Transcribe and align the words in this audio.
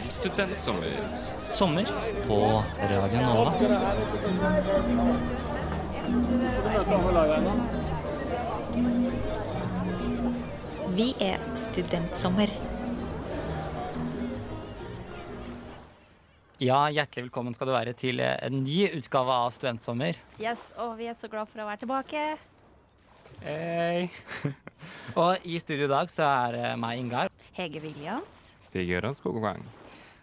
Til 0.00 0.12
Studentsommer. 0.12 1.00
Sommer 1.52 1.88
på 2.24 2.36
Radio 2.88 3.20
Nova. 3.20 3.50
Vi 10.96 11.08
er 11.20 11.42
Studentsommer. 11.56 12.52
Ja, 16.60 16.88
hjertelig 16.88 17.26
velkommen 17.26 17.54
skal 17.54 17.68
du 17.68 17.74
være 17.74 17.92
til 17.92 18.22
en 18.24 18.62
ny 18.64 18.86
utgave 18.96 19.36
av 19.36 19.52
Studentsommer. 19.52 20.16
Yes, 20.40 20.70
og 20.80 20.96
vi 20.96 21.10
er 21.12 21.18
så 21.18 21.28
glad 21.28 21.50
for 21.52 21.60
å 21.60 21.68
være 21.68 21.82
tilbake. 21.84 22.24
Hei. 23.44 24.08
og 25.20 25.44
i 25.44 25.60
studio 25.60 25.90
i 25.90 25.92
dag 25.92 26.08
så 26.12 26.24
er 26.48 26.80
meg, 26.80 27.04
Ingar. 27.04 27.28
Hege 27.58 27.84
Williams. 27.84 28.46
Stig-Gøran 28.64 29.18
Skogvang. 29.18 29.68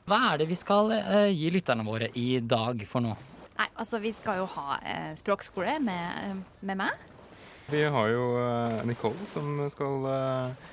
Hva 0.07 0.21
er 0.31 0.39
det 0.39 0.45
vi 0.47 0.55
skal 0.55 0.93
eh, 0.95 1.34
gi 1.35 1.49
lytterne 1.52 1.84
våre 1.84 2.07
i 2.15 2.38
dag 2.39 2.79
for 2.88 3.03
noe? 3.03 3.17
Nei, 3.57 3.65
altså 3.75 3.99
vi 3.99 4.13
skal 4.15 4.38
jo 4.39 4.45
ha 4.53 4.77
eh, 4.79 5.09
språkskole 5.20 5.73
med, 5.84 6.45
med 6.63 6.79
meg. 6.79 7.02
Vi 7.67 7.81
har 7.91 8.07
jo 8.13 8.29
eh, 8.39 8.85
Nicole 8.88 9.27
som 9.27 9.65
skal 9.73 10.07
eh, 10.07 10.70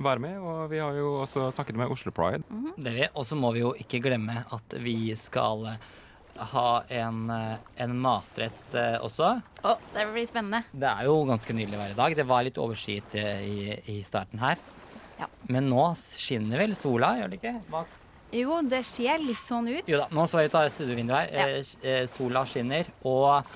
være 0.00 0.24
med, 0.24 0.38
og 0.40 0.72
vi 0.72 0.80
har 0.80 0.96
jo 0.96 1.18
også 1.20 1.50
snakket 1.52 1.76
med 1.76 1.92
Oslo 1.92 2.14
Pride. 2.16 2.40
Det 2.80 2.94
vi, 2.96 3.04
Og 3.12 3.28
så 3.28 3.36
må 3.36 3.52
vi 3.52 3.66
jo 3.66 3.74
ikke 3.76 4.00
glemme 4.08 4.38
at 4.56 4.78
vi 4.80 4.96
skal 5.20 5.68
eh, 5.74 5.86
ha 6.54 6.66
en, 7.02 7.22
eh, 7.34 7.70
en 7.84 8.00
matrett 8.08 8.72
eh, 8.72 8.96
også. 9.04 9.34
Å, 9.68 9.76
det 9.92 10.08
blir 10.14 10.32
spennende. 10.32 10.64
Det 10.72 10.88
er 10.88 11.10
jo 11.10 11.20
ganske 11.28 11.60
nydelig 11.60 11.84
vær 11.84 11.92
i 11.92 12.00
dag. 12.00 12.16
Det 12.22 12.28
var 12.32 12.48
litt 12.48 12.64
overskyet 12.64 13.20
eh, 13.20 13.44
i, 13.44 13.78
i 13.98 14.00
starten 14.06 14.40
her. 14.40 14.56
Ja. 15.20 15.28
Men 15.52 15.68
nå 15.68 15.90
skinner 16.00 16.64
vel 16.64 16.78
sola, 16.78 17.18
gjør 17.20 17.34
det 17.36 17.42
ikke? 17.42 17.58
Bak 17.68 17.98
Jo, 18.34 18.58
det 18.60 18.82
ser 18.84 19.22
litt 19.24 19.40
sånn 19.40 19.70
ut. 19.70 19.86
Jo 19.88 20.02
da, 20.02 20.06
nå 20.12 20.26
så 20.28 20.42
jeg 20.42 20.50
ut 20.50 20.58
av 20.58 20.68
studiovinduet 20.72 21.16
her. 21.16 21.28
Ja. 21.32 21.46
Eh, 21.48 21.74
eh, 21.88 22.02
sola 22.12 22.44
skinner. 22.48 22.88
Og 23.08 23.46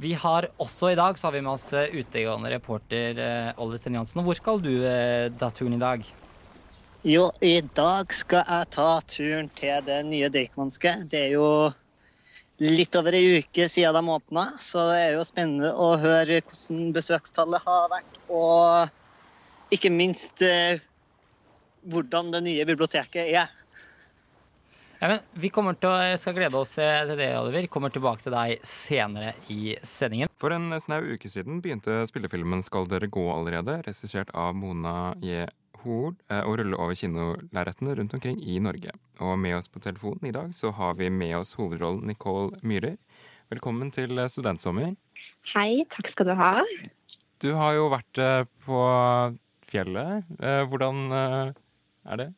vi 0.00 0.14
har 0.16 0.48
også 0.62 0.92
i 0.92 0.96
dag 0.96 1.18
så 1.18 1.28
har 1.28 1.34
vi 1.36 1.42
med 1.44 1.52
oss 1.52 1.66
eh, 1.76 1.92
utegående 1.92 2.52
reporter 2.54 3.20
Oliver 3.60 3.80
Sten 3.82 3.98
Jansen. 3.98 4.22
Hvor 4.24 4.38
skal 4.38 4.62
du 4.64 4.72
da 4.80 5.50
turen 5.52 5.76
i 5.76 5.82
dag? 5.82 6.06
Jo, 7.06 7.28
i 7.44 7.60
dag 7.76 8.14
skal 8.16 8.46
jeg 8.48 8.70
ta 8.74 8.88
turen 9.06 9.50
til 9.58 9.84
det 9.86 10.00
nye 10.08 10.30
Deichmanske. 10.32 10.94
Det 11.12 11.26
er 11.26 11.36
jo 11.36 11.50
litt 12.64 12.96
over 12.96 13.14
ei 13.14 13.42
uke 13.42 13.68
siden 13.68 13.94
de 13.94 14.14
åpna, 14.16 14.46
så 14.58 14.88
det 14.88 15.02
er 15.02 15.18
jo 15.18 15.26
spennende 15.28 15.74
å 15.76 15.92
høre 16.00 16.40
hvordan 16.40 16.88
besøkstallet 16.96 17.68
har 17.68 17.92
vært. 17.92 18.18
Og 18.32 19.76
ikke 19.76 19.92
minst 19.92 20.40
hvordan 21.86 22.32
det 22.32 22.42
nye 22.48 22.66
biblioteket 22.66 23.36
er. 23.36 23.52
Ja, 24.96 25.10
men 25.10 25.18
vi 25.36 25.50
kommer 25.52 25.76
til 25.76 25.90
å, 25.92 25.96
skal 26.16 26.32
glede 26.38 26.56
oss 26.56 26.70
til 26.72 27.10
det, 27.18 27.28
Oliver. 27.36 27.66
Kommer 27.68 27.92
tilbake 27.92 28.24
til 28.24 28.32
deg 28.32 28.62
senere 28.64 29.34
i 29.52 29.74
sendingen. 29.84 30.30
For 30.40 30.54
en 30.56 30.72
snau 30.80 31.02
uke 31.04 31.28
siden 31.28 31.60
begynte 31.64 31.98
spillefilmen 32.08 32.64
Skal 32.64 32.88
dere 32.88 33.10
gå 33.12 33.24
allerede, 33.34 33.82
regissert 33.84 34.32
av 34.32 34.56
Mona 34.56 35.12
J. 35.20 35.44
Hoel, 35.82 36.14
eh, 36.32 36.40
å 36.40 36.54
rulle 36.56 36.78
over 36.80 36.96
kinolerretene 36.96 37.96
rundt 37.98 38.16
omkring 38.16 38.40
i 38.40 38.56
Norge. 38.62 38.94
Og 39.20 39.36
med 39.38 39.58
oss 39.58 39.68
på 39.68 39.82
telefonen 39.84 40.30
i 40.30 40.32
dag 40.34 40.54
så 40.56 40.72
har 40.78 40.96
vi 40.96 41.10
med 41.12 41.36
oss 41.42 41.52
hovedrollen 41.60 42.08
Nicole 42.08 42.56
Myhrer. 42.64 42.96
Velkommen 43.52 43.92
til 43.92 44.16
eh, 44.16 44.30
Studentsommer. 44.32 44.96
Hei, 45.52 45.84
takk 45.92 46.08
skal 46.14 46.32
du 46.32 46.34
ha. 46.40 46.54
Du 47.44 47.50
har 47.60 47.76
jo 47.76 47.92
vært 47.92 48.24
eh, 48.24 48.48
på 48.64 48.80
fjellet. 49.68 50.24
Hvordan 50.70 51.12
er 51.12 52.20
det? 52.20 52.30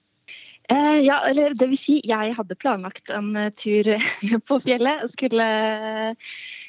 Eh, 0.68 0.98
ja, 1.06 1.22
eller 1.28 1.54
det 1.56 1.70
vil 1.70 1.80
si, 1.80 1.98
jeg 2.04 2.34
hadde 2.36 2.56
planlagt 2.60 3.08
en 3.14 3.32
eh, 3.40 3.52
tur 3.62 3.88
på 4.48 4.60
fjellet. 4.66 5.06
og 5.06 5.14
Skulle 5.14 5.46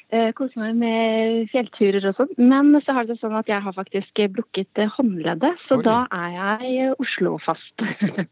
eh, 0.08 0.30
kose 0.38 0.60
meg 0.60 0.78
med 0.80 1.50
fjellturer 1.52 2.08
og 2.08 2.16
sånn. 2.16 2.32
Men 2.40 2.72
så 2.86 2.96
har 2.96 3.08
det 3.08 3.18
sånn 3.20 3.36
at 3.36 3.50
jeg 3.50 3.60
har 3.66 3.76
faktisk 3.76 4.22
blukket 4.36 4.80
eh, 4.80 4.92
håndleddet, 4.96 5.60
så 5.68 5.80
Oi. 5.80 5.84
da 5.86 5.98
er 6.16 6.32
jeg 6.38 6.94
Oslo-fast. 7.02 7.84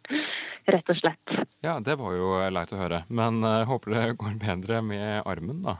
Rett 0.72 0.90
og 0.92 0.98
slett. 1.00 1.36
Ja, 1.64 1.78
det 1.84 1.96
var 2.00 2.16
jo 2.16 2.32
leit 2.52 2.72
å 2.72 2.80
høre. 2.80 3.04
Men 3.08 3.40
jeg 3.44 3.68
håper 3.68 3.94
det 3.94 4.08
går 4.20 4.40
bedre 4.40 4.82
med 4.84 5.22
armen, 5.28 5.62
da. 5.64 5.78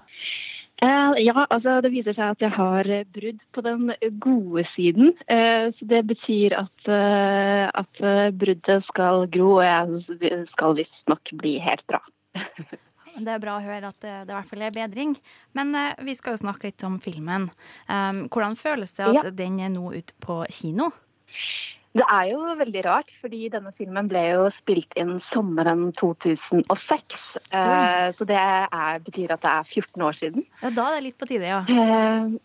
Eh, 0.82 1.12
ja, 1.24 1.34
altså 1.50 1.80
det 1.82 1.90
viser 1.90 2.14
seg 2.14 2.36
at 2.36 2.42
jeg 2.44 2.54
har 2.54 2.88
brudd 3.14 3.38
på 3.56 3.62
den 3.66 3.88
gode 4.22 4.62
siden. 4.76 5.10
Eh, 5.26 5.72
så 5.74 5.88
det 5.90 6.04
betyr 6.06 6.54
at, 6.54 6.90
eh, 6.94 7.64
at 7.66 8.02
bruddet 8.38 8.86
skal 8.86 9.26
gro, 9.34 9.56
og 9.58 9.64
jeg 9.66 10.44
skal 10.52 10.76
visstnok 10.78 11.32
bli 11.40 11.56
helt 11.64 11.86
bra. 11.90 12.02
Det 13.18 13.32
er 13.34 13.40
bra 13.42 13.56
å 13.58 13.62
høre 13.64 13.88
at 13.90 13.96
det, 13.98 14.12
det 14.28 14.30
i 14.30 14.34
hvert 14.36 14.46
fall 14.46 14.60
er 14.62 14.74
bedring. 14.76 15.16
Men 15.58 15.72
vi 16.06 16.12
skal 16.14 16.36
jo 16.36 16.38
snakke 16.44 16.68
litt 16.68 16.84
om 16.86 17.00
filmen. 17.02 17.48
Hvordan 17.88 18.54
føles 18.54 18.92
det 18.94 19.08
at 19.08 19.16
Ja. 19.16 19.30
den 19.34 19.56
er 19.58 19.72
nå 19.74 19.90
ute 19.90 20.14
på 20.22 20.36
kino? 20.54 20.92
Det 21.96 22.04
er 22.04 22.26
jo 22.30 22.42
veldig 22.58 22.82
rart, 22.84 23.08
fordi 23.22 23.48
denne 23.52 23.72
filmen 23.78 24.10
ble 24.10 24.24
jo 24.28 24.48
spilt 24.58 24.92
inn 25.00 25.16
sommeren 25.30 25.88
2006. 25.98 27.16
Uh, 27.54 28.10
så 28.18 28.26
det 28.28 28.38
er, 28.38 29.00
betyr 29.06 29.32
at 29.34 29.42
det 29.42 29.54
er 29.54 29.72
14 29.72 30.04
år 30.04 30.18
siden. 30.20 30.44
Ja, 30.62 30.70
da 30.76 30.90
er 30.90 30.98
det 30.98 31.06
litt 31.08 31.18
på 31.18 31.30
tide, 31.30 31.48
ja. 31.48 31.62
Uh, 31.64 32.36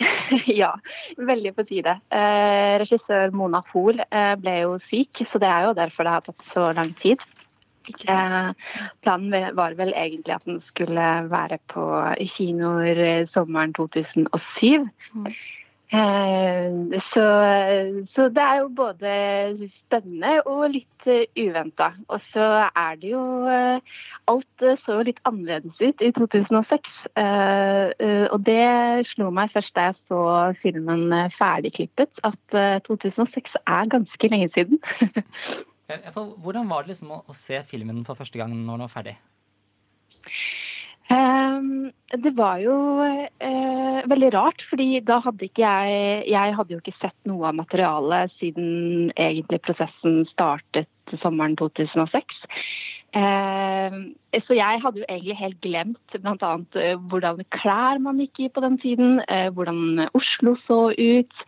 ja, 0.62 0.70
veldig 1.16 1.52
på 1.56 1.66
tide. 1.68 1.98
Eh, 2.08 2.78
regissør 2.80 3.34
Mona 3.36 3.62
Hoel 3.72 4.00
eh, 4.06 4.32
ble 4.40 4.56
jo 4.62 4.78
syk, 4.88 5.22
så 5.30 5.40
det 5.42 5.50
er 5.50 5.68
jo 5.68 5.76
derfor 5.76 6.06
det 6.06 6.16
har 6.16 6.26
tatt 6.26 6.48
så 6.54 6.70
lang 6.76 6.94
tid. 7.02 7.22
Ikke 7.90 8.06
sant? 8.06 8.56
Eh, 8.56 8.88
planen 9.04 9.56
var 9.58 9.76
vel 9.78 9.92
egentlig 9.92 10.36
at 10.36 10.46
den 10.48 10.60
skulle 10.68 11.08
være 11.30 11.60
på 11.72 11.86
kinoer 12.36 13.02
eh, 13.06 13.28
sommeren 13.34 13.74
2007. 13.76 14.88
Mm. 15.14 15.32
Eh, 15.90 17.00
så, 17.10 17.24
så 18.14 18.28
det 18.30 18.42
er 18.44 18.56
jo 18.60 18.68
både 18.78 19.14
spennende 19.80 20.36
og 20.46 20.68
litt 20.70 21.06
uh, 21.10 21.24
uventa. 21.34 21.88
Og 22.08 22.20
så 22.30 22.46
er 22.68 23.00
det 23.00 23.10
jo 23.10 23.22
eh, 23.50 23.96
Alt 24.30 24.62
eh, 24.62 24.78
så 24.84 25.00
litt 25.02 25.18
annerledes 25.26 25.80
ut 25.80 26.04
i 26.04 26.12
2006. 26.14 26.92
Eh, 27.18 27.90
eh, 28.06 28.26
og 28.30 28.44
det 28.46 29.08
slo 29.10 29.32
meg 29.34 29.50
først 29.54 29.74
da 29.74 29.88
jeg 29.88 29.98
så 30.12 30.20
filmen 30.62 31.08
eh, 31.16 31.34
ferdigklippet, 31.38 32.22
at 32.22 32.54
eh, 32.54 32.78
2006 32.86 33.58
er 33.66 33.90
ganske 33.96 34.32
lenge 34.34 34.50
siden. 34.54 34.80
Eh, 35.90 36.12
Hvordan 36.14 36.68
var 36.70 36.84
det 36.84 36.92
liksom 36.92 37.08
å 37.10 37.34
se 37.34 37.56
filmen 37.66 38.04
for 38.06 38.14
første 38.14 38.38
gang 38.38 38.52
når 38.54 38.76
den 38.76 38.84
var 38.84 38.92
ferdig? 38.92 39.16
Ehm, 41.10 41.90
det 42.22 42.32
var 42.38 42.60
jo 42.62 42.74
eh, 43.02 44.00
veldig 44.10 44.30
rart, 44.34 44.62
fordi 44.70 45.00
da 45.06 45.18
hadde 45.24 45.48
ikke 45.48 45.64
jeg 45.64 46.28
Jeg 46.30 46.54
hadde 46.56 46.74
jo 46.74 46.78
ikke 46.78 47.00
sett 47.00 47.16
noe 47.26 47.48
av 47.50 47.58
materialet 47.58 48.30
siden 48.38 49.10
egentlig 49.16 49.60
prosessen 49.66 50.22
startet 50.30 50.88
sommeren 51.22 51.56
2006. 51.58 52.44
Eh, 53.10 53.96
så 54.46 54.54
jeg 54.54 54.82
hadde 54.84 55.02
jo 55.02 55.08
egentlig 55.08 55.38
helt 55.40 55.60
glemt 55.66 56.14
bl.a. 56.14 56.52
hvordan 57.10 57.42
klær 57.50 57.98
man 57.98 58.22
gikk 58.22 58.44
i 58.44 58.52
på 58.54 58.62
den 58.62 58.78
tiden, 58.78 59.18
eh, 59.26 59.48
hvordan 59.50 60.06
Oslo 60.14 60.54
så 60.68 60.82
ut. 60.94 61.46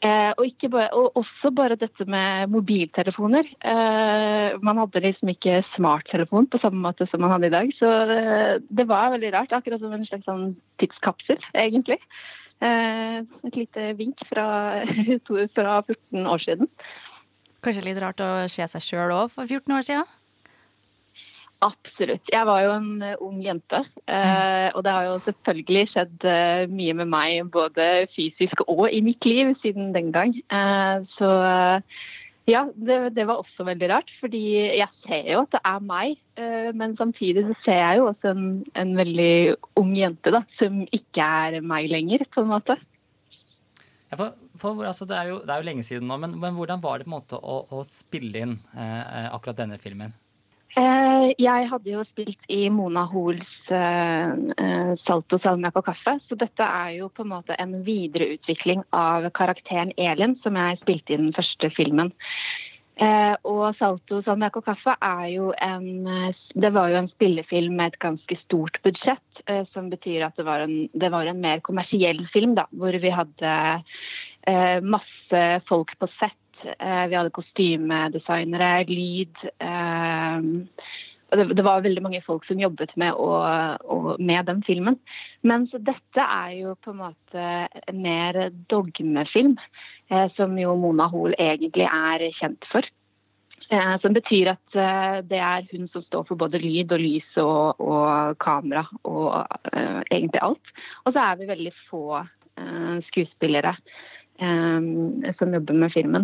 Eh, 0.00 0.30
og, 0.40 0.64
bare, 0.72 0.88
og 0.96 1.16
også 1.20 1.50
bare 1.52 1.76
dette 1.76 2.06
med 2.08 2.48
mobiltelefoner. 2.48 3.44
Eh, 3.60 4.56
man 4.64 4.80
hadde 4.80 5.02
liksom 5.04 5.28
ikke 5.34 5.58
smarttelefon 5.74 6.48
på 6.48 6.60
samme 6.62 6.80
måte 6.80 7.04
som 7.10 7.20
man 7.20 7.34
hadde 7.34 7.50
i 7.50 7.52
dag. 7.52 7.72
Så 7.76 7.90
eh, 8.16 8.54
det 8.64 8.88
var 8.88 9.12
veldig 9.12 9.32
rart. 9.34 9.52
Akkurat 9.52 9.82
som 9.82 9.92
en 9.92 10.06
slags 10.08 10.24
sånn 10.24 10.54
tidskapsel, 10.80 11.36
egentlig. 11.52 12.00
Eh, 12.64 13.20
et 13.50 13.60
lite 13.60 13.90
vink 14.00 14.24
fra, 14.32 14.46
fra 15.58 15.76
14 15.84 16.32
år 16.32 16.46
siden. 16.48 16.72
Kanskje 17.60 17.84
litt 17.84 18.00
rart 18.00 18.24
å 18.24 18.30
se 18.48 18.64
seg 18.72 18.86
sjøl 18.86 19.12
òg 19.12 19.36
for 19.36 19.44
14 19.44 19.76
år 19.76 19.84
siden? 19.84 20.08
Absolutt. 21.60 22.24
Jeg 22.32 22.46
var 22.48 22.62
jo 22.64 22.70
en 22.72 23.02
eh, 23.04 23.18
ung 23.20 23.40
jente. 23.44 23.82
Eh, 24.08 24.68
og 24.72 24.80
det 24.84 24.94
har 24.94 25.08
jo 25.10 25.18
selvfølgelig 25.26 25.90
skjedd 25.92 26.24
eh, 26.24 26.62
mye 26.72 26.94
med 27.02 27.10
meg 27.12 27.50
både 27.52 27.88
fysisk 28.14 28.62
og 28.64 28.86
i 28.88 29.02
mitt 29.04 29.26
liv 29.28 29.52
siden 29.60 29.92
den 29.96 30.08
gang. 30.14 30.32
Så 31.18 31.28
ja, 32.48 32.62
det, 32.74 32.96
det 33.14 33.26
var 33.28 33.42
også 33.42 33.66
veldig 33.68 33.90
rart. 33.92 34.12
Fordi 34.22 34.40
jeg 34.80 34.88
ser 35.04 35.28
jo 35.34 35.42
at 35.44 35.52
det 35.52 35.60
er 35.68 35.84
meg, 35.84 36.16
men 36.80 36.96
samtidig 36.96 37.44
så 37.50 37.58
ser 37.66 37.82
jeg 37.82 38.00
jo 38.00 38.08
også 38.08 38.32
en, 38.32 38.46
en 38.80 38.94
veldig 38.96 39.34
ung 39.78 39.92
jente 39.98 40.32
da, 40.32 40.40
som 40.56 40.80
ikke 40.96 41.28
er 41.44 41.60
meg 41.60 41.90
lenger, 41.92 42.24
på 42.32 42.46
en 42.46 42.50
måte. 42.54 42.78
Ja, 44.10 44.16
for, 44.16 44.32
for, 44.58 44.80
altså, 44.88 45.04
det, 45.06 45.20
er 45.20 45.28
jo, 45.30 45.38
det 45.44 45.52
er 45.52 45.60
jo 45.60 45.68
lenge 45.68 45.84
siden 45.86 46.08
nå, 46.10 46.16
men, 46.24 46.40
men 46.40 46.56
hvordan 46.56 46.80
var 46.82 46.98
det 46.98 47.06
på 47.06 47.12
en 47.12 47.18
måte 47.18 47.38
å, 47.38 47.60
å 47.70 47.84
spille 47.86 48.48
inn 48.48 48.56
eh, 48.74 49.28
akkurat 49.28 49.60
denne 49.60 49.78
filmen? 49.78 50.16
Eh, 50.78 51.32
jeg 51.42 51.66
hadde 51.66 51.90
jo 51.90 52.02
spilt 52.06 52.44
i 52.52 52.68
Mona 52.70 53.02
Hoels 53.10 53.70
eh, 53.74 54.34
eh, 54.54 54.92
'Salto 55.02 55.40
salmia 55.42 55.72
og 55.74 55.82
kaffe', 55.88 56.20
så 56.28 56.38
dette 56.38 56.62
er 56.62 56.92
jo 57.00 57.08
på 57.10 57.24
en 57.24 57.32
måte 57.32 57.56
en 57.58 57.80
videreutvikling 57.82 58.84
av 58.94 59.26
karakteren 59.34 59.90
Elin, 59.98 60.36
som 60.44 60.54
jeg 60.54 60.78
spilte 60.84 61.14
i 61.14 61.18
den 61.18 61.32
første 61.34 61.72
filmen. 61.74 62.14
Og 63.48 63.74
Salto 63.78 64.18
salmia 64.20 64.50
og 64.52 64.64
kaffe 64.66 64.92
er 65.00 65.26
jo 65.32 65.54
en 65.56 66.04
Det 66.52 66.70
var 66.74 66.90
jo 66.90 66.98
en 66.98 67.08
spillefilm 67.08 67.78
med 67.78 67.94
et 67.94 67.98
ganske 67.98 68.36
stort 68.42 68.76
budsjett, 68.84 69.40
som 69.72 69.88
betyr 69.88 70.26
at 70.26 70.36
det 70.36 70.44
var, 70.44 70.60
en, 70.60 70.90
det 70.92 71.10
var 71.10 71.24
en 71.24 71.40
mer 71.40 71.60
kommersiell 71.60 72.28
film, 72.28 72.54
da, 72.54 72.66
hvor 72.70 72.92
vi 72.92 73.08
hadde 73.08 73.54
masse 74.84 75.40
folk 75.66 75.96
på 75.98 76.10
sett. 76.18 76.36
Eh, 76.64 77.04
vi 77.10 77.18
hadde 77.18 77.34
kostymedesignere, 77.36 78.72
lyd. 78.88 79.44
Det, 81.30 81.44
det, 81.54 81.62
var 81.62 81.84
veldig 81.84 82.02
mange 82.02 82.22
folk 82.26 82.46
som 82.48 82.58
jobbet 82.58 82.96
med, 82.98 83.14
og 83.14 84.16
med 84.18 84.48
den 84.50 84.64
filmen. 84.66 84.98
Mens 85.46 85.70
dette 85.70 86.24
er 86.24 86.56
jo 86.58 86.74
på 86.82 86.90
en 86.90 87.02
måte 87.04 87.50
mer 87.94 88.48
dogmefilm, 88.72 89.54
eh, 90.10 90.26
som 90.36 90.58
jo 90.58 90.74
Mona 90.78 91.06
Hoel 91.12 91.36
egentlig 91.38 91.86
er 91.86 92.26
kjent 92.40 92.66
for. 92.72 92.88
Eh, 93.70 93.96
som 94.02 94.14
betyr 94.16 94.48
at 94.50 94.74
eh, 94.74 95.20
det 95.30 95.38
er 95.38 95.66
hun 95.70 95.86
som 95.92 96.02
står 96.02 96.24
for 96.26 96.38
både 96.38 96.58
lyd 96.58 96.90
og 96.90 96.98
lys 96.98 97.36
og, 97.38 97.78
og 97.78 98.38
kamera 98.42 98.82
og 99.06 99.44
eh, 99.70 100.00
egentlig 100.10 100.42
alt. 100.42 100.72
Og 101.04 101.14
så 101.14 101.22
er 101.22 101.38
vi 101.38 101.50
veldig 101.52 101.72
få 101.90 102.04
eh, 102.18 102.96
skuespillere. 103.12 103.76
Som 104.40 105.52
jobber 105.52 105.76
med 105.76 105.92
filmen. 105.92 106.22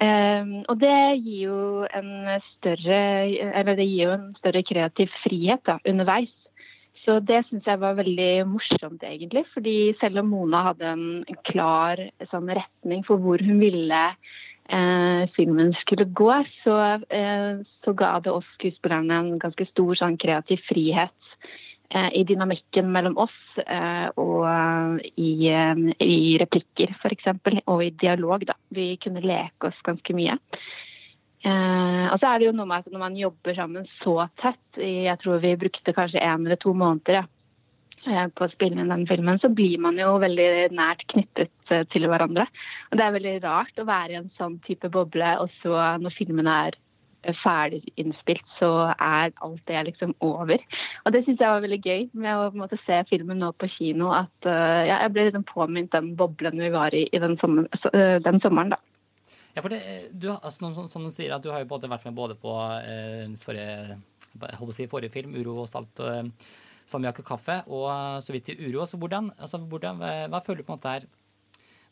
Um, 0.00 0.52
og 0.72 0.78
det 0.80 1.20
gir 1.20 1.50
jo 1.50 1.56
en 1.92 2.12
større 2.54 3.00
det 3.76 3.84
gir 3.84 4.06
jo 4.06 4.14
en 4.14 4.30
større 4.38 4.62
kreativ 4.64 5.10
frihet 5.20 5.60
da, 5.68 5.76
underveis. 5.84 6.32
Så 7.04 7.18
det 7.24 7.42
syns 7.48 7.68
jeg 7.68 7.80
var 7.80 7.96
veldig 7.98 8.46
morsomt, 8.48 9.02
egentlig. 9.04 9.44
Fordi 9.54 9.92
selv 10.00 10.20
om 10.22 10.30
Mona 10.32 10.62
hadde 10.70 10.92
en 10.94 11.40
klar 11.48 12.00
sånn, 12.30 12.48
retning 12.48 13.04
for 13.06 13.20
hvor 13.20 13.40
hun 13.44 13.60
ville 13.60 14.02
eh, 14.70 15.22
filmen 15.36 15.72
skulle 15.80 16.04
gå, 16.04 16.32
så, 16.62 16.76
eh, 17.08 17.62
så, 17.84 17.94
ga 17.96 18.12
det 18.24 18.32
oss 18.32 18.48
skuespillerne 18.58 19.16
en 19.16 19.38
ganske 19.42 19.66
stor 19.72 19.96
sånn, 20.00 20.18
kreativ 20.20 20.62
frihet 20.68 21.14
i 21.90 22.22
dynamikken 22.24 22.90
mellom 22.94 23.16
oss 23.18 23.38
eh, 23.64 24.06
og 24.20 24.44
eh, 24.46 25.08
i, 25.18 25.30
i 26.04 26.36
replikker 26.38 26.94
f.eks. 27.00 27.32
Og 27.66 27.82
i 27.84 27.90
dialog. 27.98 28.46
Da. 28.46 28.54
Vi 28.74 28.92
kunne 29.02 29.24
leke 29.24 29.70
oss 29.70 29.82
ganske 29.86 30.14
mye. 30.14 30.38
og 31.40 32.16
så 32.20 32.28
er 32.28 32.38
det 32.38 32.46
jo 32.50 32.52
noe 32.52 32.68
med 32.68 32.84
at 32.84 32.92
når 32.92 33.00
man 33.00 33.14
jobber 33.16 33.54
sammen 33.56 33.86
så 34.02 34.26
tett, 34.42 34.60
jeg 34.76 35.16
tror 35.22 35.40
vi 35.40 35.54
brukte 35.56 35.94
kanskje 35.96 36.20
én 36.20 36.44
eller 36.44 36.60
to 36.60 36.74
måneder 36.76 37.22
ja, 38.04 38.26
på 38.28 38.44
å 38.44 38.50
spille 38.52 38.76
inn 38.76 38.92
den 38.92 39.06
filmen, 39.08 39.40
så 39.40 39.48
blir 39.48 39.80
man 39.80 39.96
jo 39.98 40.18
veldig 40.20 40.68
nært 40.76 41.06
knyttet 41.12 41.72
til 41.94 42.06
hverandre. 42.12 42.44
Og 42.90 43.00
det 43.00 43.06
er 43.06 43.16
veldig 43.16 43.34
rart 43.46 43.80
å 43.80 43.88
være 43.88 44.14
i 44.14 44.20
en 44.20 44.30
sånn 44.36 44.58
type 44.66 44.92
boble, 44.92 45.32
og 45.40 45.48
så 45.62 45.96
når 46.02 46.16
filmen 46.18 46.50
er 46.50 46.76
ferdig 47.42 47.82
innspilt, 48.00 48.44
så 48.58 48.70
er 48.94 49.32
alt 49.44 49.62
det 49.68 49.82
liksom 49.90 50.14
over. 50.24 50.62
Og 51.04 51.14
det 51.14 51.24
syns 51.24 51.42
jeg 51.42 51.52
var 51.52 51.64
veldig 51.64 51.80
gøy 51.84 52.06
med 52.12 52.36
å 52.36 52.50
måte, 52.56 52.78
se 52.86 53.00
filmen 53.10 53.40
nå 53.42 53.52
på 53.60 53.68
kino. 53.76 54.12
At 54.16 54.48
uh, 54.48 54.84
ja, 54.88 55.02
jeg 55.04 55.14
ble 55.14 55.26
liksom 55.28 55.46
påminnet 55.48 55.92
den 55.94 56.14
boblen 56.18 56.60
vi 56.60 56.70
var 56.74 56.96
i, 56.96 57.06
i 57.12 57.22
den, 57.22 57.36
sommer, 57.42 57.68
uh, 57.90 58.16
den 58.24 58.40
sommeren, 58.44 58.74
da. 58.76 58.80
Ja, 59.56 59.64
for 59.64 59.72
det, 59.72 59.82
du, 60.14 60.30
altså, 60.32 60.70
som, 60.70 60.88
som, 60.88 61.06
du 61.06 61.14
sier, 61.14 61.34
at 61.34 61.44
du 61.44 61.50
har 61.52 61.62
jo 61.62 61.70
både 61.72 61.90
vært 61.90 62.06
med 62.08 62.18
både 62.18 62.38
på 62.40 62.54
uh, 62.54 63.38
forrige, 63.44 64.00
si, 64.76 64.90
forrige, 64.90 65.14
film, 65.14 65.34
'Uro 65.36 65.62
og 65.64 65.70
salt' 65.70 66.04
og 66.04 66.34
og 66.90 67.18
kaffe, 67.22 67.62
og 67.70 68.22
så 68.22 68.32
vidt 68.32 68.48
i 68.50 68.66
uro. 68.66 68.82
Så 68.86 68.96
hvordan, 68.98 69.30
altså, 69.38 69.58
hvordan, 69.58 70.00
hva, 70.26 70.40
føler 70.42 70.62
du 70.62 70.66
på 70.66 70.72
en 70.72 70.78
måte 70.78 70.88
er 70.88 71.04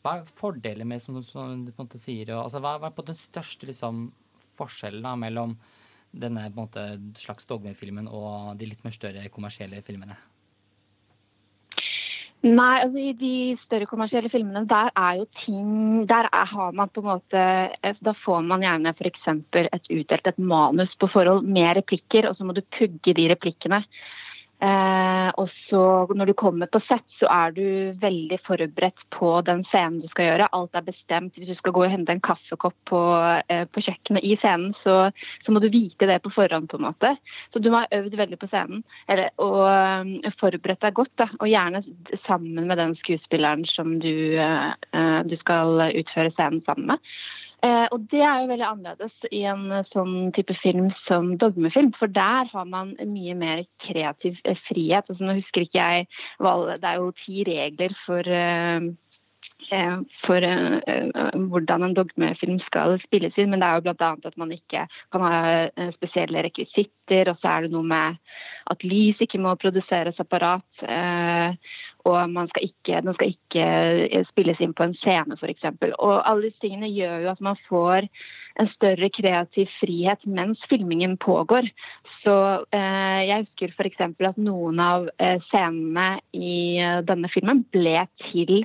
Hva 0.01 0.17
er 0.17 0.27
fordelen 0.35 0.87
med, 0.87 0.99
som, 0.99 1.21
som 1.23 1.65
du 1.65 1.71
på 1.71 1.81
en 1.81 1.87
måte 1.87 1.99
sier, 1.99 2.29
og, 2.33 2.45
altså, 2.45 2.59
hva, 2.59 2.77
hva 2.79 2.87
er 2.87 2.95
på 2.95 3.03
den 3.07 3.15
største 3.15 3.67
liksom 3.67 4.11
forskjellen 4.59 5.05
da, 5.05 5.15
mellom 5.19 5.55
denne 6.09 6.47
måte, 6.55 6.83
slags 7.19 7.47
dogmefilmen 7.49 8.09
og 8.09 8.57
de 8.59 8.69
litt 8.69 8.83
mer 8.85 8.95
større 8.95 9.29
kommersielle 9.33 9.81
filmene? 9.85 10.17
Nei, 12.39 12.75
altså 12.85 13.01
i 13.03 13.11
de 13.19 13.57
større 13.65 13.87
kommersielle 13.89 14.29
filmene, 14.31 14.61
der 14.69 14.93
er 14.95 15.17
jo 15.19 15.25
ting 15.41 16.05
Der 16.07 16.29
er, 16.31 16.45
har 16.47 16.71
man 16.71 16.87
på 16.87 17.01
en 17.01 17.09
måte 17.09 17.41
Da 17.99 18.13
får 18.23 18.45
man 18.47 18.63
gjerne 18.63 18.93
f.eks. 18.95 19.27
et 19.59 19.89
utdelt 19.91 20.27
et 20.27 20.39
manus 20.39 20.95
på 20.99 21.09
forhold 21.11 21.43
med 21.43 21.75
replikker, 21.81 22.29
og 22.29 22.37
så 22.37 22.47
må 22.47 22.55
du 22.55 22.61
pugge 22.77 23.13
de 23.13 23.27
replikkene. 23.33 23.83
Eh, 24.59 25.29
og 25.39 25.47
så 25.69 25.81
når 26.11 26.29
du 26.29 26.33
kommer 26.35 26.67
på 26.67 26.81
sett, 26.83 27.05
så 27.15 27.29
er 27.31 27.53
du 27.55 27.63
veldig 28.01 28.39
forberedt 28.43 29.05
på 29.15 29.31
den 29.47 29.61
scenen 29.69 30.01
du 30.03 30.09
skal 30.11 30.27
gjøre. 30.27 30.49
Alt 30.55 30.75
er 30.75 30.87
bestemt. 30.87 31.37
Hvis 31.37 31.53
du 31.53 31.55
skal 31.55 31.75
gå 31.75 31.85
og 31.85 31.93
hente 31.93 32.11
en 32.11 32.23
kaffekopp 32.23 32.75
på, 32.91 33.01
eh, 33.47 33.63
på 33.71 33.83
kjøkkenet 33.85 34.27
i 34.27 34.35
scenen, 34.41 34.75
så, 34.83 34.97
så, 35.45 35.55
må 35.55 35.63
du 35.63 35.69
vite 35.71 36.09
det 36.09 36.19
på 36.25 36.33
forhånd, 36.35 36.67
på 36.71 36.79
en 36.79 36.87
måte. 36.89 37.15
Så 37.53 37.63
du 37.63 37.71
må 37.71 37.85
ha 37.85 37.99
øvd 38.01 38.19
veldig 38.19 38.39
på 38.41 38.51
scenen 38.51 38.83
eller, 39.09 39.31
og 39.39 39.61
um, 39.63 40.13
forberedt 40.41 40.83
deg 40.83 40.97
godt. 40.97 41.15
Da, 41.19 41.29
og 41.39 41.49
gjerne 41.49 41.83
sammen 42.27 42.67
med 42.67 42.77
den 42.79 42.95
skuespilleren 42.99 43.63
som 43.69 43.95
du, 44.03 44.35
eh, 44.35 45.19
du 45.25 45.35
skal 45.39 45.87
utføre 45.87 46.33
scenen 46.35 46.63
sammen 46.67 46.91
med. 46.93 47.11
Eh, 47.59 47.87
og 47.91 48.05
det 48.11 48.21
er 48.23 48.37
jo 48.39 48.49
veldig 48.53 48.65
annerledes 48.67 49.25
i 49.35 49.41
en 49.51 49.65
eh, 49.75 49.87
sånn 49.91 50.29
type 50.35 50.55
film 50.61 50.93
som 51.03 51.33
dogmefilm, 51.41 51.91
for 51.99 52.11
der 52.15 52.47
har 52.53 52.69
man 52.71 52.93
mye 53.03 53.35
mer 53.35 53.65
kreativ 53.83 54.39
eh, 54.47 54.59
frihet. 54.69 55.09
Altså, 55.09 55.25
nå 55.25 55.35
husker 55.41 55.65
ikke 55.65 55.83
jeg 55.83 56.07
Det 56.39 56.87
er 56.87 57.01
jo 57.01 57.11
ti 57.25 57.43
regler 57.47 57.95
for 58.05 58.31
for 60.25 60.45
hvordan 61.51 61.83
en 61.85 61.95
dogmefilm 61.97 62.61
skal 62.65 62.95
spilles 63.03 63.35
inn. 63.37 63.51
Men 63.51 63.61
det 63.61 63.67
er 63.67 63.79
jo 63.79 63.85
bl.a. 63.89 64.11
at 64.31 64.37
man 64.39 64.53
ikke 64.55 64.85
kan 65.13 65.25
ha 65.25 65.91
spesielle 65.97 66.45
rekvisitter. 66.47 67.29
Og 67.29 67.41
så 67.41 67.51
er 67.51 67.67
det 67.67 67.73
noe 67.75 67.85
med 67.85 68.17
at 68.71 68.85
lys 68.87 69.19
ikke 69.21 69.41
må 69.43 69.53
produseres 69.61 70.17
separat. 70.17 70.65
Og 72.07 72.29
man 72.29 72.47
skal 72.49 72.63
ikke, 72.69 73.01
den 73.01 73.13
skal 73.13 73.33
ikke 73.33 73.65
eh, 74.07 74.27
spilles 74.31 74.59
inn 74.63 74.75
på 74.75 74.85
en 74.87 74.95
scene, 75.01 75.35
f.eks. 75.35 75.65
Og 75.99 76.13
alle 76.23 76.47
disse 76.47 76.61
tingene 76.63 76.91
gjør 76.93 77.25
jo 77.25 77.31
at 77.33 77.41
man 77.43 77.59
får 77.67 78.07
en 78.59 78.69
større 78.71 79.09
kreativ 79.15 79.67
frihet 79.79 80.23
mens 80.27 80.63
filmingen 80.71 81.17
pågår. 81.19 81.67
Så 82.23 82.35
eh, 82.75 83.21
jeg 83.27 83.45
husker 83.45 83.75
f.eks. 83.75 84.03
at 84.31 84.39
noen 84.39 84.79
av 84.83 85.09
eh, 85.19 85.37
scenene 85.49 86.09
i 86.31 86.79
eh, 86.79 87.01
denne 87.07 87.31
filmen 87.33 87.65
ble 87.75 88.05
til 88.29 88.63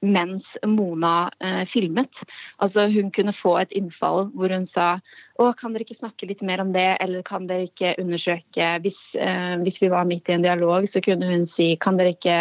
mens 0.00 0.46
Mona 0.66 1.30
eh, 1.40 1.64
filmet. 1.72 2.22
Altså 2.58 2.86
Hun 2.88 3.10
kunne 3.10 3.34
få 3.36 3.56
et 3.60 3.72
innfall 3.76 4.30
hvor 4.34 4.52
hun 4.52 4.66
sa 4.74 4.94
å, 5.40 5.50
kan 5.56 5.72
dere 5.72 5.86
ikke 5.86 5.98
snakke 6.00 6.28
litt 6.28 6.42
mer 6.44 6.62
om 6.62 6.72
det, 6.72 6.96
eller 7.00 7.24
kan 7.26 7.46
dere 7.48 7.68
ikke 7.68 7.94
undersøke 8.00 8.70
Hvis, 8.84 8.98
eh, 9.14 9.56
hvis 9.64 9.80
vi 9.80 9.92
var 9.92 10.08
midt 10.08 10.28
i 10.28 10.36
en 10.36 10.44
dialog, 10.44 10.88
så 10.92 11.02
kunne 11.04 11.28
hun 11.28 11.46
si 11.56 11.74
kan 11.80 12.00
dere 12.00 12.14
ikke 12.16 12.38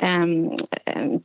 eh, 0.00 1.18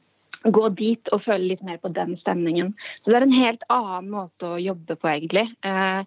gå 0.43 0.69
dit 0.77 1.09
og 1.15 1.23
føle 1.23 1.53
litt 1.53 1.63
mer 1.63 1.79
på 1.81 1.91
den 1.95 2.17
stemningen. 2.19 2.73
Så 3.01 3.11
det 3.11 3.19
er 3.19 3.27
en 3.27 3.37
helt 3.37 3.65
annen 3.71 4.09
måte 4.11 4.55
å 4.55 4.61
jobbe 4.61 4.97
på, 4.99 5.09
egentlig. 5.09 5.47
Eh, 5.63 6.03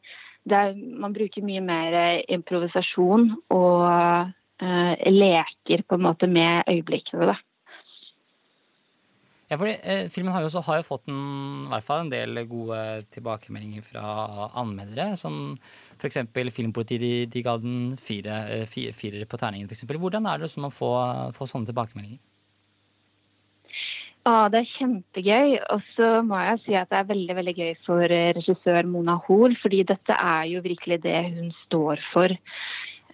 er, 0.47 0.75
man 0.77 1.15
bruker 1.17 1.43
mye 1.43 1.63
mer 1.65 1.97
improvisasjon 2.31 3.31
og 3.55 3.87
eh, 4.63 5.11
leker 5.11 5.83
på 5.89 5.99
en 5.99 6.07
måte 6.07 6.31
med 6.31 6.69
øyeblikkene. 6.71 7.33
da. 7.33 7.39
Ja, 9.47 9.55
fordi 9.61 9.77
eh, 9.87 10.09
Filmen 10.11 10.35
har 10.35 10.43
jo, 10.43 10.49
også, 10.51 10.65
har 10.67 10.81
jo 10.81 10.87
fått 10.89 11.07
en, 11.07 11.67
i 11.67 11.71
hvert 11.71 11.87
fall 11.87 12.01
en 12.03 12.11
del 12.11 12.41
gode 12.51 12.79
tilbakemeldinger 13.15 13.85
fra 13.87 14.49
anmeldere. 14.59 15.13
Som 15.21 15.59
f.eks. 16.01 16.25
Filmpolitiet 16.57 17.03
de, 17.03 17.13
de, 17.31 17.43
ga 17.47 17.55
den 17.63 17.93
fire, 18.03 18.41
eh, 18.51 18.65
fire, 18.71 18.95
fire 18.97 19.27
på 19.27 19.39
terningen. 19.39 19.69
For 19.71 19.79
eksempel. 19.79 20.01
Hvordan 20.03 20.27
er 20.27 20.43
det 20.43 20.51
å 20.51 20.73
få, 20.75 20.91
få 21.37 21.47
sånne 21.51 21.71
tilbakemeldinger? 21.71 22.19
Ja, 24.27 24.49
det 24.51 24.65
er 24.65 24.73
kjempegøy. 24.73 25.55
Og 25.77 25.87
så 25.95 26.09
må 26.27 26.41
jeg 26.43 26.65
si 26.65 26.75
at 26.75 26.91
det 26.91 26.99
er 26.99 27.13
veldig 27.13 27.39
veldig 27.39 27.55
gøy 27.61 27.73
for 27.87 28.17
regissør 28.41 28.91
Mona 28.91 29.15
Hoel, 29.29 29.55
fordi 29.63 29.85
dette 29.87 30.19
er 30.19 30.51
jo 30.51 30.65
virkelig 30.67 30.99
det 31.07 31.21
hun 31.37 31.55
står 31.63 32.03
for. 32.11 32.35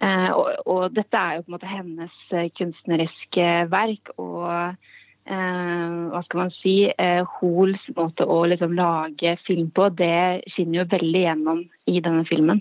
Eh, 0.01 0.31
og, 0.33 0.49
og, 0.65 0.89
dette 0.95 1.19
er 1.19 1.37
jo 1.37 1.45
på 1.45 1.51
en 1.51 1.55
måte 1.59 1.69
hennes 1.69 2.17
eh, 2.33 2.49
kunstneriske 2.57 3.47
verk. 3.71 4.15
og 4.17 4.49
eh, 4.49 4.91
hva 5.23 6.19
skal 6.25 6.41
man 6.41 6.51
si, 6.57 6.91
eh, 6.91 7.23
Hoels 7.37 7.83
måte 7.95 8.25
å 8.27 8.41
liksom 8.49 8.75
lage 8.75 9.37
film 9.47 9.69
på, 9.71 9.87
det 9.95 10.43
skinner 10.51 10.81
jo 10.81 10.89
veldig 10.91 11.21
gjennom 11.23 11.63
i 11.87 12.01
denne 12.03 12.25
filmen. 12.27 12.59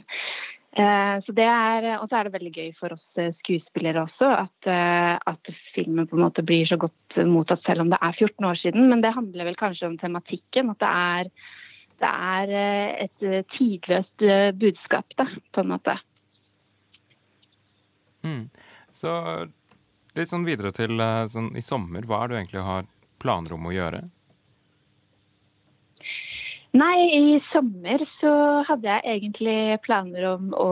Eh, 0.72 1.16
så 1.20 1.32
det 1.36 1.44
er, 1.44 1.98
Og 2.00 2.08
så 2.08 2.16
er 2.16 2.24
det 2.24 2.32
veldig 2.32 2.52
gøy 2.56 2.70
for 2.78 2.94
oss 2.94 3.18
eh, 3.20 3.34
skuespillere 3.42 4.06
også 4.06 4.28
at, 4.38 4.68
eh, 4.72 5.18
at, 5.20 5.50
filmen 5.74 6.06
på 6.08 6.16
en 6.16 6.22
måte 6.24 6.44
blir 6.48 6.64
så 6.64 6.78
godt 6.80 7.18
mottatt 7.28 7.60
selv 7.66 7.84
om 7.84 7.90
det 7.92 7.98
er 8.00 8.16
14 8.16 8.46
år 8.48 8.56
siden. 8.60 8.88
Men 8.88 9.02
det 9.04 9.12
handler 9.12 9.50
vel 9.50 9.58
kanskje 9.60 9.90
om 9.90 9.98
tematikken. 10.00 10.70
At 10.72 10.80
det 10.80 10.88
er, 10.88 11.30
det 12.00 12.12
er 12.38 12.54
eh, 12.62 13.04
et 13.04 13.52
tidløst 13.52 14.24
budskap, 14.62 15.12
da, 15.20 15.28
på 15.52 15.60
en 15.60 15.72
måte. 15.74 15.98
Mm. 18.24 18.48
Så 18.96 19.12
Litt 20.18 20.28
sånn 20.28 20.44
videre 20.44 20.72
til 20.76 21.00
eh, 21.00 21.26
sånn 21.32 21.52
i 21.56 21.62
sommer. 21.64 22.04
Hva 22.04 22.22
er 22.22 22.28
det 22.28 22.34
du 22.34 22.40
egentlig 22.40 22.64
har 22.66 22.88
planer 23.22 23.54
om 23.56 23.68
å 23.68 23.72
gjøre? 23.72 24.02
Nei, 26.72 26.98
i 27.12 27.32
sommer 27.50 28.00
så 28.16 28.30
hadde 28.64 28.88
jeg 28.88 29.16
egentlig 29.18 29.76
planer 29.84 30.24
om 30.30 30.54
å 30.56 30.68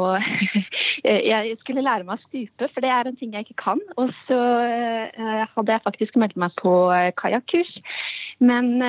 Jeg 1.05 1.57
skulle 1.61 1.85
lære 1.85 2.07
meg 2.09 2.17
å 2.17 2.25
stupe, 2.27 2.69
for 2.73 2.85
det 2.85 2.89
er 2.93 3.09
en 3.09 3.17
ting 3.17 3.35
jeg 3.37 3.47
ikke 3.47 3.59
kan. 3.61 3.81
Og 4.01 4.13
så 4.29 4.39
uh, 4.41 5.43
hadde 5.55 5.77
jeg 5.77 5.85
faktisk 5.85 6.17
meldt 6.21 6.39
meg 6.41 6.57
på 6.61 6.73
kajakkurs. 7.21 7.73
Men 8.41 8.81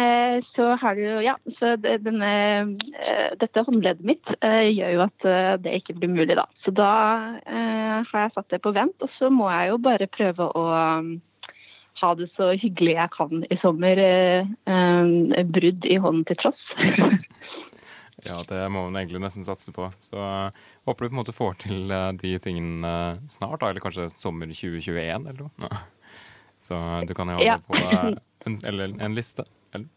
så 0.56 0.70
har 0.80 0.96
du 0.96 1.20
Ja, 1.26 1.34
så 1.60 1.74
denne, 1.80 2.32
dette 3.42 3.64
håndleddet 3.68 4.08
mitt 4.08 4.32
gjør 4.40 4.94
jo 4.96 5.02
at 5.04 5.26
det 5.66 5.74
ikke 5.82 5.98
blir 6.00 6.14
mulig, 6.14 6.38
da. 6.40 6.46
Så 6.64 6.72
da 6.76 6.92
har 7.44 8.16
jeg 8.22 8.32
satt 8.38 8.48
det 8.56 8.62
på 8.64 8.72
vent, 8.76 8.96
og 9.04 9.12
så 9.18 9.28
må 9.28 9.50
jeg 9.52 9.74
jo 9.74 9.82
bare 9.84 10.08
prøve 10.16 10.48
å 10.56 10.64
ha 12.02 12.12
det 12.18 12.28
så 12.36 12.52
hyggelig 12.58 12.96
jeg 12.98 13.14
kan 13.16 13.46
i 13.50 13.58
sommer. 13.62 14.00
Eh, 14.02 15.44
brudd 15.54 15.86
i 15.86 15.98
hånden 16.02 16.26
til 16.30 16.40
tross. 16.42 16.64
ja, 18.28 18.42
det 18.48 18.62
må 18.70 18.86
man 18.88 19.00
egentlig 19.00 19.22
nesten 19.24 19.46
satse 19.46 19.74
på. 19.76 19.90
Så 20.02 20.18
uh, 20.18 20.52
håper 20.90 21.06
du 21.06 21.10
på 21.10 21.16
en 21.16 21.22
måte 21.22 21.36
får 21.36 21.58
til 21.66 21.92
uh, 21.94 22.12
de 22.18 22.36
tingene 22.44 22.88
uh, 22.88 23.20
snart, 23.32 23.62
da, 23.62 23.72
eller 23.72 23.84
kanskje 23.84 24.12
sommer 24.22 24.50
2021 24.52 25.28
eller 25.32 25.44
noe. 25.46 25.54
No. 25.62 25.72
Så 26.62 26.78
du 27.10 27.16
kan 27.18 27.32
jo 27.32 27.40
ha 27.40 27.46
ja. 27.46 27.58
det 27.58 27.66
på 27.66 28.50
en, 28.50 28.58
eller 28.70 28.92
en 29.02 29.16
liste. 29.18 29.48
Eller? 29.74 29.88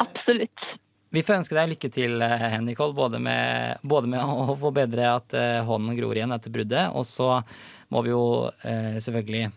Absolutt. 0.00 0.68
Vi 1.12 1.20
får 1.24 1.40
ønske 1.40 1.56
deg 1.56 1.68
lykke 1.74 1.90
til, 1.92 2.22
Nicole, 2.64 2.96
både 2.96 3.20
med, 3.20 3.80
både 3.84 4.08
med 4.12 4.24
å 4.24 4.56
få 4.60 4.70
bedre 4.76 5.10
at 5.18 5.36
hånden 5.68 5.96
gror 5.96 6.16
igjen 6.16 6.32
etter 6.32 6.52
bruddet, 6.52 6.90
og 6.96 7.04
så 7.08 7.38
må 7.92 8.02
vi 8.04 8.12
jo 8.12 8.24
selvfølgelig 9.04 9.50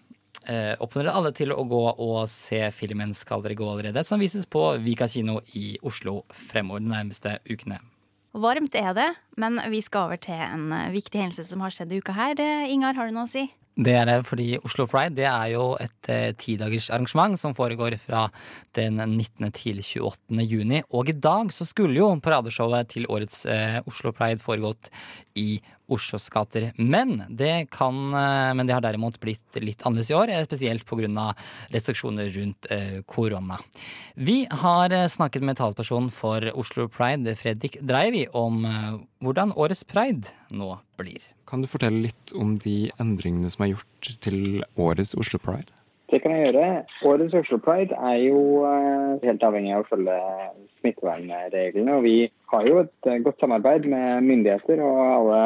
eh, 0.47 0.73
oppfordrer 0.81 1.13
alle 1.13 1.31
til 1.35 1.53
å 1.53 1.63
gå 1.67 1.83
og 1.91 2.27
se 2.29 2.61
filmen 2.71 3.13
'Skal 3.13 3.41
dere 3.43 3.55
gå 3.55 3.67
allerede', 3.67 4.05
som 4.05 4.19
vises 4.19 4.45
på 4.45 4.77
Vika 4.83 5.07
kino 5.07 5.41
i 5.53 5.77
Oslo 5.83 6.23
fremover 6.31 6.79
de 6.79 6.89
nærmeste 6.89 7.39
ukene. 7.49 7.79
Varmt 8.33 8.75
er 8.75 8.93
det, 8.95 9.09
men 9.35 9.59
vi 9.69 9.81
skal 9.81 10.07
over 10.07 10.15
til 10.15 10.39
en 10.39 10.71
eh, 10.71 10.91
viktig 10.91 11.19
hendelse 11.19 11.45
som 11.45 11.59
har 11.59 11.69
skjedd 11.69 11.91
i 11.91 11.99
uka 11.99 12.13
her. 12.15 12.39
Eh, 12.39 12.71
Ingar, 12.71 12.95
har 12.95 13.07
du 13.07 13.13
noe 13.13 13.27
å 13.27 13.31
si? 13.31 13.49
Det 13.71 13.93
er 13.95 14.03
det 14.05 14.17
fordi 14.27 14.57
Oslo 14.67 14.83
Pride 14.89 15.15
det 15.15 15.25
er 15.29 15.53
jo 15.53 15.77
et 15.79 16.09
eh, 16.11 16.33
tidagers 16.35 16.89
arrangement 16.91 17.39
som 17.39 17.55
foregår 17.55 17.95
fra 18.03 18.25
den 18.75 18.99
19. 18.99 19.47
til 19.55 19.79
28. 19.79 20.43
juni. 20.43 20.81
Og 20.91 21.09
i 21.09 21.15
dag 21.15 21.53
så 21.55 21.65
skulle 21.67 21.95
jo 21.95 22.09
paradeshowet 22.19 22.91
til 22.91 23.07
årets 23.07 23.45
eh, 23.47 23.79
Oslo 23.87 24.11
Pride 24.15 24.43
foregått 24.43 24.91
i 25.39 25.61
Oslos 25.91 26.29
gater. 26.31 26.71
Men 26.77 27.23
det, 27.29 27.69
kan, 27.71 27.95
eh, 28.13 28.53
men 28.55 28.67
det 28.67 28.75
har 28.75 28.83
derimot 28.85 29.19
blitt 29.19 29.59
litt 29.59 29.83
annerledes 29.83 30.11
i 30.11 30.15
år, 30.15 30.31
eh, 30.31 30.45
spesielt 30.47 30.85
pga. 30.87 31.33
restriksjoner 31.71 32.29
rundt 32.35 32.67
eh, 32.71 33.01
korona. 33.05 33.57
Vi 34.15 34.47
har 34.51 34.89
snakket 35.07 35.43
med 35.43 35.57
talspersonen 35.57 36.11
for 36.11 36.45
Oslo 36.55 36.87
Pride, 36.87 37.35
Fredrik 37.35 37.79
Dreivi, 37.81 38.27
om 38.33 38.63
hvordan 39.21 39.53
årets 39.55 39.83
pride 39.83 40.31
nå 40.51 40.77
blir. 40.97 41.21
Kan 41.47 41.61
du 41.61 41.67
fortelle 41.67 42.07
litt 42.07 42.33
om 42.35 42.57
de 42.61 42.91
endringene 42.99 43.49
som 43.51 43.65
er 43.65 43.73
gjort 43.73 44.11
til 44.21 44.63
årets 44.77 45.15
Oslo 45.15 45.39
Pride? 45.39 45.71
Det 46.11 46.21
kan 46.21 46.35
jeg 46.35 46.51
gjøre. 46.51 46.85
Årets 47.07 47.35
Oslo 47.39 47.57
Pride 47.63 47.95
er 47.95 48.17
jo 48.27 48.63
helt 49.23 49.43
avhengig 49.47 49.75
av 49.75 49.85
å 49.85 49.89
følge 49.89 50.17
smittevernreglene. 50.81 51.97
Og 51.97 52.03
vi 52.03 52.15
har 52.51 52.67
jo 52.67 52.81
et 52.83 53.11
godt 53.23 53.39
samarbeid 53.39 53.87
med 53.87 54.27
myndigheter 54.27 54.83
og 54.83 54.99
alle 55.05 55.41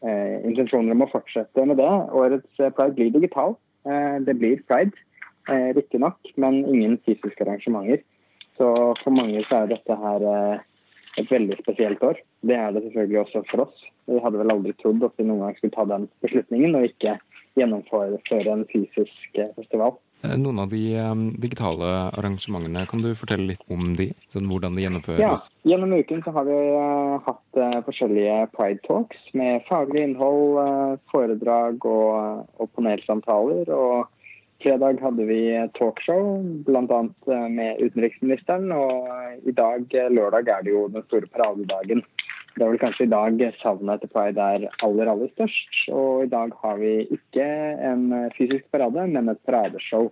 intensjoner 0.00 0.94
om 0.94 1.04
å 1.04 1.10
fortsette 1.12 1.64
med 1.68 1.76
det. 1.76 1.90
Årets 2.16 2.62
Pride 2.76 2.94
blir 2.96 3.10
digital. 3.12 3.56
Eh, 3.84 4.16
det 4.24 4.34
blir 4.34 4.62
pride, 4.68 4.96
eh, 5.48 5.74
riktignok, 5.76 6.18
men 6.36 6.64
ingen 6.66 6.98
fysiske 6.98 7.44
arrangementer. 7.44 8.02
Så 8.56 8.94
for 9.02 9.10
mange 9.10 9.44
så 9.48 9.62
er 9.62 9.72
dette 9.72 9.96
her 9.96 10.26
eh, 10.32 10.58
et 11.18 11.30
veldig 11.30 11.56
spesielt 11.62 12.02
år. 12.04 12.20
Det 12.46 12.56
er 12.56 12.72
det 12.72 12.82
selvfølgelig 12.84 13.20
også 13.20 13.42
for 13.50 13.64
oss. 13.66 13.86
Vi 14.06 14.20
hadde 14.20 14.40
vel 14.40 14.52
aldri 14.52 14.74
trodd 14.78 15.02
at 15.06 15.16
vi 15.16 15.24
noen 15.24 15.46
gang 15.46 15.56
skulle 15.56 15.74
ta 15.74 15.86
den 15.88 16.08
beslutningen 16.24 16.76
og 16.76 16.88
ikke 16.90 17.16
gjennomføre 17.58 18.52
en 18.52 18.66
fysisk 18.72 19.40
eh, 19.40 19.52
festival. 19.56 19.96
Eh, 20.22 20.36
noen 20.36 20.60
av 20.62 20.68
de 20.72 20.82
digitale 21.40 21.90
arrangementene, 22.10 22.86
kan 22.90 23.02
du 23.04 23.14
fortelle 23.16 23.52
litt 23.52 23.64
om 23.72 23.94
de? 23.98 24.10
Sånn 24.32 24.48
hvordan 24.50 24.76
de 24.76 24.84
gjennomføres? 24.84 25.48
Ja, 25.48 25.72
Gjennom 25.72 25.96
uken 25.96 26.22
så 26.26 26.34
har 26.36 26.48
vi 26.48 26.60
uh, 26.76 27.18
hatt 27.26 27.60
uh, 27.60 27.80
forskjellige 27.86 28.38
pride 28.56 28.84
talks 28.86 29.34
med 29.36 29.64
faglig 29.68 30.06
innhold, 30.08 30.98
foredrag 31.12 31.84
og, 31.88 32.48
og 32.60 32.72
panelsamtaler. 32.76 33.70
og 33.72 34.08
Fredag 34.60 35.00
hadde 35.00 35.24
vi 35.24 35.40
talkshow, 35.78 36.42
bl.a. 36.66 37.00
Eh, 37.32 37.48
med 37.48 37.80
utenriksministeren. 37.80 38.72
Og 38.72 39.48
i 39.48 39.54
dag, 39.56 39.86
eh, 39.94 40.10
lørdag, 40.12 40.48
er 40.48 40.62
det 40.62 40.74
jo 40.74 40.88
den 40.92 41.04
store 41.08 41.28
paradedagen. 41.32 42.02
Det 42.56 42.64
er 42.64 42.72
vel 42.72 42.80
kanskje 42.82 43.06
i 43.06 43.12
dag 43.12 43.42
savnet 43.60 44.00
etter 44.00 44.10
pride 44.12 44.46
er 44.56 44.66
aller, 44.84 45.10
aller 45.12 45.30
størst. 45.36 45.82
Og 45.94 46.24
i 46.24 46.30
dag 46.32 46.54
har 46.62 46.80
vi 46.80 46.94
ikke 47.16 47.46
en 47.90 48.08
fysisk 48.36 48.66
parade, 48.74 49.06
men 49.12 49.30
et 49.32 49.42
paradeshow 49.46 50.10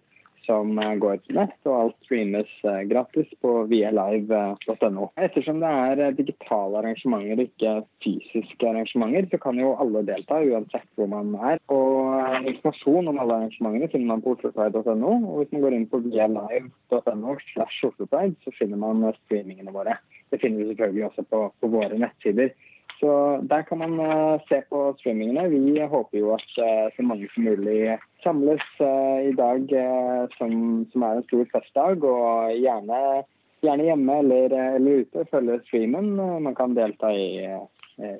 som 0.49 0.79
eh, 0.81 0.95
går 1.03 1.21
til 1.25 1.37
nett, 1.39 1.57
og 1.69 1.77
alt 1.77 1.97
streames 2.07 2.51
eh, 2.65 2.81
gratis 2.89 3.29
på 3.43 3.55
vialive.no. 3.71 5.09
Ettersom 5.21 5.61
det 5.63 5.73
er 5.85 6.03
eh, 6.07 6.15
digitale 6.17 6.81
arrangementer, 6.81 7.45
ikke 7.45 7.75
fysiske 8.05 8.71
arrangementer, 8.71 9.29
så 9.33 9.41
kan 9.43 9.61
jo 9.61 9.75
alle 9.83 10.05
delta, 10.09 10.41
uansett 10.41 10.89
hvor 10.97 11.11
man 11.13 11.35
er. 11.37 11.61
Og 11.75 12.49
informasjon 12.55 13.13
om 13.13 13.21
alle 13.21 13.41
arrangementene 13.43 13.91
finner 13.93 14.15
man 14.15 14.25
på 14.25 14.37
oslopride.no. 14.37 15.13
Og 15.19 15.43
hvis 15.43 15.53
man 15.55 15.67
går 15.67 15.77
inn 15.77 15.89
på 15.93 16.03
vialive.no 16.09 17.37
så 17.49 18.57
finner 18.57 18.81
man 18.81 19.05
streamingene 19.25 19.75
våre. 19.75 19.99
Det 20.33 20.41
finner 20.41 20.63
vi 20.63 20.73
selvfølgelig 20.73 21.07
også 21.11 21.25
på, 21.29 21.45
på 21.61 21.71
våre 21.73 22.01
nettsider. 22.01 22.53
Så 22.99 23.41
der 23.51 23.63
kan 23.63 23.79
man 23.79 24.01
uh, 24.01 24.41
se 24.49 24.63
på 24.71 24.79
streamingene. 24.99 25.49
Vi 25.49 25.81
håper 25.87 26.19
jo 26.19 26.33
at 26.35 26.49
uh, 26.59 26.87
så 26.97 27.03
mange 27.07 27.29
som 27.35 27.45
mulig 27.47 27.99
samles 28.25 28.65
uh, 28.83 29.19
i 29.23 29.35
dag, 29.39 29.75
som, 30.39 30.53
som, 30.93 31.03
er 31.03 31.21
en 31.21 31.27
stor 31.29 31.45
festdag. 31.53 32.03
Og 32.03 32.57
gjerne, 32.59 33.03
gjerne 33.63 33.87
hjemme 33.91 34.17
eller, 34.25 34.57
eller, 34.79 35.05
ute 35.05 35.27
følge 35.31 35.61
streamen. 35.69 36.11
Man 36.43 36.57
kan 36.59 36.75
delta 36.75 37.13
i, 37.15 37.47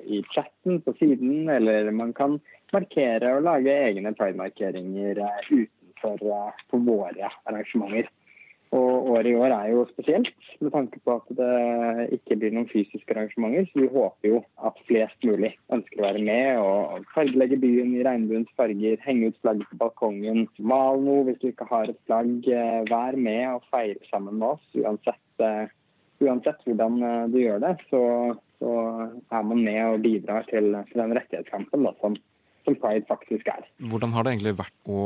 i, 0.07 0.21
chatten 0.31 0.79
på 0.85 0.95
siden, 0.99 1.49
eller 1.49 1.91
man 1.91 2.13
kan 2.15 2.39
markere 2.71 3.35
og 3.35 3.43
lage 3.49 3.75
egne 3.89 4.15
pride-markeringer 4.15 5.19
utenfor 5.49 6.23
på 6.71 6.81
våre 6.87 7.31
arrangementer. 7.49 8.07
Og 8.75 9.07
året 9.15 9.31
i 9.31 9.33
år 9.33 9.49
er 9.55 9.71
jo 9.71 9.85
spesielt, 9.89 10.35
med 10.61 10.69
tanke 10.75 10.99
på 11.01 11.15
at 11.17 11.29
det 11.39 12.19
ikke 12.19 12.35
blir 12.37 12.53
noen 12.53 12.67
fysiske 12.69 13.15
arrangementer. 13.15 13.65
Så 13.71 13.81
vi 13.81 13.87
håper 13.89 14.29
jo 14.29 14.41
at 14.67 14.77
flest 14.85 15.25
mulig 15.25 15.55
ønsker 15.73 16.01
å 16.01 16.05
være 16.05 16.21
med 16.27 16.59
og 16.61 17.07
fargelegge 17.15 17.57
byen 17.63 17.95
i 17.97 18.03
regnbuens 18.05 18.51
farger. 18.59 19.01
Henge 19.01 19.31
ut 19.31 19.39
flagget 19.41 19.71
på 19.71 19.79
balkongen. 19.81 20.45
Mal 20.61 21.01
noe 21.01 21.25
hvis 21.25 21.41
du 21.41 21.49
ikke 21.49 21.69
har 21.71 21.89
et 21.89 22.01
flagg. 22.05 22.45
Eh, 22.45 22.79
vær 22.91 23.17
med 23.17 23.41
og 23.55 23.65
feire 23.73 23.97
sammen 24.11 24.37
med 24.37 24.51
oss. 24.51 24.69
Uansett, 24.77 25.25
uh, 25.41 25.65
uansett 26.21 26.61
hvordan 26.67 27.01
uh, 27.01 27.25
du 27.33 27.39
gjør 27.41 27.63
det, 27.65 27.73
så, 27.89 28.03
så, 28.61 28.73
er 29.33 29.49
man 29.49 29.63
med 29.65 29.81
og 29.87 30.03
bidrar 30.05 30.45
til 30.51 30.75
den 30.93 31.17
rettighetskampen 31.17 31.89
da, 31.89 31.97
som 32.03 32.21
som 32.65 32.75
Pride 32.79 33.05
faktisk 33.09 33.47
er. 33.51 33.67
Hvordan 33.91 34.13
har 34.15 34.25
det 34.25 34.33
egentlig 34.35 34.55
vært 34.59 34.89
å 34.89 35.03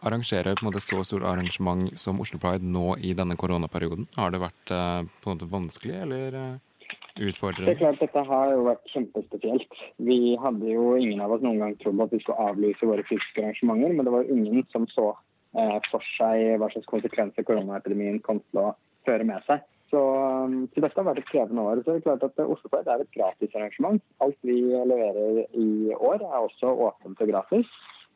arrangere 0.00 0.54
på 0.56 0.64
en 0.64 0.70
måte 0.70 0.82
så 0.84 1.02
stort 1.06 1.26
arrangement 1.26 1.90
som 2.00 2.20
Oslo 2.22 2.40
Pride 2.42 2.64
nå 2.64 2.96
i 2.98 3.12
denne 3.18 3.36
koronaperioden? 3.40 4.08
Har 4.16 4.32
det 4.34 4.42
vært 4.42 4.72
eh, 4.74 5.02
på 5.22 5.30
en 5.30 5.36
måte 5.36 5.50
vanskelig 5.52 6.00
eller 6.06 6.38
eh, 6.40 6.88
utfordrende? 7.28 7.68
Det 7.70 7.76
er 7.76 7.82
klart 7.84 8.02
Dette 8.02 8.24
har 8.30 8.54
jo 8.54 8.66
vært 8.70 8.90
kjempespesielt. 8.94 9.78
Vi 10.08 10.20
hadde 10.42 10.72
jo 10.72 10.96
ingen 11.00 11.22
av 11.24 11.36
oss 11.36 11.44
noen 11.44 11.62
gang 11.62 11.78
trodd 11.82 12.02
at 12.06 12.14
vi 12.14 12.22
skulle 12.24 12.50
avlyse 12.50 12.90
våre 12.90 13.06
fysiske 13.08 13.44
arrangementer, 13.44 13.94
men 13.96 14.08
det 14.08 14.16
var 14.16 14.34
ingen 14.38 14.66
som 14.74 14.88
så 14.94 15.12
eh, 15.58 15.78
for 15.90 16.12
seg 16.16 16.58
hva 16.60 16.72
slags 16.74 16.90
konsekvenser 16.90 17.46
koronaepidemien 17.48 18.20
kom 18.26 18.42
til 18.50 18.64
å 18.64 18.74
føre 19.08 19.26
med 19.28 19.44
seg. 19.48 19.64
Så, 19.90 20.00
um, 20.00 20.64
så, 20.72 20.82
dette 20.82 20.98
har 20.98 21.06
vært 21.06 21.20
et 21.22 21.28
krevende 21.28 21.62
år. 21.62 21.82
Så 21.82 21.92
det 21.92 22.00
er 22.00 22.06
klart 22.08 22.24
at 22.26 22.40
Oslo 22.42 22.70
Pride 22.72 22.94
er 22.94 23.04
et 23.04 23.12
gratisarrangement. 23.14 24.02
Alt 24.24 24.38
vi 24.46 24.58
leverer 24.62 25.44
i 25.54 25.68
år 25.94 26.24
er 26.24 26.40
også 26.40 26.72
åpent 26.88 27.22
og 27.22 27.30
gratis. 27.30 27.70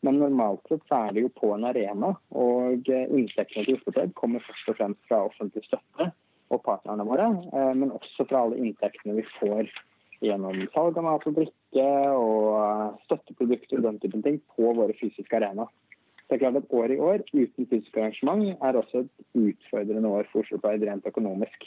Men 0.07 0.17
normalt 0.23 0.65
sett 0.69 0.83
så 0.89 1.03
er 1.07 1.15
det 1.15 1.27
jo 1.27 1.31
på 1.37 1.53
en 1.53 1.67
arena, 1.69 2.15
og 2.33 2.89
inntektene 2.89 3.67
til 3.67 3.77
Oslo 3.77 3.93
Pride 3.93 4.17
kommer 4.17 4.41
først 4.47 4.73
og 4.73 4.79
fremst 4.79 5.11
fra 5.11 5.27
offentlig 5.27 5.67
støtte 5.67 6.09
og 6.51 6.63
partnerne 6.65 7.05
våre, 7.07 7.29
eh, 7.53 7.73
men 7.77 7.93
også 7.95 8.27
fra 8.27 8.47
alle 8.47 8.59
inntektene 8.59 9.19
vi 9.21 9.27
får 9.37 9.69
gjennom 10.25 10.57
salg 10.75 10.99
av 11.01 11.07
mat 11.07 11.27
og 11.29 11.37
drikke 11.37 11.87
og 12.17 12.97
støtteprodukter 13.07 13.79
og 13.79 13.87
den 13.87 14.01
typen 14.03 14.25
ting 14.25 14.41
på 14.57 14.73
våre 14.77 14.97
fysiske 14.99 15.37
arenaer. 15.37 15.71
Det 16.31 16.37
er 16.37 16.45
klart 16.45 16.61
at 16.61 16.71
Året 16.71 16.95
i 16.95 17.03
år 17.03 17.23
uten 17.35 17.67
fysisk 17.67 17.97
arrangement 17.97 18.45
er 18.63 18.77
også 18.79 19.03
et 19.03 19.11
utfordrende 19.35 20.09
år 20.09 20.29
for 20.31 20.45
Oslo 20.45 20.61
Pride 20.63 20.87
rent 20.87 21.07
økonomisk. 21.07 21.65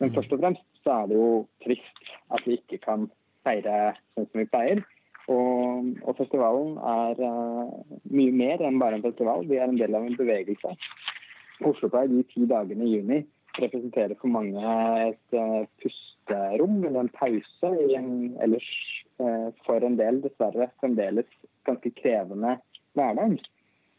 Men 0.00 0.08
mm. 0.08 0.14
først 0.14 0.32
og 0.32 0.38
fremst 0.40 0.62
så 0.84 0.92
er 1.02 1.10
det 1.10 1.18
jo 1.18 1.46
trist 1.64 2.12
at 2.32 2.46
vi 2.46 2.56
ikke 2.56 2.78
kan 2.80 3.10
feire 3.44 3.92
sånn 4.14 4.28
som 4.30 4.40
vi 4.40 4.48
pleier. 4.48 4.80
Og, 5.28 5.90
og 6.06 6.16
festivalen 6.16 6.78
er 6.80 7.20
uh, 7.20 7.72
mye 8.08 8.32
mer 8.40 8.64
enn 8.64 8.78
bare 8.80 8.96
en 8.96 9.04
festival. 9.04 9.44
Vi 9.50 9.58
er 9.60 9.68
en 9.68 9.76
del 9.76 9.98
av 9.98 10.06
en 10.06 10.16
bevegelse. 10.16 10.72
Oslo 11.68 11.90
Pride 11.92 12.14
de 12.14 12.24
ti 12.30 12.46
dagene 12.48 12.86
i 12.86 12.94
juni 12.96 13.20
representerer 13.60 14.16
for 14.20 14.32
mange 14.32 14.72
et 15.02 15.36
uh, 15.36 15.68
pusterom 15.82 16.80
eller 16.84 17.02
en 17.02 17.12
pause 17.20 17.72
i 17.84 17.98
en 18.00 18.10
ellers 18.44 18.70
uh, 19.20 19.52
for 19.68 19.84
en 19.84 20.00
del 20.00 20.22
dessverre 20.24 20.70
fremdeles 20.80 21.28
ganske 21.68 21.92
krevende 22.00 22.56
hverdag. 22.96 23.36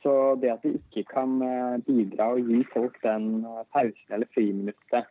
Så 0.08 0.38
det 0.40 0.54
at 0.54 0.64
vi 0.64 0.78
ikke 0.78 1.04
kan 1.12 1.42
eh, 1.44 1.80
bidra 1.84 2.30
og 2.38 2.48
gi 2.48 2.62
folk 2.72 2.96
den 3.04 3.42
eh, 3.44 3.64
pausen 3.76 4.14
eller 4.16 4.30
friminuttet 4.32 5.10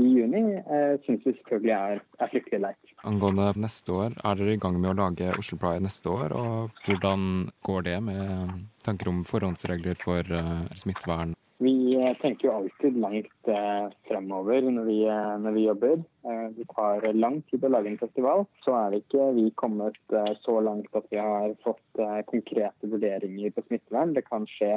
i 0.00 0.06
juni, 0.08 0.40
eh, 0.56 0.94
syns 1.04 1.26
vi 1.26 1.34
selvfølgelig 1.36 1.74
er, 1.76 2.00
er 2.16 2.30
fryktelig 2.32 2.60
leit. 2.62 2.94
Angående 3.04 3.50
neste 3.60 3.92
år, 3.92 4.16
er 4.24 4.38
dere 4.40 4.54
i 4.56 4.62
gang 4.62 4.78
med 4.80 4.94
å 4.94 4.96
lage 5.02 5.34
Oslo 5.36 5.58
Pride 5.60 5.84
neste 5.84 6.08
år? 6.08 6.32
Og 6.32 6.80
hvordan 6.86 7.50
går 7.68 7.84
det 7.90 7.98
med 8.08 8.56
tanker 8.86 9.12
om 9.12 9.20
forhåndsregler 9.28 10.00
for 10.00 10.24
uh, 10.32 10.64
smittevern? 10.80 11.36
Eh, 12.02 12.16
tenker 12.18 12.48
jo 12.48 12.52
alltid 12.56 12.96
langt 12.98 13.48
eh, 13.52 13.84
fremover 14.08 14.64
når 14.74 14.86
vi, 14.88 14.96
eh, 15.06 15.34
når 15.38 15.52
vi 15.54 15.64
jobber. 15.68 16.00
Eh, 16.26 16.46
det 16.56 16.64
tar 16.72 17.04
lang 17.14 17.36
tid 17.50 17.62
å 17.62 17.70
lage 17.70 17.92
en 17.92 18.00
festival. 18.00 18.42
Så 18.64 18.74
er 18.74 18.90
det 18.90 19.02
ikke 19.04 19.28
vi 19.36 19.44
kommet 19.60 19.98
eh, 20.10 20.32
så 20.42 20.56
langt 20.66 20.98
at 20.98 21.06
vi 21.12 21.20
har 21.22 21.54
fått 21.62 22.02
eh, 22.02 22.22
konkrete 22.32 22.90
vurderinger 22.90 23.54
på 23.54 23.62
smittevern. 23.68 24.16
Det 24.16 24.24
kan 24.26 24.48
skje 24.50 24.72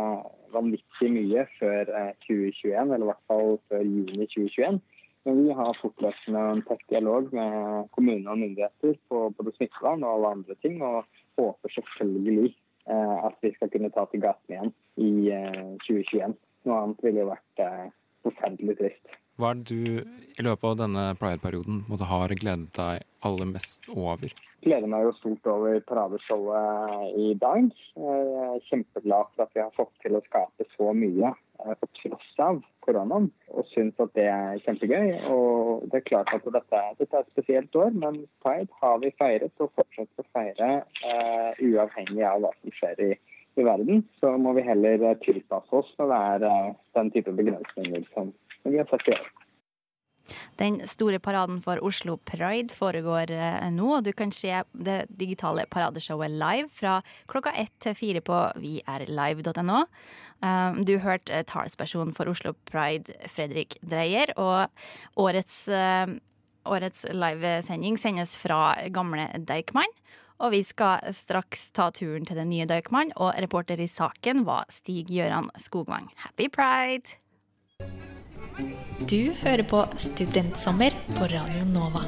vanvittig 0.54 1.10
mye 1.16 1.48
før 1.56 1.90
2021, 2.28 2.94
eller 2.94 3.08
i 3.08 3.10
hvert 3.10 3.26
fall 3.32 3.58
før 3.72 3.88
juni 3.88 4.30
2021. 4.36 4.84
Men 5.26 5.42
vi 5.42 5.58
har 5.58 5.78
fortløpende 5.82 6.48
en 6.52 6.66
tett 6.68 6.84
dialog 6.94 7.32
med 7.34 7.88
kommuner 7.98 8.36
og 8.36 8.42
myndigheter 8.44 9.00
på 9.10 9.28
både 9.40 9.56
smittevern 9.56 10.06
og 10.06 10.20
alle 10.20 10.34
andre 10.38 10.58
ting, 10.62 10.78
og 10.86 11.08
håper 11.40 11.74
selvfølgelig 11.74 12.52
eh, 12.52 13.16
at 13.26 13.40
vi 13.42 13.56
skal 13.56 13.72
kunne 13.74 13.90
ta 13.96 14.06
til 14.12 14.22
gaten 14.28 14.54
igjen 14.54 14.76
i 15.02 15.32
eh, 15.34 15.64
2021. 15.88 16.38
Noe 16.66 16.82
annet 16.82 17.06
ville 17.06 17.24
jo 17.24 17.30
vært 17.30 17.64
eh, 17.66 17.86
forferdelig 18.26 18.78
trist. 18.82 19.20
Hva 19.36 19.52
er 19.52 19.60
det 19.60 19.68
du 19.68 20.40
i 20.40 20.46
løpet 20.46 20.70
av 20.70 20.78
denne 20.80 21.06
pride-perioden 21.20 21.84
måtte 21.90 22.08
ha 22.08 22.22
gledet 22.32 22.72
deg 22.78 23.04
aller 23.28 23.50
mest 23.52 23.90
over? 23.92 24.32
gleder 24.66 24.90
meg 24.90 25.06
jo 25.06 25.14
stort 25.20 25.50
over 25.50 25.80
paradeshowet 25.90 27.18
i 27.22 27.34
dag. 27.42 27.68
Jeg 28.02 28.46
er 28.46 28.64
kjempeglad 28.70 29.34
for 29.34 29.46
at 29.46 29.58
vi 29.58 29.62
har 29.62 29.74
fått 29.78 29.94
til 30.04 30.18
å 30.18 30.24
skape 30.26 30.66
så 30.74 30.92
mye 30.98 31.32
eh, 31.32 31.76
på 31.82 31.90
tross 32.00 32.32
av 32.48 32.62
koronaen, 32.86 33.30
og 33.54 33.70
syns 33.74 34.02
at 34.02 34.14
det 34.18 34.28
er 34.32 34.62
kjempegøy. 34.66 35.14
Og 35.34 35.86
det 35.92 36.02
er 36.02 36.10
klart 36.10 36.34
at 36.34 36.50
dette, 36.58 36.82
dette 37.02 37.20
er 37.20 37.26
et 37.26 37.34
spesielt 37.34 37.80
år, 37.82 37.94
men 37.94 38.24
pride 38.46 38.82
har 38.82 39.00
vi 39.04 39.14
feiret 39.22 39.66
og 39.66 39.74
fortsetter 39.78 40.26
å 40.26 40.30
feire 40.34 40.72
uh, 41.06 41.52
uavhengig 41.62 42.26
av 42.26 42.44
hva 42.44 42.54
som 42.60 42.76
skjer 42.80 43.02
i, 43.10 43.12
i, 43.58 43.66
verden. 43.68 44.04
Så 44.20 44.36
må 44.42 44.54
vi 44.58 44.66
heller 44.66 45.08
tilpasse 45.24 45.82
oss 45.82 45.92
når 46.00 46.12
det 46.12 46.22
er 46.34 46.46
uh, 46.50 46.76
den 47.00 47.12
type 47.16 47.34
begrensninger 47.36 48.06
som 48.14 48.34
vi 48.66 48.80
har 48.82 48.90
sett 48.92 49.10
i 49.10 49.18
år. 49.18 49.34
Den 50.58 50.80
store 50.90 51.20
paraden 51.20 51.60
for 51.62 51.82
Oslo 51.86 52.18
Pride 52.26 52.74
foregår 52.74 53.32
eh, 53.36 53.68
nå, 53.74 53.90
og 53.98 54.06
du 54.06 54.12
kan 54.18 54.32
se 54.34 54.62
det 54.74 55.06
digitale 55.10 55.66
paradeshowet 55.70 56.34
live 56.34 56.70
fra 56.74 57.00
klokka 57.32 57.54
ett 57.60 57.74
til 57.84 57.98
fire 57.98 58.24
på 58.26 58.40
vrlive.no. 58.62 59.82
Eh, 60.42 60.80
du 60.88 60.96
hørte 61.04 61.44
talspersonen 61.52 62.16
for 62.16 62.32
Oslo 62.32 62.56
Pride, 62.70 63.14
Fredrik 63.30 63.78
Dreyer, 63.84 64.34
og 64.38 64.72
årets, 65.28 65.68
eh, 65.68 66.16
årets 66.66 67.06
livesending 67.12 68.00
sendes 68.02 68.38
fra 68.40 68.74
gamle 68.90 69.30
Deichman. 69.38 69.92
Og 70.40 70.52
vi 70.52 70.62
skal 70.68 71.14
straks 71.16 71.70
ta 71.76 71.90
turen 71.96 72.26
til 72.28 72.40
den 72.40 72.50
nye 72.52 72.68
Deichman, 72.68 73.14
og 73.16 73.38
reporter 73.40 73.80
i 73.80 73.88
saken 73.88 74.44
var 74.48 74.68
Stig-Gøran 74.70 75.50
Skogvang. 75.58 76.10
Happy 76.26 76.50
pride! 76.52 77.20
Du 79.10 79.34
hører 79.44 79.64
på 79.64 79.84
Studentsommer 79.98 80.96
på 81.16 81.28
Radio 81.32 81.66
Nova. 81.66 82.06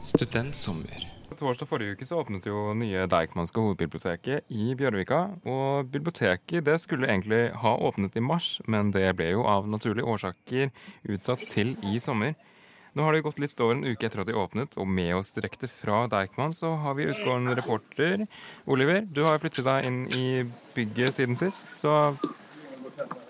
Studentsommer 0.00 1.19
torsdag 1.38 1.68
forrige 1.70 1.94
uke 1.96 2.06
så 2.08 2.18
åpnet 2.20 2.46
jo 2.48 2.72
nye 2.74 3.06
Deichmanske 3.10 3.62
hovedbiblioteket 3.62 4.50
i 4.50 4.72
Bjørvika. 4.78 5.20
Og 5.46 5.90
biblioteket 5.92 6.64
det 6.66 6.78
skulle 6.82 7.08
egentlig 7.10 7.50
ha 7.62 7.74
åpnet 7.76 8.16
i 8.18 8.22
mars, 8.24 8.56
men 8.66 8.92
det 8.94 9.08
ble 9.18 9.32
jo 9.34 9.44
av 9.48 9.68
naturlige 9.70 10.08
årsaker 10.08 10.72
utsatt 11.10 11.44
til 11.52 11.76
i 11.86 12.00
sommer. 12.02 12.34
Nå 12.98 13.06
har 13.06 13.14
det 13.14 13.22
gått 13.22 13.38
litt 13.38 13.60
over 13.62 13.76
en 13.76 13.86
uke 13.86 14.08
etter 14.08 14.24
at 14.24 14.30
de 14.30 14.34
åpnet, 14.34 14.74
og 14.80 14.88
med 14.90 15.12
oss 15.20 15.30
direkte 15.36 15.70
fra 15.70 16.02
Deichman 16.10 16.56
så 16.56 16.72
har 16.82 16.96
vi 16.98 17.06
utgående 17.12 17.54
reporter 17.58 18.26
Oliver. 18.66 19.04
Du 19.06 19.22
har 19.28 19.38
flyttet 19.38 19.68
deg 19.68 19.86
inn 19.86 20.00
i 20.18 20.26
bygget 20.74 21.20
siden 21.20 21.38
sist, 21.38 21.70
så 21.78 22.16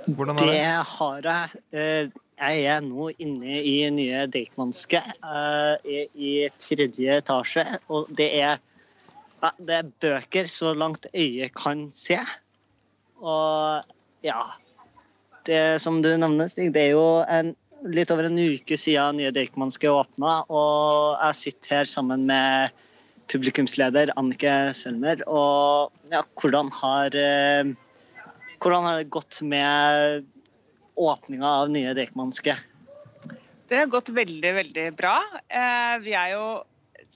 hvordan 0.09 0.41
har 0.41 0.49
det? 0.49 0.57
Det 0.57 0.83
har 0.97 1.31
jeg. 1.31 2.13
Eh, 2.41 2.63
jeg 2.63 2.73
er 2.73 2.85
nå 2.85 3.11
inne 3.21 3.61
i 3.61 3.75
nye 3.93 4.25
Deichmanske 4.33 5.01
uh, 5.21 5.77
i, 5.85 6.07
i, 6.17 6.33
tredje 6.63 7.19
etasje. 7.21 7.67
Og 7.93 8.09
det 8.17 8.31
er, 8.41 8.61
ja, 9.43 9.51
det 9.59 9.77
er 9.77 9.91
bøker 10.01 10.49
så 10.49 10.73
langt 10.73 11.11
øyet 11.13 11.53
kan 11.57 11.89
se. 11.93 12.17
Og 13.21 13.85
ja 14.25 14.41
Det 15.45 15.81
som 15.81 16.01
du 16.05 16.09
nevner, 16.17 16.49
Stig, 16.49 16.73
det 16.73 16.87
er 16.87 16.95
jo 16.95 17.21
en, 17.29 17.53
litt 17.85 18.11
over 18.13 18.29
en 18.29 18.41
uke 18.41 18.77
siden 18.81 19.21
nye 19.21 19.33
Deichmanske 19.37 19.93
åpna. 19.93 20.41
Og 20.49 21.21
jeg 21.21 21.41
sitter 21.43 21.77
her 21.81 21.93
sammen 21.93 22.25
med 22.29 22.73
publikumsleder 23.29 24.15
Annike 24.17 24.73
Selmer. 24.77 25.21
Og 25.29 25.93
ja, 26.09 26.25
hvordan 26.41 26.73
har, 26.81 27.13
uh, 27.13 27.73
hvordan 28.65 28.89
har 28.89 29.03
det 29.03 29.13
gått 29.13 29.45
med 29.45 30.31
åpninga 31.01 31.49
av 31.63 31.71
nye 31.73 31.95
Deichmanske? 31.97 32.57
Det 33.71 33.79
har 33.79 33.87
gått 33.87 34.11
veldig, 34.13 34.53
veldig 34.55 34.87
bra. 34.99 35.17
Eh, 35.49 35.97
vi 36.03 36.15
er 36.19 36.35
jo 36.35 36.45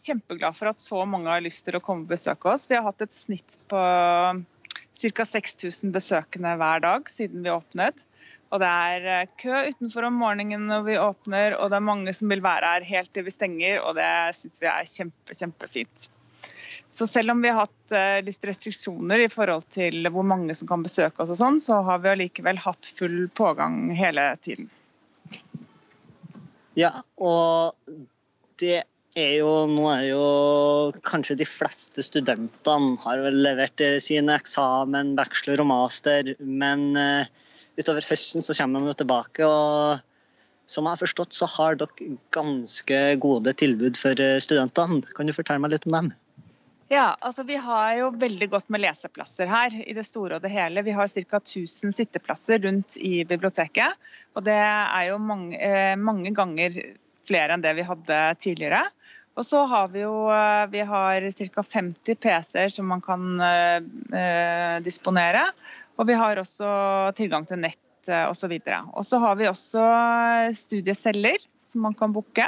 kjempeglade 0.05 0.57
for 0.57 0.71
at 0.71 0.83
så 0.83 1.03
mange 1.09 1.33
har 1.33 1.43
lyst 1.45 1.65
til 1.67 1.79
å 1.79 1.83
komme 1.83 2.07
og 2.07 2.13
besøke 2.13 2.53
oss. 2.53 2.69
Vi 2.71 2.77
har 2.79 2.87
hatt 2.87 3.03
et 3.05 3.15
snitt 3.17 3.59
på 3.73 3.81
ca. 5.05 5.27
6000 5.27 5.93
besøkende 5.95 6.55
hver 6.61 6.85
dag 6.85 7.11
siden 7.11 7.43
vi 7.45 7.53
åpnet. 7.53 8.07
Og 8.55 8.61
det 8.63 8.71
er 8.71 9.09
eh, 9.11 9.31
kø 9.41 9.65
utenfor 9.67 10.07
om 10.07 10.21
morgenen 10.23 10.69
når 10.71 10.85
vi 10.87 10.99
åpner, 11.01 11.57
og 11.59 11.73
det 11.73 11.81
er 11.81 11.89
mange 11.91 12.15
som 12.15 12.31
vil 12.31 12.45
være 12.45 12.71
her 12.71 12.87
helt 12.87 13.11
til 13.17 13.27
vi 13.27 13.35
stenger, 13.35 13.81
og 13.83 13.97
det 13.99 14.11
syns 14.39 14.63
vi 14.63 14.71
er 14.71 14.91
kjempe, 14.91 15.35
kjempefint. 15.35 16.11
Så 16.95 17.07
selv 17.11 17.31
om 17.31 17.43
vi 17.43 17.51
har 17.51 17.65
hatt 17.65 17.95
eh, 17.95 18.21
litt 18.23 18.47
restriksjoner 18.47 19.25
i 19.25 19.31
forhold 19.33 19.67
til 19.75 20.07
hvor 20.15 20.23
mange 20.31 20.55
som 20.55 20.69
kan 20.71 20.85
besøke 20.85 21.25
oss, 21.25 21.33
og 21.35 21.41
sånn, 21.41 21.61
så 21.63 21.81
har 21.83 21.99
vi 22.05 22.13
allikevel 22.13 22.61
hatt 22.63 22.87
full 22.95 23.25
pågang 23.35 23.89
hele 23.99 24.29
tiden. 24.47 24.69
Ja, 26.79 26.93
og 27.19 27.75
det 28.63 28.85
er 29.15 29.33
jo 29.39 29.51
Nå 29.71 29.85
er 29.91 30.07
jo 30.09 30.23
kanskje 31.07 31.37
de 31.39 31.47
fleste 31.47 32.03
studentene 32.03 32.97
har 33.03 33.27
vel 33.27 33.43
levert 33.43 33.83
eh, 33.83 33.99
sine 34.03 34.39
eksamen, 34.39 35.17
bachelor 35.19 35.67
og 35.67 35.71
master, 35.71 36.33
men 36.39 36.93
uh, 36.99 37.27
utover 37.79 38.07
høsten 38.07 38.43
så 38.43 38.55
kommer 38.59 38.87
de 38.87 38.99
tilbake. 39.03 39.47
og 39.47 40.03
som 40.71 40.87
jeg 40.87 40.95
har 40.95 41.03
forstått, 41.03 41.35
så 41.37 41.47
har 41.59 41.77
dere 41.77 42.15
ganske 42.33 43.01
gode 43.21 43.53
tilbud 43.61 43.99
for 44.01 44.19
studentene. 44.41 45.03
Kan 45.15 45.29
du 45.29 45.35
fortelle 45.37 45.61
meg 45.61 45.75
litt 45.75 45.91
om 45.91 45.99
dem? 45.99 46.15
Ja, 46.93 47.17
altså 47.21 47.43
Vi 47.49 47.57
har 47.57 47.95
jo 47.97 48.11
veldig 48.21 48.51
godt 48.53 48.69
med 48.73 48.83
leseplasser 48.85 49.49
her 49.49 49.75
i 49.81 49.95
det 49.97 50.05
store 50.07 50.37
og 50.37 50.45
det 50.45 50.53
hele. 50.53 50.85
Vi 50.85 50.93
har 50.93 51.09
ca. 51.09 51.41
1000 51.41 51.95
sitteplasser 51.97 52.61
rundt 52.67 52.99
i 53.01 53.25
biblioteket. 53.25 53.97
Og 54.37 54.45
det 54.45 54.59
er 54.59 55.09
jo 55.09 55.19
mange, 55.19 55.57
eh, 55.57 55.97
mange 55.97 56.35
ganger 56.37 56.77
flere 57.25 57.57
enn 57.57 57.65
det 57.65 57.73
vi 57.79 57.89
hadde 57.89 58.21
tidligere. 58.43 58.85
Og 59.35 59.47
så 59.47 59.65
har 59.67 59.89
vi 59.91 60.05
jo 60.05 60.29
eh, 60.31 60.67
vi 60.71 60.83
har 60.87 61.31
ca. 61.31 61.63
50 61.63 62.21
PC-er 62.23 62.71
som 62.71 62.87
man 62.91 63.03
kan 63.03 63.41
eh, 63.41 63.81
eh, 64.15 64.77
disponere. 64.85 65.49
Og 65.99 66.07
vi 66.11 66.19
har 66.19 66.39
også 66.39 66.69
tilgang 67.19 67.47
til 67.47 67.63
nett 67.63 67.81
osv. 68.05 68.53
Og 68.93 69.05
så 69.07 69.19
har 69.23 69.37
vi 69.41 69.49
også 69.49 69.83
studieceller 70.53 71.39
som 71.73 71.87
man 71.87 71.95
kan 71.97 72.13
booke. 72.13 72.47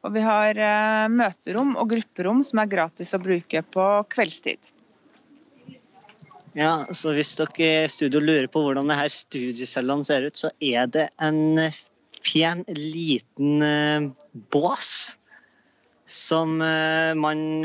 Og 0.00 0.14
vi 0.14 0.22
har 0.24 0.56
eh, 0.56 1.06
møterom 1.12 1.74
og 1.76 1.90
grupperom 1.92 2.40
som 2.46 2.62
er 2.62 2.70
gratis 2.72 3.12
å 3.16 3.20
bruke 3.20 3.60
på 3.74 3.86
kveldstid. 4.12 4.72
Ja, 6.56 6.72
så 6.96 7.12
Hvis 7.14 7.36
dere 7.38 7.84
i 7.84 7.90
studio 7.92 8.22
lurer 8.22 8.48
på 8.50 8.62
hvordan 8.64 8.88
det 8.90 8.98
her 8.98 9.12
studiecellene 9.12 10.06
ser 10.06 10.26
ut, 10.26 10.40
så 10.40 10.50
er 10.58 10.88
det 10.90 11.06
en 11.22 11.60
pen, 12.26 12.64
liten 12.74 13.62
uh, 13.62 14.08
bås 14.52 15.14
som 16.10 16.58
uh, 16.58 17.14
man 17.14 17.62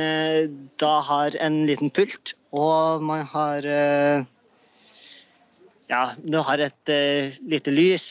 da 0.77 0.93
har 1.07 1.39
en 1.41 1.63
liten 1.65 1.89
pult, 1.89 2.35
og 2.53 3.01
man 3.03 3.25
har 3.33 3.65
Ja, 5.85 6.03
du 6.17 6.37
har 6.45 6.61
et 6.61 6.91
lite 7.45 7.73
lys 7.73 8.05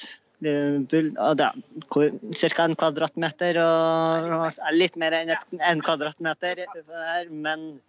ca. 2.44 2.64
en 2.64 2.76
kvadratmeter. 2.78 3.58
og 3.64 4.62
Litt 4.76 4.96
mer 5.00 5.16
enn 5.20 5.34
en 5.34 5.84
kvadratmeter 5.84 6.64
her, 6.68 7.28
men 7.30 7.80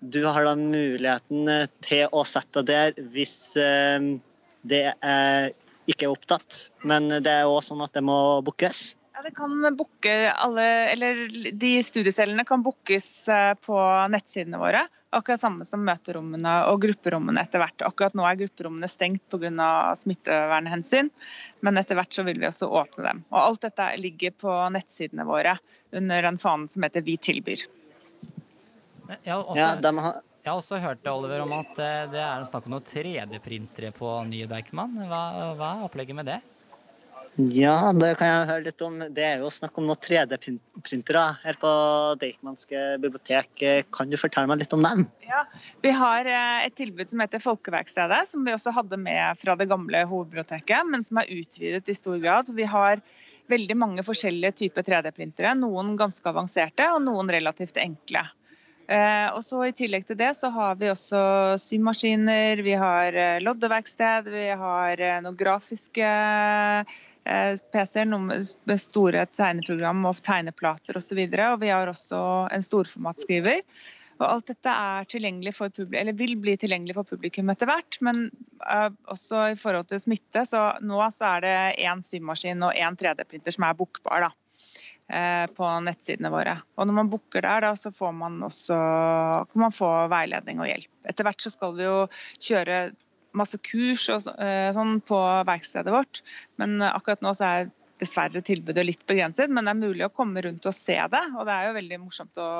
du 0.00 0.22
har 0.24 0.46
da 0.48 0.54
muligheten 0.56 1.50
til 1.84 2.06
å 2.16 2.24
sette 2.24 2.64
der 2.64 2.96
hvis 3.12 3.36
det 3.54 4.84
er 4.88 5.52
ikke 5.90 6.06
er 6.06 6.14
opptatt. 6.14 6.70
Men 6.86 7.10
det 7.10 7.32
er 7.32 7.48
òg 7.50 7.62
sånn 7.66 7.82
at 7.84 7.94
det 7.96 8.04
må 8.06 8.40
bookes. 8.46 8.94
Ja, 9.20 9.24
det 9.28 9.34
kan 9.36 9.76
booke 9.76 10.32
alle, 10.32 10.62
eller 10.94 11.18
De 11.52 11.82
studiecellene 11.84 12.40
kan 12.48 12.62
bookes 12.64 13.28
på 13.60 13.80
nettsidene 14.08 14.56
våre. 14.56 14.80
Akkurat 15.12 15.42
samme 15.42 15.66
som 15.68 15.82
møterommene 15.84 16.54
og 16.70 16.78
grupperommene 16.80 17.42
etter 17.44 17.60
hvert. 17.60 17.82
Akkurat 17.84 18.14
nå 18.16 18.24
er 18.24 18.38
grupperommene 18.40 18.88
stengt 18.88 19.26
pga. 19.28 19.66
smittevernhensyn, 20.00 21.10
men 21.60 21.76
etter 21.76 21.98
hvert 21.98 22.16
så 22.16 22.24
vil 22.24 22.40
vi 22.40 22.48
også 22.48 22.70
åpne 22.80 23.04
dem. 23.04 23.20
Og 23.28 23.36
Alt 23.42 23.66
dette 23.66 23.88
ligger 24.00 24.32
på 24.40 24.54
nettsidene 24.72 25.26
våre 25.28 25.58
under 25.92 26.22
den 26.22 26.38
fanen 26.40 26.64
som 26.72 26.86
heter 26.88 27.04
Vi 27.04 27.18
tilbyr. 27.20 27.66
Jeg 29.10 29.34
har 29.34 29.42
også, 29.42 29.58
ja, 29.60 29.92
har... 30.00 30.22
jeg 30.40 30.52
har 30.52 30.62
også 30.62 30.80
hørt 30.80 31.12
Oliver, 31.12 31.44
om 31.44 31.52
at 31.58 31.76
eh, 31.76 32.08
det 32.08 32.24
er 32.24 32.48
snakk 32.48 32.70
om 32.70 32.78
noen 32.78 32.88
3D-printere 32.88 33.92
på 33.92 34.16
nye 34.32 34.48
Deichman. 34.48 34.96
Hva, 35.12 35.22
hva 35.60 35.74
er 35.74 35.84
opplegget 35.90 36.16
med 36.16 36.32
det? 36.32 36.40
Ja, 37.38 37.92
det 37.94 38.16
kan 38.18 38.26
jeg 38.26 38.48
høre 38.48 38.64
litt 38.66 38.82
om. 38.82 38.96
Det 39.14 39.22
er 39.22 39.42
jo 39.44 39.50
snakk 39.54 39.78
om 39.78 39.86
noen 39.86 40.00
3D-printere 40.02 41.22
her 41.44 41.58
på 41.62 41.70
Deichmanske 42.20 42.80
bibliotek. 43.00 43.52
Kan 43.94 44.10
du 44.10 44.18
fortelle 44.20 44.50
meg 44.50 44.60
litt 44.64 44.74
om 44.74 44.82
dem? 44.84 45.04
Ja, 45.24 45.44
Vi 45.84 45.92
har 45.94 46.26
eh, 46.26 46.66
et 46.66 46.74
tilbud 46.76 47.12
som 47.12 47.22
heter 47.22 47.42
Folkeverkstedet, 47.42 48.24
som 48.32 48.44
vi 48.44 48.54
også 48.56 48.74
hadde 48.74 48.98
med 49.00 49.38
fra 49.40 49.54
det 49.56 49.70
gamle 49.70 50.02
hovedbiblioteket, 50.10 50.90
men 50.90 51.06
som 51.06 51.22
er 51.22 51.30
utvidet 51.30 51.88
i 51.88 51.96
stor 51.96 52.18
grad. 52.20 52.50
Så 52.50 52.56
vi 52.58 52.66
har 52.68 53.00
veldig 53.50 53.78
mange 53.78 54.04
forskjellige 54.06 54.58
typer 54.64 54.88
3D-printere. 54.90 55.54
Noen 55.58 55.94
ganske 56.00 56.26
avanserte, 56.28 56.90
og 56.92 57.04
noen 57.06 57.30
relativt 57.30 57.78
enkle. 57.80 58.26
Eh, 58.90 59.28
og 59.30 59.44
så 59.46 59.68
I 59.68 59.76
tillegg 59.78 60.08
til 60.08 60.18
det 60.18 60.32
så 60.34 60.50
har 60.50 60.74
vi 60.80 60.90
også 60.90 61.54
symaskiner, 61.62 62.58
vi 62.66 62.74
har 62.74 63.14
eh, 63.14 63.38
loddeverksted, 63.38 64.26
vi 64.34 64.48
har 64.50 65.04
noen 65.22 65.38
grafiske 65.38 66.10
PC-er 67.30 68.10
med 68.10 68.80
store 68.82 69.24
tegneprogram 69.36 70.04
og 70.10 70.20
tegneplater 70.26 70.98
osv. 70.98 71.20
Og, 71.22 71.34
så 71.38 71.48
og 71.52 71.62
vi 71.62 71.72
har 71.72 71.90
også 71.90 72.20
en 72.50 72.66
storformatskriver. 72.66 73.64
Og 74.20 74.26
alt 74.26 74.50
dette 74.50 74.72
eller 75.96 76.12
vil 76.12 76.34
bli 76.36 76.56
tilgjengelig 76.60 76.98
for 76.98 77.08
publikum 77.08 77.48
etter 77.52 77.70
hvert. 77.70 77.96
Men 78.04 78.26
uh, 78.66 78.90
også 79.08 79.46
i 79.54 79.58
forhold 79.58 79.88
til 79.88 80.02
smitte, 80.02 80.44
så 80.48 80.74
nå 80.84 81.00
så 81.14 81.36
er 81.36 81.46
det 81.46 81.56
én 81.86 82.04
symaskin 82.04 82.66
og 82.66 82.76
én 82.76 82.98
3D-printer 83.00 83.56
som 83.56 83.64
er 83.64 83.78
bookbar 83.78 84.26
da, 84.26 84.30
uh, 85.14 85.46
på 85.56 85.70
nettsidene 85.86 86.32
våre. 86.34 86.58
Og 86.76 86.90
når 86.90 86.98
man 87.00 87.12
booker 87.12 87.46
der, 87.46 87.64
da, 87.64 87.72
så 87.78 87.94
man 88.12 88.42
også, 88.44 88.76
kan 89.52 89.64
man 89.64 89.76
få 89.76 89.88
veiledning 90.12 90.60
og 90.60 90.68
hjelp. 90.68 90.92
Etter 91.08 91.24
hvert 91.24 91.40
så 91.40 91.54
skal 91.54 91.78
vi 91.78 91.88
jo 91.88 91.96
kjøre 92.50 92.90
masse 93.36 93.58
kurs 93.62 94.06
og 94.12 94.30
eh, 94.42 94.70
sånn 94.76 94.98
på 95.06 95.18
verkstedet 95.48 95.94
vårt. 95.94 96.22
Men 96.60 96.80
akkurat 96.86 97.22
nå 97.24 97.34
så 97.38 97.46
er 97.46 97.70
dessverre 98.00 98.40
tilbudet 98.44 98.84
litt 98.86 99.02
begrenset, 99.08 99.52
men 99.52 99.66
det 99.66 99.74
er 99.74 99.80
mulig 99.80 100.04
å 100.06 100.12
komme 100.14 100.42
rundt 100.44 100.66
og 100.66 100.76
se 100.76 100.96
det. 101.12 101.22
Og 101.36 101.44
det 101.46 101.54
er 101.54 101.68
jo 101.68 101.76
veldig 101.76 101.98
morsomt 102.06 102.40
å 102.40 102.50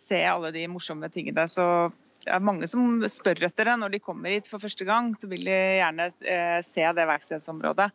se 0.00 0.20
alle 0.24 0.52
de 0.54 0.64
morsomme 0.72 1.10
tingene. 1.12 1.44
Så 1.50 1.66
det 2.24 2.32
er 2.34 2.44
mange 2.44 2.68
som 2.70 3.02
spør 3.12 3.44
etter 3.48 3.70
det 3.70 3.76
når 3.80 3.94
de 3.94 4.04
kommer 4.04 4.34
hit 4.34 4.48
for 4.50 4.62
første 4.62 4.86
gang. 4.88 5.12
Så 5.20 5.30
vil 5.30 5.44
de 5.48 5.58
gjerne 5.80 6.08
eh, 6.24 6.58
se 6.66 6.86
det 6.96 7.10
verkstedsområdet. 7.12 7.90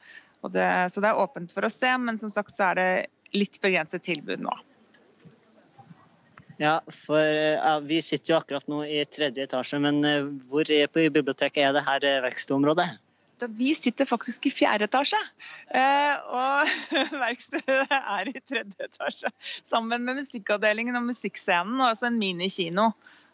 Det, 0.54 0.68
så 0.92 1.00
det 1.00 1.10
er 1.10 1.24
åpent 1.24 1.54
for 1.56 1.64
å 1.64 1.72
se, 1.72 1.90
men 2.04 2.18
som 2.20 2.32
sagt 2.32 2.52
så 2.56 2.72
er 2.72 2.80
det 2.80 2.88
litt 3.34 3.62
begrenset 3.64 4.04
tilbud 4.06 4.44
nå. 4.44 4.54
Ja, 6.64 6.78
for 6.88 7.20
ja, 7.20 7.80
Vi 7.84 8.02
sitter 8.02 8.34
jo 8.34 8.40
akkurat 8.40 8.68
nå 8.72 8.84
i 8.88 9.02
tredje 9.10 9.48
etasje, 9.48 9.80
men 9.84 10.04
eh, 10.08 10.30
hvor 10.48 10.70
på 10.94 11.08
biblioteket 11.12 11.60
er 11.66 11.74
det 11.76 11.84
her 11.84 12.06
eh, 12.08 12.22
verkstedområdet? 12.24 12.88
Vi 13.58 13.74
sitter 13.76 14.08
faktisk 14.08 14.46
i 14.48 14.52
fjerde 14.54 14.88
etasje, 14.88 15.20
eh, 15.76 16.14
og 16.32 16.70
verkstedet 17.26 17.90
er 17.92 18.32
i 18.32 18.40
tredje 18.40 18.88
etasje. 18.88 19.34
Sammen 19.68 20.06
med 20.08 20.22
musikkavdelingen 20.22 20.96
og 20.96 21.10
musikkscenen 21.10 21.82
og 21.82 21.90
også 21.90 22.08
en 22.08 22.22
minikino. 22.22 22.94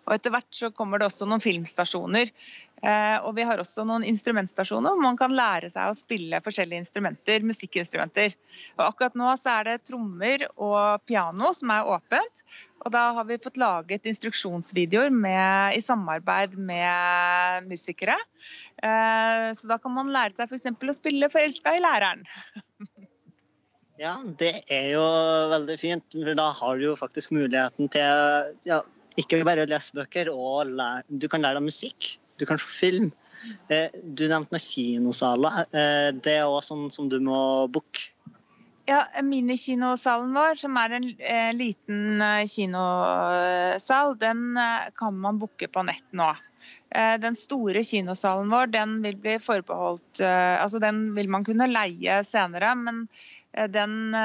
Og 0.09 0.15
Etter 0.15 0.33
hvert 0.33 0.49
så 0.55 0.71
kommer 0.73 0.97
det 0.97 1.11
også 1.11 1.27
noen 1.29 1.43
filmstasjoner. 1.43 2.31
Og 2.79 3.33
vi 3.35 3.43
har 3.43 3.59
også 3.59 3.83
noen 3.83 4.05
instrumentstasjoner 4.07 4.93
hvor 4.95 5.03
man 5.03 5.17
kan 5.19 5.33
lære 5.35 5.67
seg 5.73 5.91
å 5.91 5.97
spille 5.97 6.39
forskjellige 6.45 6.85
instrumenter, 6.85 7.43
musikkinstrumenter. 7.43 8.37
Og 8.77 8.85
Akkurat 8.85 9.17
nå 9.19 9.33
så 9.41 9.57
er 9.57 9.67
det 9.67 9.81
trommer 9.89 10.45
og 10.55 11.03
piano 11.09 11.51
som 11.57 11.73
er 11.75 11.89
åpent. 11.91 12.45
Og 12.85 12.93
da 12.95 13.09
har 13.17 13.27
vi 13.27 13.39
fått 13.43 13.59
laget 13.59 14.07
instruksjonsvideoer 14.07 15.11
med, 15.11 15.75
i 15.75 15.83
samarbeid 15.83 16.55
med 16.55 17.67
musikere. 17.67 18.15
Eh, 18.79 19.49
så 19.57 19.69
da 19.69 19.77
kan 19.81 19.93
man 19.95 20.11
lære 20.13 20.37
seg 20.37 20.47
f.eks. 20.53 20.69
å 20.71 20.95
spille 20.95 21.29
'Forelska 21.31 21.75
i 21.75 21.83
læreren'. 21.83 22.23
ja, 24.05 24.15
det 24.39 24.53
er 24.71 24.93
jo 24.93 25.03
veldig 25.55 25.77
fint. 25.81 26.07
for 26.15 26.39
Da 26.39 26.47
har 26.61 26.79
du 26.79 26.87
jo 26.87 26.95
faktisk 26.99 27.35
muligheten 27.35 27.91
til 27.91 28.55
ja, 28.69 28.79
ikke 29.19 29.43
bare 29.43 29.67
å 29.67 29.69
lese 29.69 29.95
bøker, 29.99 30.31
og 30.31 30.71
lære, 30.71 31.03
du 31.09 31.27
kan 31.27 31.43
lære 31.43 31.59
deg 31.59 31.67
musikk. 31.67 32.15
Du 32.39 32.47
kan 32.47 32.61
se 32.61 32.69
film. 32.71 33.11
Eh, 33.69 33.89
du 34.03 34.25
nevnte 34.27 34.55
noen 34.55 34.63
kinosaler. 34.63 35.61
Eh, 35.71 36.09
det 36.15 36.39
er 36.41 36.47
òg 36.47 36.61
sånn 36.65 36.89
som 36.93 37.09
du 37.11 37.19
må 37.23 37.67
booke. 37.71 38.09
Ja, 38.89 39.03
Minikinosalen 39.21 40.33
vår, 40.33 40.57
som 40.63 40.77
er 40.81 40.95
en 40.97 41.09
eh, 41.19 41.51
liten 41.53 42.23
kinosal, 42.49 44.15
den 44.17 44.57
kan 44.97 45.19
man 45.21 45.41
booke 45.41 45.69
på 45.69 45.83
nett 45.85 46.07
nå. 46.11 46.31
Den 46.89 47.35
store 47.37 47.83
kinosalen 47.85 48.49
vår 48.49 48.71
den 48.73 48.95
vil 49.03 49.17
bli 49.21 49.35
forbeholdt 49.37 50.23
eh, 50.25 50.55
altså 50.57 50.79
Den 50.81 51.11
vil 51.13 51.27
man 51.29 51.43
kunne 51.45 51.67
leie 51.69 52.15
senere, 52.25 52.71
men 52.73 53.03
den 53.69 54.15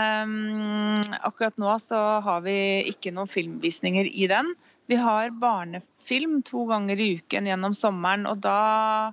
Akkurat 1.21 1.61
nå 1.61 1.75
så 1.81 2.01
har 2.25 2.41
vi 2.45 2.57
ikke 2.89 3.13
noen 3.13 3.29
filmvisninger 3.29 4.09
i 4.09 4.31
den. 4.33 4.55
Vi 4.87 4.97
har 5.01 5.31
barnefilm 5.41 6.43
to 6.45 6.67
ganger 6.69 7.01
i 7.01 7.15
uken 7.17 7.47
gjennom 7.49 7.75
sommeren, 7.75 8.27
og 8.29 8.43
da 8.45 9.13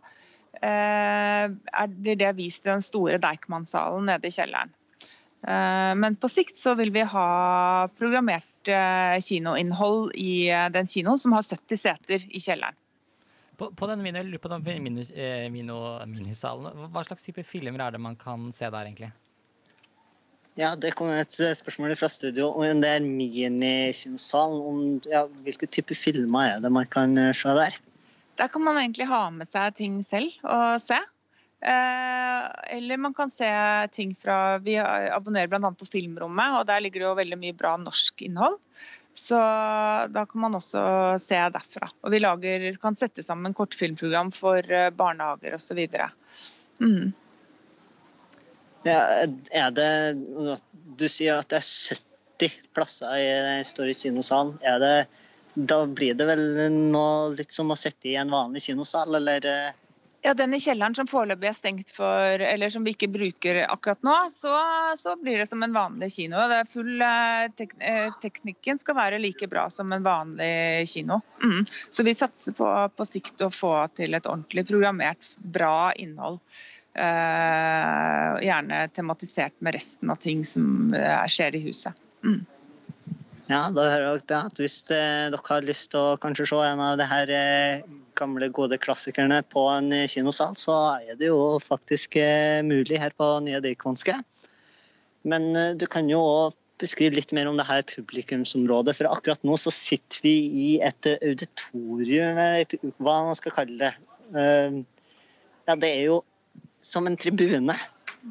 blir 0.62 2.18
det 2.20 2.34
vist 2.38 2.66
i 2.66 2.70
den 2.70 2.84
store 2.86 3.18
Deichman-salen 3.24 4.12
nede 4.12 4.30
i 4.30 4.36
kjelleren. 4.36 4.74
Eh, 5.48 5.96
men 5.96 6.16
på 6.16 6.30
sikt 6.30 6.58
så 6.58 6.76
vil 6.78 6.92
vi 6.94 7.02
ha 7.02 7.88
programmert 7.98 8.70
eh, 8.70 9.18
kinoinnhold 9.26 10.12
i 10.22 10.52
eh, 10.54 10.68
den 10.74 10.90
kinoen 10.90 11.20
som 11.20 11.34
har 11.34 11.48
70 11.48 11.82
seter 11.82 12.28
i 12.30 12.42
kjelleren. 12.42 12.78
På, 13.58 13.72
på 13.78 13.88
den, 13.90 14.02
mini, 14.02 14.38
på 14.42 14.50
den 14.50 14.64
mini, 14.66 15.06
mini, 15.54 15.74
minisalen, 16.10 16.86
hva 16.94 17.04
slags 17.06 17.26
type 17.26 17.44
filmer 17.46 17.84
er 17.86 17.94
det 17.94 18.02
man 18.02 18.16
kan 18.18 18.50
se 18.58 18.70
der, 18.70 18.88
egentlig? 18.90 19.12
Ja, 20.60 20.74
Det 20.76 20.92
kom 21.00 21.10
et 21.16 21.32
spørsmål 21.32 21.96
fra 21.96 22.10
studio 22.12 22.50
om 22.52 22.82
det 22.84 22.90
er 22.90 23.06
minikinosalen. 23.06 24.60
Om 24.60 24.82
ja, 25.08 25.24
hvilke 25.46 25.70
typer 25.70 25.96
filmer 25.96 26.58
er 26.58 26.60
det 26.64 26.72
man 26.72 26.90
kan 26.92 27.16
se 27.34 27.56
der? 27.56 27.78
Der 28.38 28.48
kan 28.52 28.64
man 28.64 28.78
egentlig 28.78 29.08
ha 29.08 29.30
med 29.32 29.48
seg 29.48 29.76
ting 29.78 30.02
selv 30.04 30.34
og 30.44 30.82
se. 30.84 31.00
Eh, 31.62 32.46
eller 32.78 32.98
man 32.98 33.14
kan 33.14 33.30
se 33.30 33.48
ting 33.94 34.16
fra 34.18 34.58
Vi 34.66 34.80
abonnerer 34.82 35.48
bl.a. 35.52 35.70
på 35.78 35.86
Filmrommet, 35.86 36.58
og 36.58 36.66
der 36.66 36.82
ligger 36.82 37.04
det 37.04 37.08
jo 37.10 37.20
veldig 37.20 37.38
mye 37.38 37.58
bra 37.58 37.76
norsk 37.78 38.24
innhold. 38.26 38.58
Så 39.14 39.38
da 40.10 40.26
kan 40.26 40.42
man 40.42 40.56
også 40.58 40.82
se 41.22 41.38
derfra. 41.54 41.92
Og 42.02 42.14
vi 42.14 42.22
lager, 42.24 42.66
kan 42.82 42.98
sette 42.98 43.24
sammen 43.26 43.54
kortfilmprogram 43.54 44.32
for 44.34 44.66
eh, 44.66 44.90
barnehager 44.90 45.58
osv. 45.60 45.84
Mm. 46.82 47.12
Ja, 48.88 49.02
er 49.52 49.74
det 49.76 49.92
Du 50.98 51.08
sier 51.10 51.42
at 51.42 51.52
det 51.52 51.62
er 51.62 52.00
70 52.42 52.56
plasser 52.76 53.18
i 53.20 53.28
den 53.30 53.68
store 53.68 53.94
kinosalen. 53.98 54.56
Er 54.66 54.82
det, 54.82 54.96
da 55.54 55.84
blir 55.86 56.18
det 56.18 56.28
vel 56.30 56.44
noe 56.90 57.32
litt 57.36 57.54
som 57.54 57.72
å 57.74 57.80
sitte 57.80 58.12
i 58.12 58.18
en 58.20 58.34
vanlig 58.34 58.66
kinosal, 58.70 59.16
eller? 59.22 59.46
Eh? 59.46 59.80
Ja, 60.22 60.34
Den 60.38 60.54
i 60.54 60.60
kjelleren 60.62 60.94
som 60.94 61.08
foreløpig 61.10 61.50
er 61.50 61.56
stengt 61.58 61.92
for, 61.96 62.42
eller 62.46 62.70
som 62.70 62.84
vi 62.86 62.94
ikke 62.94 63.10
bruker 63.10 63.64
akkurat 63.64 64.04
nå, 64.06 64.14
så, 64.30 64.54
så 64.98 65.16
blir 65.18 65.42
det 65.42 65.48
som 65.50 65.64
en 65.66 65.74
vanlig 65.74 66.12
kino. 66.14 66.44
Full, 66.70 66.92
eh, 67.02 67.46
tek, 67.58 67.74
eh, 67.82 68.12
teknikken 68.22 68.82
skal 68.82 69.00
være 69.00 69.22
like 69.22 69.50
bra 69.50 69.66
som 69.74 69.90
en 69.96 70.06
vanlig 70.06 70.86
kino. 70.92 71.22
Mm. 71.42 71.66
Så 71.66 72.06
vi 72.06 72.14
satser 72.18 72.54
på, 72.58 72.70
på 72.94 73.10
sikt 73.10 73.42
å 73.42 73.50
få 73.54 73.74
til 73.98 74.14
et 74.14 74.30
ordentlig 74.30 74.68
programmert, 74.70 75.34
bra 75.42 75.90
innhold. 75.98 76.38
Eh, 76.92 78.40
gjerne 78.44 78.82
tematisert 78.96 79.56
med 79.64 79.78
resten 79.78 80.12
av 80.12 80.20
ting 80.20 80.44
som 80.48 80.94
eh, 80.98 81.28
skjer 81.32 81.56
i 81.56 81.64
huset. 81.68 81.96
Mm. 82.26 82.42
Ja, 83.52 83.66
da 83.76 83.88
hører 83.88 84.06
dere 84.08 84.26
det. 84.28 84.42
At 84.52 84.60
hvis 84.60 84.78
dere 84.90 85.40
har 85.48 85.68
lyst 85.68 85.92
til 85.94 86.02
å 86.02 86.20
kanskje 86.22 86.50
se 86.52 86.62
en 86.68 86.84
av 86.84 87.00
de 87.00 87.08
her 87.08 87.34
gamle, 88.20 88.50
gode 88.54 88.78
klassikerne 88.82 89.42
på 89.52 89.66
en 89.72 89.92
kinosal, 90.12 90.56
så 90.60 90.78
er 91.02 91.18
det 91.20 91.32
jo 91.32 91.60
faktisk 91.64 92.18
eh, 92.22 92.62
mulig 92.66 93.00
her 93.02 93.16
på 93.18 93.28
Nye 93.46 93.62
Deichmanske. 93.64 94.18
Men 95.28 95.52
eh, 95.56 95.74
du 95.80 95.88
kan 95.92 96.10
jo 96.10 96.22
òg 96.22 96.58
beskrive 96.82 97.14
litt 97.18 97.34
mer 97.38 97.50
om 97.50 97.60
det 97.60 97.68
her 97.68 97.84
publikumsområdet. 97.86 98.98
For 98.98 99.10
akkurat 99.12 99.44
nå 99.46 99.58
så 99.60 99.74
sitter 99.74 100.24
vi 100.26 100.36
i 100.66 100.70
et 100.84 101.12
auditorium, 101.14 102.40
eller 102.42 102.92
hva 102.98 103.20
man 103.28 103.38
skal 103.38 103.56
kalle 103.60 103.78
det. 103.84 103.94
Eh, 104.34 104.82
ja, 105.70 105.78
det 105.78 105.92
er 105.92 106.06
jo 106.10 106.22
som 106.82 107.08
en 107.08 107.18
tribune. 107.18 107.76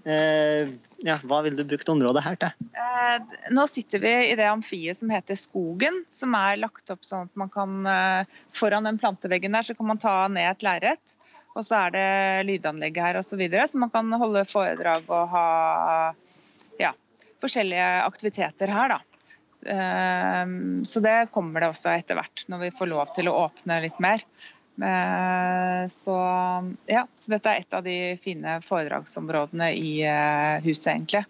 Eh, 0.05 0.69
ja, 1.03 1.17
hva 1.27 1.41
ville 1.43 1.59
du 1.59 1.67
brukt 1.67 1.89
området 1.91 2.23
her 2.23 2.37
til? 2.39 2.69
Eh, 2.79 3.39
nå 3.51 3.65
sitter 3.67 4.03
vi 4.03 4.13
i 4.31 4.37
det 4.39 4.47
amfiet 4.47 4.99
som 5.01 5.11
heter 5.11 5.39
Skogen, 5.39 6.05
som 6.15 6.37
er 6.39 6.61
lagt 6.63 6.93
opp 6.95 7.03
sånn 7.07 7.27
at 7.27 7.41
man 7.41 7.51
kan 7.51 7.81
eh, 7.91 8.39
Foran 8.55 8.87
den 8.87 9.01
planteveggen 9.03 9.57
der 9.57 9.67
så 9.67 9.75
kan 9.75 9.91
man 9.91 10.03
ta 10.03 10.15
ned 10.31 10.47
et 10.53 10.67
lerret. 10.67 11.17
Og 11.59 11.67
så 11.67 11.81
er 11.89 11.95
det 11.97 12.09
lydanlegg 12.47 13.01
her 13.03 13.19
osv., 13.19 13.33
så, 13.33 13.41
videre, 13.41 13.67
så 13.67 13.81
man 13.83 13.91
kan 13.91 14.07
holde 14.23 14.47
foredrag 14.47 15.09
og 15.11 15.33
ha 15.33 15.47
ja, 16.79 16.93
forskjellige 17.43 17.89
aktiviteter 18.05 18.71
her. 18.71 18.95
da. 18.95 19.01
Så 20.87 21.03
det 21.03 21.17
kommer 21.35 21.61
det 21.61 21.73
også 21.73 21.91
etter 21.91 22.17
hvert, 22.17 22.45
når 22.47 22.63
vi 22.63 22.71
får 22.79 22.89
lov 22.93 23.11
til 23.19 23.29
å 23.29 23.35
åpne 23.49 23.81
litt 23.83 23.99
mer. 24.01 24.23
Eh, 24.77 25.91
så, 26.05 26.17
ja, 26.87 27.05
så 27.17 27.35
dette 27.35 27.53
er 27.53 27.61
et 27.65 27.77
av 27.77 27.85
de 27.85 27.99
fine 28.23 28.57
foredragsområdene 28.65 29.73
i 29.77 29.93
eh, 30.07 30.57
huset, 30.65 30.95
egentlig. 30.95 31.25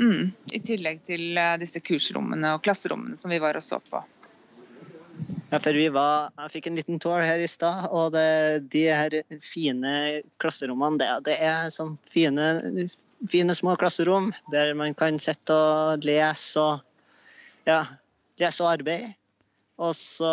Mm, 0.00 0.30
I 0.52 0.60
tillegg 0.64 1.02
til 1.08 1.36
eh, 1.38 1.56
disse 1.60 1.82
kursrommene 1.84 2.54
og 2.56 2.64
klasserommene 2.64 3.18
som 3.20 3.32
vi 3.32 3.40
var 3.42 3.58
og 3.58 3.64
så 3.64 3.80
på. 3.84 4.02
Ja, 5.50 5.58
for 5.58 5.74
vi 5.74 5.88
var, 5.90 6.30
Jeg 6.44 6.52
fikk 6.54 6.68
en 6.70 6.78
liten 6.78 7.00
tour 7.02 7.20
her 7.26 7.42
i 7.42 7.48
stad, 7.50 7.88
og 7.90 8.12
det, 8.14 8.70
de 8.70 8.84
her 8.86 9.16
fine 9.42 9.94
klasserommene, 10.40 11.00
det, 11.00 11.08
det 11.26 11.36
er 11.42 11.72
sånn 11.74 11.96
fine, 12.14 12.86
fine, 13.28 13.56
små 13.58 13.74
klasserom 13.80 14.30
der 14.54 14.72
man 14.78 14.94
kan 14.94 15.18
sitte 15.18 15.56
og 15.56 16.06
lese 16.06 16.62
og, 16.62 16.86
ja, 17.66 17.82
lese 18.38 18.62
og 18.62 18.76
arbeide. 18.76 19.10
Og 19.80 19.94
så 19.96 20.30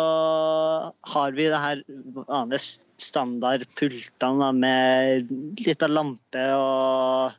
har 1.12 1.36
vi 1.36 1.46
det 1.48 1.60
her 1.62 1.80
vanlige 2.28 2.60
standardpultene 3.00 4.48
med 4.56 5.30
lita 5.62 5.88
lampe 5.88 6.42
og 6.52 7.38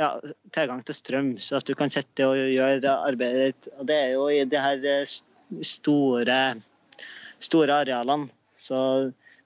ja, 0.00 0.08
tilgang 0.56 0.80
til 0.84 0.96
strøm, 0.96 1.28
så 1.40 1.58
at 1.58 1.68
du 1.68 1.74
kan 1.76 1.92
sitte 1.92 2.28
og 2.28 2.40
gjøre 2.40 2.94
arbeidet 3.08 3.50
ditt. 3.50 3.68
Og 3.76 3.88
det 3.88 3.98
er 4.00 4.10
jo 4.14 4.26
i 4.32 4.40
de 4.48 4.60
her 4.60 4.88
eh, 4.88 5.14
store, 5.64 6.40
store 7.50 7.78
arealene. 7.84 8.32
Så 8.56 8.78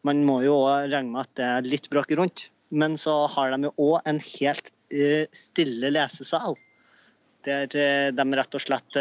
man 0.06 0.22
må 0.26 0.40
jo 0.46 0.60
òg 0.62 0.90
regne 0.92 1.10
med 1.10 1.26
at 1.26 1.34
det 1.38 1.48
er 1.48 1.70
litt 1.74 1.90
bråk 1.90 2.14
rundt. 2.18 2.46
Men 2.70 2.94
så 2.98 3.24
har 3.34 3.50
de 3.54 3.66
jo 3.66 3.74
òg 3.90 4.06
en 4.06 4.22
helt 4.22 4.70
eh, 4.94 5.26
stille 5.34 5.90
lesesal. 5.94 6.54
Der 7.46 7.66
eh, 7.74 8.10
de 8.14 8.26
rett 8.38 8.58
og 8.58 8.62
slett 8.62 8.98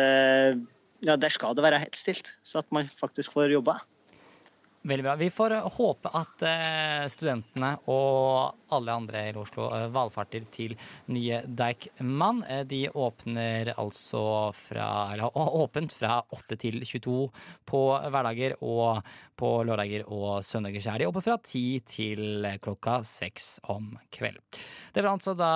ja, 1.05 1.15
der 1.15 1.31
skal 1.33 1.55
det 1.55 1.63
være 1.65 1.81
helt 1.81 1.99
stilt, 1.99 2.33
så 2.43 2.63
at 2.63 2.71
man 2.75 2.89
faktisk 2.99 3.35
får 3.35 3.53
jobba. 3.55 3.79
Veldig 4.87 5.03
bra. 5.03 5.13
Vi 5.19 5.27
får 5.27 5.53
håpe 5.75 6.09
at 6.15 6.43
eh, 6.47 7.05
studentene 7.11 7.73
og 7.91 8.55
alle 8.71 8.93
andre 8.95 9.25
i 9.27 9.33
Oslo 9.35 9.65
eh, 9.75 9.89
valfarter 9.91 10.45
til 10.55 10.77
nye 11.11 11.41
Deichman. 11.43 12.39
Eh, 12.47 12.61
de 12.63 12.85
åpner 12.87 13.73
altså 13.75 14.21
fra 14.55 14.87
Eller 15.11 15.35
åpent 15.35 15.91
fra 15.91 16.21
8 16.31 16.59
til 16.63 16.79
22 16.87 17.17
på 17.67 17.81
hverdager, 18.07 18.55
og 18.63 19.03
på 19.39 19.51
lørdager 19.67 20.05
og 20.11 20.43
søndager 20.45 20.83
er 20.91 21.01
de 21.01 21.07
oppe 21.09 21.23
fra 21.23 21.37
ti 21.43 21.79
til 21.87 22.45
klokka 22.63 22.99
seks 23.07 23.59
om 23.71 23.93
kveld. 24.13 24.39
Det 24.93 25.03
var 25.03 25.13
altså 25.13 25.35
da 25.37 25.51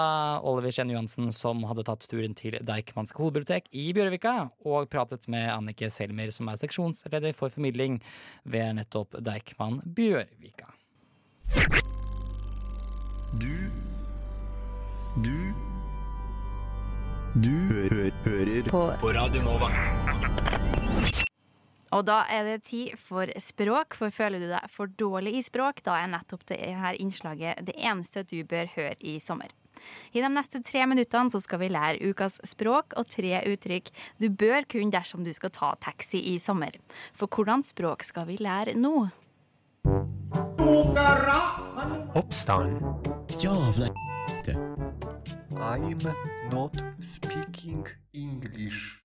Oliver 0.47 0.71
Skien 0.71 0.93
Johansen 0.93 1.31
som 1.35 1.63
hadde 1.67 1.85
tatt 1.87 2.07
turen 2.09 2.35
til 2.37 2.57
Deichmanske 2.63 3.19
hovedbibliotek 3.19 3.67
i 3.75 3.89
Bjørvika 3.95 4.35
og 4.63 4.89
pratet 4.93 5.27
med 5.31 5.49
Annike 5.51 5.91
Selmer, 5.91 6.31
som 6.31 6.49
er 6.51 6.61
seksjonsleder 6.61 7.35
for 7.37 7.53
formidling 7.53 7.99
ved 8.43 8.79
nettopp 8.79 9.19
Deichman 9.23 9.81
Bjørvika. 9.85 10.71
Du 13.41 13.49
Du 15.23 15.53
Du 17.33 17.49
hø 17.49 18.09
hører 18.25 18.69
på, 18.69 18.81
på 19.01 19.09
Radio 19.09 19.41
Nova. 19.41 19.69
Og 21.93 22.05
da 22.07 22.23
er 22.31 22.47
det 22.47 22.63
tid 22.69 22.95
for 22.97 23.29
språk, 23.41 23.97
for 23.99 24.13
føler 24.13 24.41
du 24.41 24.47
deg 24.49 24.69
for 24.73 24.89
dårlig 24.99 25.35
i 25.37 25.43
språk, 25.45 25.83
da 25.85 25.99
er 26.01 26.09
nettopp 26.11 26.45
det 26.49 26.59
her 26.59 26.97
innslaget 27.01 27.61
det 27.67 27.75
eneste 27.77 28.25
du 28.25 28.39
bør 28.49 28.71
høre 28.75 28.97
i 28.99 29.19
sommer. 29.21 29.51
I 30.15 30.21
de 30.23 30.29
neste 30.31 30.61
tre 30.63 30.85
minuttene 30.87 31.33
så 31.33 31.41
skal 31.43 31.59
vi 31.59 31.71
lære 31.73 32.07
ukas 32.07 32.39
språk 32.47 32.95
og 32.99 33.09
tre 33.11 33.41
uttrykk 33.51 33.91
du 34.21 34.29
bør 34.29 34.63
kunne 34.69 34.93
dersom 34.93 35.25
du 35.25 35.33
skal 35.35 35.51
ta 35.51 35.73
taxi 35.83 36.21
i 36.33 36.37
sommer. 36.39 36.77
For 37.13 37.27
hvordan 37.27 37.65
språk 37.67 38.05
skal 38.07 38.29
vi 38.31 38.39
lære 38.39 38.77
nå? 38.79 39.09
Oppstand. 42.15 42.79
Jævla 43.43 43.89
I'm 45.55 45.99
not 46.51 46.75
speaking 47.01 47.85
English. 48.13 49.02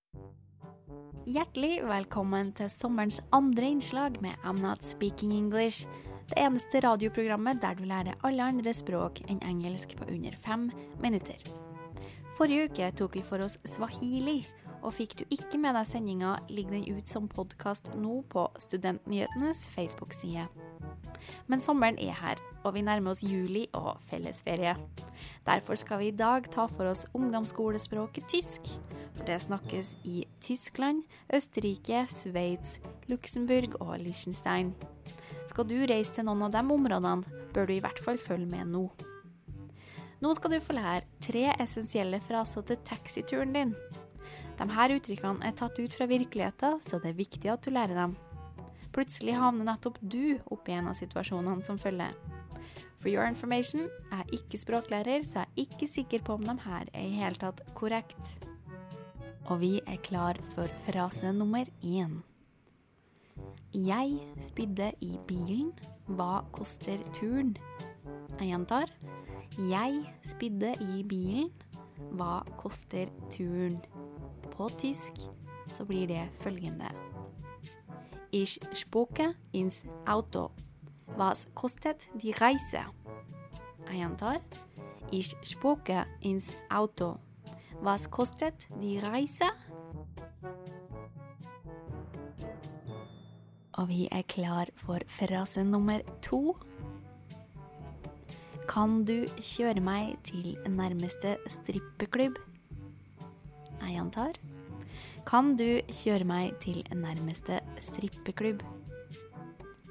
Hjertelig 1.29 1.83
velkommen 1.85 2.47
til 2.57 2.71
sommerens 2.73 3.19
andre 3.35 3.67
innslag 3.75 4.15
med 4.23 4.39
I'm 4.41 4.61
Not 4.63 4.81
Speaking 4.81 5.33
English. 5.35 5.85
Det 6.31 6.39
eneste 6.41 6.81
radioprogrammet 6.81 7.59
der 7.61 7.75
du 7.77 7.83
lærer 7.85 8.17
alle 8.25 8.47
andre 8.49 8.73
språk 8.73 9.21
enn 9.27 9.41
engelsk 9.45 9.93
på 9.99 10.07
under 10.09 10.33
fem 10.41 10.71
minutter. 11.03 11.37
Forrige 12.37 12.69
uke 12.71 12.89
tok 12.97 13.19
vi 13.19 13.23
for 13.27 13.45
oss 13.45 13.59
swahili, 13.69 14.39
og 14.83 14.93
fikk 14.95 15.15
du 15.19 15.23
ikke 15.33 15.59
med 15.61 15.75
deg 15.77 15.87
sendinga, 15.87 16.35
ligger 16.49 16.77
den 16.77 16.97
ut 16.97 17.09
som 17.11 17.27
podkast 17.31 17.89
nå 17.99 18.21
på 18.31 18.45
Studentnyhetenes 18.61 19.65
Facebook-side. 19.73 20.47
Men 21.51 21.61
sommeren 21.61 21.99
er 22.01 22.15
her, 22.15 22.41
og 22.63 22.75
vi 22.75 22.83
nærmer 22.85 23.13
oss 23.13 23.23
juli 23.23 23.65
og 23.77 23.99
fellesferie. 24.09 24.75
Derfor 25.47 25.79
skal 25.79 26.01
vi 26.01 26.09
i 26.11 26.15
dag 26.15 26.47
ta 26.53 26.67
for 26.71 26.89
oss 26.91 27.05
ungdomsskolespråket 27.17 28.29
tysk. 28.31 28.71
For 29.17 29.27
det 29.27 29.41
snakkes 29.43 29.95
i 30.07 30.23
Tyskland, 30.41 31.03
Østerrike, 31.33 32.05
Sveits, 32.09 32.77
Luxembourg 33.11 33.75
og 33.81 33.97
Liechtenstein. 33.99 34.73
Skal 35.49 35.67
du 35.67 35.77
reise 35.89 36.13
til 36.13 36.27
noen 36.27 36.45
av 36.47 36.53
de 36.53 36.61
områdene, 36.61 37.39
bør 37.53 37.67
du 37.67 37.75
i 37.75 37.81
hvert 37.83 38.03
fall 38.05 38.21
følge 38.21 38.49
med 38.51 38.69
nå. 38.71 38.85
Nå 40.19 40.33
skal 40.35 40.51
du 40.51 40.59
få 40.59 40.75
lære 40.75 41.07
tre 41.23 41.47
essensielle 41.63 42.19
fraser 42.23 42.65
til 42.67 42.79
taxituren 42.87 43.55
din. 43.55 43.73
De 44.59 44.67
her 44.75 44.91
uttrykkene 44.91 45.45
er 45.47 45.55
tatt 45.55 45.79
ut 45.79 45.93
fra 45.95 46.07
virkeligheten, 46.09 46.81
så 46.83 46.99
det 46.99 47.13
er 47.13 47.21
viktig 47.21 47.51
at 47.51 47.63
du 47.63 47.71
lærer 47.71 47.95
dem. 47.95 48.17
Plutselig 48.91 49.37
havner 49.37 49.67
nettopp 49.69 49.99
du 50.01 50.39
oppi 50.51 50.73
en 50.75 50.89
av 50.91 50.97
situasjonene 50.97 51.63
som 51.63 51.79
følger. 51.79 52.15
For 52.99 53.07
your 53.07 53.27
information, 53.29 53.85
jeg 53.87 54.19
er 54.19 54.33
ikke 54.35 54.59
språklærer, 54.59 55.23
så 55.23 55.45
jeg 55.45 55.47
er 55.47 55.61
ikke 55.63 55.87
sikker 55.87 56.23
på 56.25 56.35
om 56.35 56.43
de 56.43 56.55
her 56.65 56.89
er 56.91 57.05
i 57.05 57.19
hele 57.21 57.39
tatt 57.39 57.61
korrekt. 57.77 58.33
Og 59.47 59.61
vi 59.61 59.77
er 59.87 60.01
klar 60.03 60.37
for 60.51 60.67
frase 60.89 61.31
nummer 61.33 61.69
én. 61.79 62.19
Jeg 63.73 64.19
spydde 64.43 64.91
i 65.05 65.13
bilen. 65.29 65.71
Hva 66.09 66.41
koster 66.51 66.99
turen? 67.15 67.55
Jeg 68.39 68.49
gjentar. 68.49 68.91
Jeg 69.69 70.03
spydde 70.27 70.73
i 70.83 71.03
bilen. 71.07 71.53
Hva 72.19 72.41
koster 72.59 73.07
turen? 73.31 73.79
På 74.59 74.67
tysk 74.69 75.13
så 75.77 75.85
blir 75.85 76.07
det 76.07 76.29
følgende. 76.43 76.89
Ich 78.31 78.59
spuke 78.73 79.33
ins 79.53 79.83
Auto. 80.05 80.51
Was 81.17 81.47
kostet 81.55 82.09
die 82.21 82.33
Reise? 82.41 82.83
Jeg 83.87 84.01
gjentar. 84.01 84.41
Ich 85.11 85.31
spuke 85.43 86.03
ins 86.21 86.51
Auto. 86.69 87.17
Was 87.81 88.09
kostet 88.11 88.67
die 88.81 88.99
Reise? 88.99 89.47
Og 93.73 93.87
vi 93.87 94.09
er 94.11 94.27
klar 94.27 94.67
for 94.75 94.99
frase 95.07 95.63
nummer 95.63 96.03
to. 96.21 96.57
Kan 98.67 99.05
du 99.05 99.23
kjøre 99.39 99.79
meg 99.79 100.17
til 100.27 100.57
nærmeste 100.67 101.37
strippeklubb? 101.47 102.35
Jeg 103.79 103.95
gjentar. 103.95 104.48
Kan 105.29 105.53
du 105.59 105.81
kjøre 105.93 106.25
meg 106.25 106.55
til 106.63 106.81
nærmeste 106.95 107.59
strippeklubb? 107.85 108.63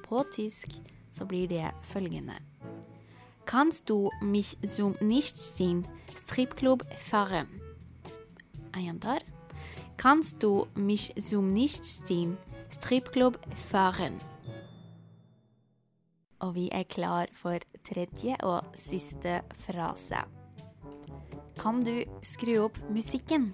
På 0.02 0.24
tysk 0.34 0.74
så 1.14 1.26
blir 1.28 1.46
det 1.48 1.70
følgende. 1.92 2.40
Kannst 3.46 3.88
du 3.88 4.10
mich 4.22 4.56
zum 4.66 4.96
Nichtsin 5.00 5.86
Strippklubb 6.16 6.82
fahren? 7.08 7.46
Jeg 8.74 8.84
gjentar. 8.84 9.22
Kannst 9.98 10.42
du 10.42 10.66
mich 10.74 11.12
zum 11.20 11.54
Nichtsin 11.54 12.36
Strippklubb 12.70 13.38
fahren? 13.70 14.18
og 16.40 16.54
vi 16.54 16.68
er 16.72 16.86
klar 16.86 17.30
for 17.34 17.58
tredje 17.86 18.36
og 18.46 18.76
siste 18.78 19.40
frase. 19.66 20.22
Kan 21.58 21.82
du 21.82 22.04
skru 22.22 22.54
opp 22.68 22.78
musikken? 22.94 23.50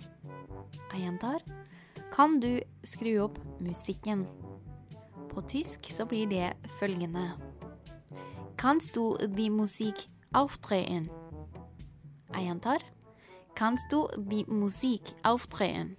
Jeg 0.93 1.07
gjentar. 1.07 1.41
Kan 2.15 2.41
du 2.41 2.61
skru 2.87 3.17
opp 3.25 3.39
musikken? 3.59 4.27
På 5.33 5.43
tysk 5.43 5.89
så 5.91 6.05
blir 6.07 6.29
det 6.31 6.53
følgende. 6.79 7.33
Kannst 8.57 8.95
du 8.95 9.17
die 9.37 9.51
Musik 9.51 10.07
aufdrehen? 10.31 11.09
Jeg 12.35 12.45
gjentar. 12.47 12.85
Kannst 13.57 13.91
du 13.91 14.07
die 14.31 14.45
Musik 14.47 15.11
aufdrehen? 15.25 15.97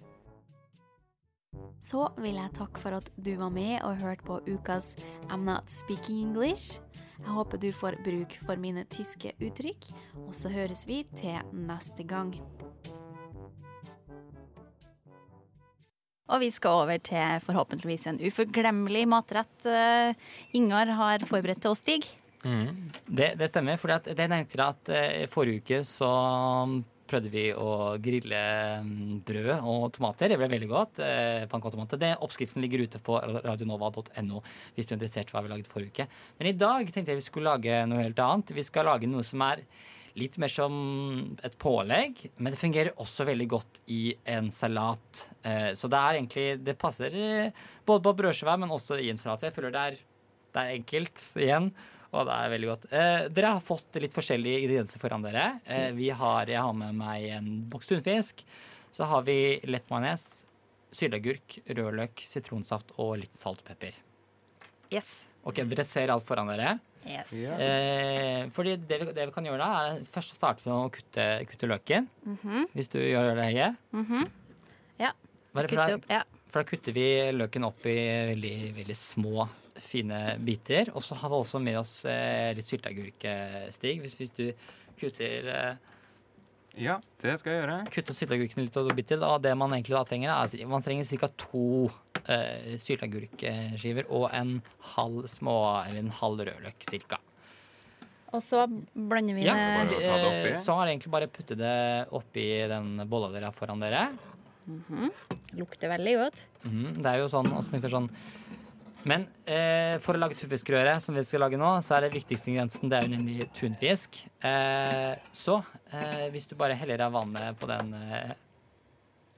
Så 1.84 2.08
vil 2.16 2.40
jeg 2.40 2.54
takke 2.56 2.80
for 2.80 2.96
at 2.96 3.12
du 3.20 3.34
var 3.36 3.52
med 3.52 3.82
og 3.84 4.00
hørte 4.00 4.24
på 4.24 4.40
ukas 4.48 4.94
I'm 5.28 5.44
Not 5.44 5.68
Speaking 5.68 6.28
English. 6.28 6.80
Jeg 7.18 7.28
håper 7.28 7.58
du 7.58 7.72
får 7.72 8.00
bruk 8.04 8.38
for 8.46 8.56
mine 8.56 8.84
tyske 8.84 9.32
uttrykk, 9.36 9.84
og 10.26 10.34
så 10.34 10.48
høres 10.48 10.88
vi 10.88 11.04
til 11.16 11.44
neste 11.52 12.08
gang. 12.08 12.34
Og 16.26 16.42
vi 16.42 16.50
skal 16.54 16.82
over 16.82 16.98
til 17.06 17.40
forhåpentligvis 17.46 18.08
en 18.10 18.20
uforglemmelig 18.24 19.04
matrett 19.10 19.68
uh, 19.68 20.10
Ingar 20.58 20.90
har 20.98 21.26
forberedt 21.28 21.62
til 21.62 21.74
oss, 21.74 21.84
Stig. 21.84 22.08
Det, 22.42 23.32
det 23.38 23.48
stemmer. 23.50 23.78
For 23.78 23.94
det 23.94 24.16
tenkte 24.16 24.58
jeg 24.58 24.66
at 24.66 24.92
uh, 24.92 25.24
forrige 25.32 25.62
uke 25.62 25.82
så 25.86 26.10
prøvde 27.06 27.30
vi 27.30 27.44
å 27.54 27.96
grille 28.02 28.40
mm, 28.82 29.18
brød 29.26 29.50
og 29.56 29.88
tomater. 29.94 30.30
Det 30.30 30.38
ble 30.40 30.48
veldig 30.50 30.70
godt. 30.70 31.02
Eh, 31.06 32.14
Oppskriften 32.16 32.64
ligger 32.64 32.86
ute 32.86 33.00
på 33.02 33.18
radionova.no 33.22 34.42
hvis 34.74 34.88
du 34.88 34.94
er 34.94 34.98
interessert 34.98 35.30
i 35.30 35.36
hva 35.36 35.44
vi 35.44 35.52
laget 35.52 35.70
forrige 35.70 35.94
uke. 35.94 36.08
Men 36.40 36.50
i 36.50 36.56
dag 36.58 36.90
tenkte 36.90 37.14
jeg 37.14 37.22
vi 37.22 37.28
skulle 37.28 37.52
lage 37.52 37.84
noe 37.88 38.02
helt 38.02 38.22
annet. 38.22 38.54
Vi 38.56 38.66
skal 38.66 38.90
lage 38.90 39.10
noe 39.10 39.26
som 39.26 39.44
er 39.46 39.62
litt 40.16 40.38
mer 40.40 40.48
som 40.48 41.36
et 41.44 41.56
pålegg, 41.60 42.22
men 42.38 42.52
det 42.54 42.60
fungerer 42.60 42.94
også 43.02 43.26
veldig 43.28 43.46
godt 43.52 43.80
i 43.92 44.14
en 44.32 44.48
salat. 44.54 45.26
Eh, 45.44 45.72
Så 45.76 45.88
det 45.92 45.98
er 46.00 46.18
egentlig 46.20 46.46
Det 46.64 46.78
passer 46.80 47.12
eh, 47.14 47.50
både 47.86 48.02
på 48.06 48.14
brødskiva, 48.22 48.56
men 48.58 48.72
også 48.72 48.96
i 49.02 49.10
en 49.12 49.18
salat. 49.20 49.42
Jeg 49.44 49.52
føler 49.56 49.74
det 49.74 49.82
er, 49.90 49.98
det 50.56 50.62
er 50.62 50.74
enkelt 50.78 51.20
igjen. 51.36 51.68
Og 52.16 52.24
det 52.24 52.32
er 52.32 52.48
veldig 52.54 52.68
godt. 52.70 52.84
Eh, 52.96 53.28
dere 53.34 53.50
har 53.58 53.60
fått 53.60 53.96
litt 54.00 54.14
forskjellige 54.14 54.62
ingredienser 54.62 55.02
foran 55.02 55.24
dere. 55.26 55.60
Eh, 55.66 55.90
vi 55.92 56.08
har, 56.08 56.46
jeg 56.48 56.62
har 56.62 56.72
med 56.72 56.94
meg 56.96 57.26
en 57.36 57.48
boks 57.68 57.90
tunfisk. 57.90 58.40
Så 58.94 59.04
har 59.10 59.22
vi 59.26 59.60
lett 59.68 59.90
majones, 59.92 60.44
sylteagurk, 60.96 61.58
rødløk, 61.68 62.22
sitronsaft 62.24 62.94
og 62.96 63.18
litt 63.20 63.36
salt 63.36 63.60
og 63.60 63.68
pepper. 63.68 63.98
Yes. 64.94 65.26
Ok, 65.44 65.60
Dere 65.68 65.84
ser 65.84 66.08
alt 66.14 66.24
foran 66.24 66.48
dere. 66.48 66.78
Yes. 67.06 67.32
Eh, 67.32 68.48
fordi 68.54 68.76
det 68.76 68.98
vi, 69.00 69.12
det 69.14 69.26
vi 69.28 69.34
kan 69.34 69.44
gjøre 69.46 69.58
da, 69.62 69.68
er 69.92 70.00
først 70.10 70.34
å 70.34 70.38
starte 70.40 70.66
med 70.66 70.74
å 70.76 70.90
kutte, 70.94 71.26
kutte 71.50 71.68
løken. 71.70 72.08
Mhm. 72.26 72.66
Hvis 72.74 72.90
du 72.92 72.98
gjør 72.98 73.34
det, 73.38 73.44
Hege. 73.50 73.68
-hmm. 73.94 74.26
Ja. 74.98 75.12
Bare 75.54 75.68
for 75.68 75.76
Kutte 75.76 76.00
da- 76.08 76.14
ja. 76.14 76.22
For 76.50 76.62
da 76.62 76.68
kutter 76.70 76.92
vi 76.92 77.06
løken 77.32 77.64
opp 77.64 77.84
i 77.86 77.96
veldig, 78.32 78.74
veldig 78.76 78.96
små, 78.96 79.48
fine 79.76 80.38
biter. 80.40 80.90
Og 80.94 81.02
så 81.02 81.14
har 81.16 81.28
vi 81.28 81.34
også 81.36 81.60
med 81.62 81.76
oss 81.78 82.04
eh, 82.04 82.54
litt 82.54 82.64
sylteagurk, 82.64 83.24
eh, 83.24 83.70
Stig. 83.70 84.00
Hvis, 84.00 84.14
hvis 84.16 84.30
du 84.34 84.52
kutter 84.98 85.48
eh, 85.48 85.76
Ja, 86.78 86.98
det 87.22 87.38
skal 87.40 87.52
jeg 87.52 87.62
gjøre. 87.62 87.90
Kutter 87.90 88.14
sylteagurkene 88.14 88.64
litt 88.66 88.76
og 88.76 88.94
biter. 88.96 89.22
Og 89.24 89.42
det 89.42 89.56
man 89.56 89.70
egentlig 89.72 89.96
da 89.96 90.04
trenger, 90.04 90.30
er 90.30 90.66
Man 90.66 90.82
trenger 90.82 91.04
ca. 91.18 91.28
to 91.28 91.90
eh, 92.28 92.76
sylteagurkskiver 92.82 94.10
og 94.10 94.28
en 94.34 94.58
halv 94.96 95.26
små, 95.30 95.56
eller 95.86 96.04
en 96.04 96.14
halv 96.20 96.44
rødløk 96.48 96.86
cirka. 96.90 97.20
Og 98.34 98.42
så 98.42 98.64
blander 98.92 99.36
vi 99.36 99.46
Ja, 99.46 99.84
det 99.86 100.00
det 100.02 100.56
så 100.60 100.74
har 100.76 100.88
jeg 100.88 100.96
egentlig 100.98 101.12
bare 101.14 101.28
puttet 101.30 101.60
det 101.60 101.76
oppi 102.14 102.46
den 102.68 102.98
bolla 103.08 103.30
dere 103.32 103.50
har 103.50 103.56
foran 103.56 103.80
dere. 103.80 104.08
Mhm. 104.66 105.10
Lukter 105.56 105.88
veldig 105.92 106.14
godt. 106.18 106.40
Mm, 106.66 106.90
det 106.98 107.06
er 107.06 107.22
jo 107.22 107.28
sånn, 107.30 107.48
sånn 107.62 108.10
Men 109.06 109.28
eh, 109.46 109.98
for 110.02 110.18
å 110.18 110.18
lage 110.18 110.34
tunfiskrøre, 110.34 110.96
som 111.00 111.14
vi 111.14 111.22
skal 111.22 111.44
lage 111.44 111.56
nå, 111.60 111.68
så 111.86 111.96
er 111.96 112.06
det 112.06 112.16
viktigste 112.16 112.50
ingrediensen 112.50 112.90
det 112.90 112.98
er 112.98 113.06
jo 113.06 113.12
nemlig 113.14 113.46
tunfisk. 113.54 114.18
Eh, 114.42 115.14
så 115.30 115.60
eh, 115.92 116.26
hvis 116.34 116.50
du 116.50 116.56
bare 116.58 116.74
heller 116.74 117.06
av 117.06 117.14
vannet 117.14 117.60
på 117.60 117.70
den 117.70 117.94
eh, 117.94 118.34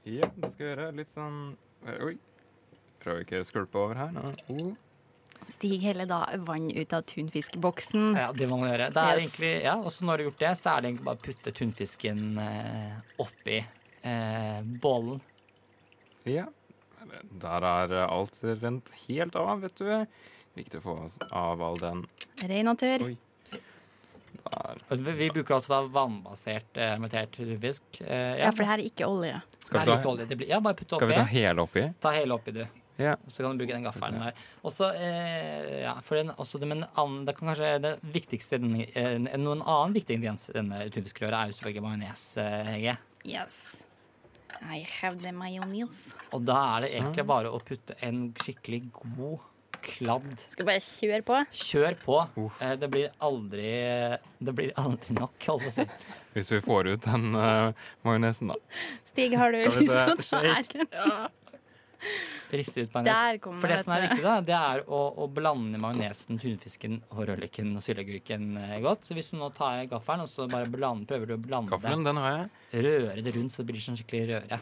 Ja, 0.09 0.25
det 0.33 0.51
skal 0.55 0.65
jeg 0.65 0.73
gjøre. 0.73 0.89
Litt 0.97 1.13
sånn 1.13 1.39
Oi. 1.85 2.17
Prøver 3.03 3.25
ikke 3.25 3.41
å 3.41 3.47
skvulpe 3.47 3.79
over 3.81 3.99
her. 3.99 4.13
nå. 4.15 4.33
Oh. 4.53 4.69
Stig 5.49 5.81
heller 5.81 6.05
da 6.05 6.19
vann 6.45 6.69
ut 6.69 6.93
av 6.93 7.01
tunfiskboksen. 7.09 8.11
Ja, 8.17 8.31
det 8.35 8.47
må 8.49 8.59
man 8.59 8.69
gjøre. 8.69 8.89
Det 8.93 9.01
er 9.03 9.15
Yes. 9.19 9.23
egentlig, 9.23 9.53
ja, 9.63 9.75
også 9.77 10.05
når 10.05 10.17
du 10.17 10.23
har 10.23 10.31
gjort 10.31 10.39
det, 10.39 10.51
så 10.59 10.69
er 10.69 10.81
det 10.81 10.89
egentlig 10.89 11.05
bare 11.05 11.17
å 11.21 11.25
putte 11.25 11.53
tunfisken 11.57 12.37
eh, 12.43 12.97
oppi 13.17 13.57
eh, 14.03 14.61
bollen. 14.83 15.21
Ja. 16.25 16.45
Der 17.41 17.65
er 17.65 17.95
alt 18.05 18.43
rent 18.43 18.91
helt 19.07 19.35
av, 19.39 19.61
vet 19.63 19.75
du. 19.79 20.05
Viktig 20.59 20.81
å 20.81 20.83
få 20.83 20.95
av 21.31 21.61
all 21.63 21.77
den 21.79 22.05
Ren 22.49 22.75
der. 22.75 23.05
Vi, 24.89 25.29
bruker 25.29 25.55
altså 25.57 25.73
da 25.75 25.79
vannbasert 25.93 26.77
eh, 26.77 26.93
hermetert 26.93 27.31
tunfisk. 27.35 27.83
Eh, 28.01 28.39
Ja, 28.39 28.51
for 28.51 28.63
det 28.63 28.69
her 28.69 28.79
er 28.79 28.89
ikke 28.89 29.07
olje. 29.09 29.41
Skal 29.63 29.85
vi 29.85 29.97
ta-. 30.03 30.15
Det 30.25 30.37
blir, 30.37 30.49
ja, 30.49 30.59
bare 30.59 30.77
putt 30.79 30.95
Skal 30.95 31.11
vi 31.11 31.17
ta 31.17 31.25
hele 31.29 31.65
oppi? 31.65 31.83
Ta 32.01 32.13
hele 32.15 32.37
oppi, 32.37 32.51
du. 32.55 32.63
Ja. 32.99 33.15
Så 33.27 33.43
kan 33.43 33.55
du 33.55 33.63
bruke 33.63 33.75
den 33.75 33.87
gaffelen 33.87 34.19
der. 34.19 34.39
Også, 34.67 34.91
eh, 34.93 35.83
ja, 35.85 35.95
for 36.03 36.19
den, 36.19 36.33
også 36.35 36.59
det, 36.59 36.67
men 36.67 36.83
annen, 36.99 37.21
det 37.27 37.37
kan 37.37 37.51
kanskje 37.51 37.73
det 37.83 37.93
viktigste 38.15 38.59
den, 38.59 38.81
eh, 38.83 39.15
Noen 39.39 39.63
annen 39.63 39.95
viktig 39.95 40.17
ingrediens 40.17 40.49
i 40.51 40.57
denne 40.59 40.81
tunfiskrøret 40.93 41.37
er 41.37 41.51
jo 41.51 41.59
selvfølgelig 41.59 41.85
majones, 41.87 42.25
eh, 42.43 42.73
Hege. 42.73 42.97
Yes. 43.25 43.61
I 44.59 44.83
have 44.99 45.21
the 45.23 45.31
mayonnaise. 45.31 46.11
Og 46.35 46.43
da 46.43 46.57
er 46.75 46.85
det 46.85 46.95
egentlig 46.97 47.25
bare 47.29 47.53
å 47.53 47.61
putte 47.63 47.95
en 48.03 48.27
skikkelig 48.35 48.89
god 48.99 49.39
kladd 49.79 50.43
Skal 50.49 50.67
bare 50.67 50.81
kjøre 50.83 51.23
på. 51.25 51.37
Kjør 51.55 51.97
på. 52.01 52.17
Uh. 52.35 52.73
Det 52.79 52.89
blir 52.91 53.13
aldri 53.23 53.69
Det 54.39 54.55
blir 54.55 54.73
aldri 54.79 55.15
nok, 55.15 55.35
holdt 55.47 55.67
på 55.67 55.71
å 55.71 55.75
si. 55.77 55.85
Hvis 56.35 56.51
vi 56.53 56.61
får 56.63 56.91
ut 56.93 57.05
den 57.07 57.33
uh, 57.35 57.71
majonesen, 58.05 58.51
da. 58.51 58.59
Stig, 59.07 59.33
har 59.39 59.55
du 59.55 59.63
lyst 59.63 59.79
til 59.79 60.13
å 60.13 60.17
ta 60.19 60.41
her? 60.45 61.31
Riste 62.59 62.81
ut 62.85 62.93
magnesen. 62.95 63.59
For 63.61 63.67
det 63.69 63.77
som 63.83 63.93
er 63.93 64.05
viktig, 64.07 64.23
da, 64.25 64.35
det 64.41 64.55
er 64.57 64.81
å, 64.87 65.01
å 65.21 65.27
blande 65.29 65.77
magnesen, 65.81 66.39
tunfisken, 66.41 66.99
rødløken 67.13 67.75
og 67.77 67.83
sylteagurken 67.85 68.47
eh, 68.57 68.75
godt. 68.85 69.05
Så 69.09 69.17
hvis 69.17 69.29
du 69.33 69.37
nå 69.37 69.51
tar 69.57 69.83
gaffelen 69.91 70.25
og 70.25 70.31
så 70.31 70.47
bare 70.49 70.69
bland, 70.71 71.05
prøver 71.09 71.29
du 71.29 71.35
å 71.35 71.41
blande 71.43 71.73
Gaffelen, 71.75 72.03
den 72.07 72.21
har 72.23 72.35
jeg. 72.37 72.49
Røre 72.87 73.23
det 73.25 73.35
rundt 73.37 73.53
så 73.53 73.61
det 73.63 73.71
blir 73.73 73.83
sånn 73.85 73.99
skikkelig 73.99 74.25
røre. 74.33 74.61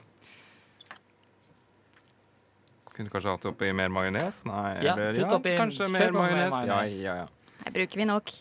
Kunne 2.98 3.12
kanskje 3.14 3.30
hatt 3.36 3.46
oppi 3.52 3.70
mer 3.78 3.92
majones? 3.94 4.42
Nei, 4.50 4.72
Ja, 4.82 4.96
eller 4.98 5.20
ja, 5.22 5.30
oppi- 5.38 5.54
kanskje 5.60 5.88
mer 5.94 6.12
majones? 6.16 6.56
Ja, 6.66 6.82
ja, 7.06 7.16
ja. 7.24 7.28
Her 7.64 7.72
bruker 7.76 8.00
vi 8.02 8.06
nok. 8.10 8.32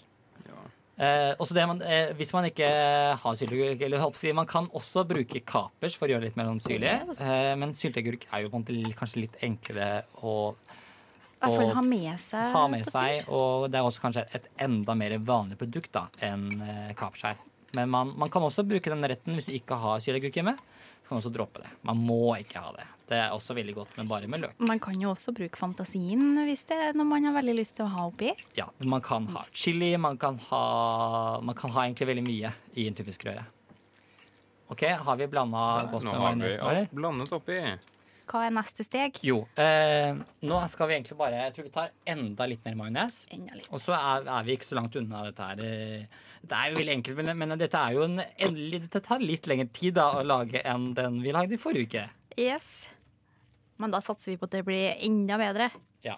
Eh, 0.97 1.67
man, 1.69 1.83
eh, 1.83 2.15
hvis 2.17 2.33
man 2.33 2.47
ikke 2.49 2.69
har 3.21 3.35
sylteagurk 3.37 4.17
si, 4.17 4.33
Man 4.33 4.47
kan 4.47 4.67
også 4.73 5.05
bruke 5.05 5.43
kapers 5.45 5.95
for 5.95 6.09
å 6.09 6.15
gjøre 6.15 6.25
det 6.25 6.31
litt 6.31 6.37
mer 6.37 6.49
sånn 6.49 6.63
syrlig. 6.65 7.21
Eh, 7.21 7.55
men 7.55 7.75
sylteagurk 7.77 8.25
er 8.33 8.43
jo 8.43 8.49
på 8.49 8.57
en 8.57 8.65
måte 8.65 8.97
kanskje 8.97 9.27
litt 9.27 9.37
enklere 9.45 10.05
å 10.23 10.55
å 11.47 11.53
ha 11.53 11.83
med 11.85 12.17
seg. 12.19 12.49
ha 12.55 12.63
med 12.73 12.87
seg. 12.89 13.29
Og 13.29 13.69
det 13.71 13.79
er 13.79 13.85
også 13.85 14.01
kanskje 14.01 14.25
et 14.35 14.49
enda 14.59 14.97
mer 14.97 15.19
vanlig 15.19 15.59
produkt 15.61 15.93
da, 15.93 16.07
enn 16.25 16.49
eh, 16.65 16.97
her. 16.97 17.37
Men 17.77 17.91
man, 17.93 18.15
man 18.17 18.33
kan 18.33 18.43
også 18.43 18.65
bruke 18.67 18.91
den 18.91 19.05
retten 19.05 19.37
hvis 19.37 19.51
du 19.51 19.53
ikke 19.53 19.77
har 19.83 20.01
sylteagurk 20.01 20.41
hjemme. 20.41 20.57
Så 20.57 21.11
kan 21.11 21.21
også 21.21 21.35
droppe 21.35 21.63
det. 21.63 21.71
Man 21.87 22.01
må 22.03 22.39
ikke 22.41 22.63
ha 22.65 22.73
det. 22.79 22.87
Det 23.07 23.15
er 23.23 23.31
også 23.31 23.55
veldig 23.55 23.75
godt, 23.77 23.93
men 24.01 24.09
bare 24.11 24.27
med 24.27 24.41
løk. 24.43 24.55
Man 24.67 24.81
kan 24.83 24.99
jo 24.99 25.13
også 25.13 25.31
bruke 25.37 25.57
fantasien 25.61 26.25
hvis 26.49 26.65
det 26.67 26.79
er 26.89 26.97
noe 26.99 27.07
man 27.07 27.23
har 27.29 27.37
veldig 27.37 27.55
lyst 27.55 27.77
til 27.79 27.87
å 27.87 27.93
ha 27.93 28.07
oppi. 28.09 28.33
Ja, 28.59 28.67
Man 28.83 29.01
kan 29.07 29.29
ha 29.31 29.45
chili, 29.55 29.93
man 29.97 30.19
kan 30.19 30.41
ha, 30.49 30.63
man 31.41 31.55
kan 31.55 31.71
ha 31.77 31.85
egentlig 31.87 32.09
veldig 32.11 32.25
mye 32.27 32.51
i 32.75 32.89
en 32.91 32.95
tunfiskrøre. 32.99 33.45
OK, 34.75 34.83
har 35.07 35.17
vi 35.21 35.29
blanda 35.31 35.61
godt 35.93 36.03
Nå 36.03 36.17
har 36.19 36.35
vi 36.41 36.51
alt 36.59 36.91
blandet 36.99 37.31
oppi. 37.37 37.61
Hva 38.27 38.41
er 38.49 38.51
neste 38.57 38.83
steg? 38.83 39.21
Jo. 39.23 39.45
Eh, 39.55 40.17
nå 40.43 40.57
skal 40.73 40.89
vi 40.91 40.97
egentlig 40.97 41.15
bare 41.21 41.45
Jeg 41.45 41.53
tror 41.55 41.67
vi 41.69 41.71
tar 41.77 41.93
enda 42.11 42.49
litt 42.51 42.65
mer 42.67 42.75
majones. 42.81 43.21
Og 43.71 43.79
så 43.79 43.95
er, 43.95 44.27
er 44.27 44.49
vi 44.49 44.57
ikke 44.59 44.67
så 44.67 44.75
langt 44.81 44.99
unna 44.99 45.21
dette 45.29 45.47
her. 45.47 45.63
Eh, 45.63 46.25
Det 46.43 46.59
er 46.59 46.73
jo 46.73 46.81
veldig 46.81 46.97
enkelt, 46.97 47.17
men, 47.23 47.31
men 47.39 47.55
dette 47.59 47.79
er 47.79 47.95
jo 47.95 48.03
en, 48.09 48.19
endelig, 48.35 48.83
dette 48.89 49.01
tar 49.07 49.23
litt 49.23 49.47
lengre 49.47 49.71
tid 49.75 49.95
da 50.01 50.09
å 50.19 50.27
lage 50.27 50.59
enn 50.67 50.91
den 50.99 51.23
vi 51.23 51.31
lagde 51.39 51.55
i 51.55 51.63
forrige 51.63 51.87
uke. 51.87 52.05
Yes. 52.37 52.89
Men 53.83 53.93
da 53.95 54.01
satser 54.05 54.33
vi 54.33 54.39
på 54.41 54.49
at 54.49 54.57
det 54.57 54.65
blir 54.67 54.95
enda 55.07 55.39
bedre. 55.41 55.71
Ja. 56.07 56.17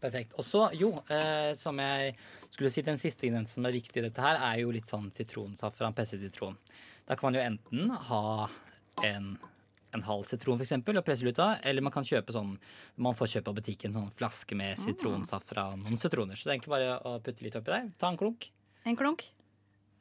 Perfekt. 0.00 0.36
Og 0.40 0.46
så, 0.46 0.66
jo, 0.78 0.94
eh, 1.12 1.52
som 1.58 1.78
jeg 1.82 2.14
skulle 2.50 2.72
si, 2.72 2.84
den 2.86 3.00
siste 3.00 3.26
ingrediensen 3.28 3.60
som 3.60 3.68
er 3.68 3.76
viktig 3.76 4.00
i 4.00 4.06
dette 4.08 4.24
her, 4.24 4.40
er 4.50 4.62
jo 4.62 4.72
litt 4.74 4.90
sånn 4.90 5.10
sitronsaft 5.14 5.78
fra 5.78 5.90
en 5.90 5.96
presset 5.96 6.22
sitron. 6.24 6.56
Da 7.08 7.16
kan 7.18 7.30
man 7.30 7.40
jo 7.40 7.46
enten 7.46 7.96
ha 8.10 8.24
en 9.06 9.34
en 9.92 10.02
halv 10.06 10.22
sitron 10.28 10.58
for 10.58 10.66
eksempel, 10.66 10.98
og 10.98 11.06
presse 11.06 11.26
ut 11.26 11.40
av. 11.42 11.58
Eller 11.66 11.82
man 11.82 11.94
kan 11.94 12.06
kjøpe 12.06 12.34
sånn 12.34 12.56
Man 13.00 13.16
får 13.18 13.32
kjøpe 13.34 13.50
på 13.50 13.56
butikken 13.60 13.96
sånn 13.96 14.10
flaske 14.14 14.54
med 14.58 14.78
sitronsaft 14.78 15.50
fra 15.50 15.70
noen 15.74 15.98
sitroner. 16.00 16.38
Så 16.38 16.46
det 16.46 16.52
er 16.52 16.58
egentlig 16.58 16.74
bare 16.76 16.96
å 17.02 17.16
putte 17.24 17.46
litt 17.46 17.56
oppi 17.58 17.72
der. 17.72 17.90
Ta 17.98 18.10
en 18.12 18.20
klunk. 18.20 18.50
En 18.86 18.98
klunk. 18.98 19.24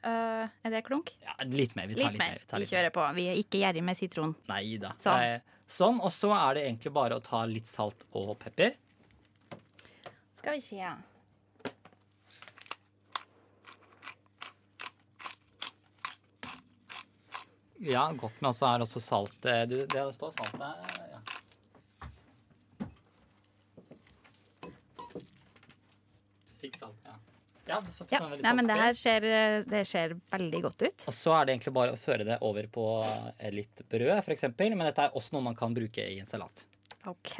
Eh, 0.03 0.47
er 0.63 0.71
det 0.71 0.83
klunk? 0.87 1.11
Ja, 1.25 1.33
litt 1.43 1.73
mer. 1.75 1.87
Vi 1.91 1.95
tar 1.95 2.11
Litt 2.11 2.19
mer. 2.19 2.37
Vi 2.39 2.45
tar 2.47 2.57
Vi 2.57 2.63
litt 2.63 2.71
mer. 2.71 2.77
kjører 2.77 2.93
på. 2.95 3.07
Vi 3.15 3.25
er 3.27 3.39
ikke 3.41 3.59
gjerrig 3.63 3.83
med 3.83 3.97
sitron. 3.99 4.35
Nei 4.47 4.77
da. 4.79 4.93
Sånn. 5.03 5.41
Sånn. 5.69 5.99
Og 6.01 6.11
så 6.15 6.31
er 6.37 6.53
det 6.55 6.63
egentlig 6.69 6.93
bare 6.95 7.17
å 7.19 7.23
ta 7.23 7.43
litt 7.45 7.67
salt 7.67 8.05
og 8.15 8.37
pepper. 8.39 8.75
Skal 10.39 10.55
vi 10.55 10.61
se. 10.63 10.85
Ja, 17.79 18.11
godt 18.11 18.41
med. 18.41 18.49
også 18.49 18.65
er 18.67 18.83
også 18.83 18.99
salt 19.03 19.45
eh, 19.47 19.61
du, 19.69 19.77
Det 19.87 20.03
står 20.15 20.33
salt 20.35 20.57
der. 20.59 20.75
Ja. 21.11 21.19
Du 26.47 26.53
fikk 26.59 26.75
salt, 26.81 27.07
ja. 27.69 27.79
det, 27.85 28.07
Ja, 28.11 28.21
nei, 28.29 28.53
men 28.57 28.69
det 28.69 28.77
her 28.79 28.95
ser, 28.97 29.27
det 29.69 29.83
ser 29.89 30.15
veldig 30.31 30.61
godt 30.65 30.85
ut. 30.87 31.05
Og 31.11 31.15
så 31.15 31.35
er 31.37 31.47
det 31.47 31.55
egentlig 31.57 31.75
bare 31.77 31.93
å 31.95 31.99
føre 31.99 32.27
det 32.27 32.39
over 32.45 32.69
på 32.73 32.87
eh, 33.05 33.51
litt 33.53 33.83
brød, 33.91 34.15
f.eks. 34.23 34.47
Men 34.59 34.87
dette 34.87 35.07
er 35.07 35.17
også 35.17 35.37
noe 35.37 35.47
man 35.51 35.57
kan 35.59 35.75
bruke 35.75 36.05
i 36.05 36.17
en 36.21 36.29
salat. 36.29 36.65
OK. 37.09 37.37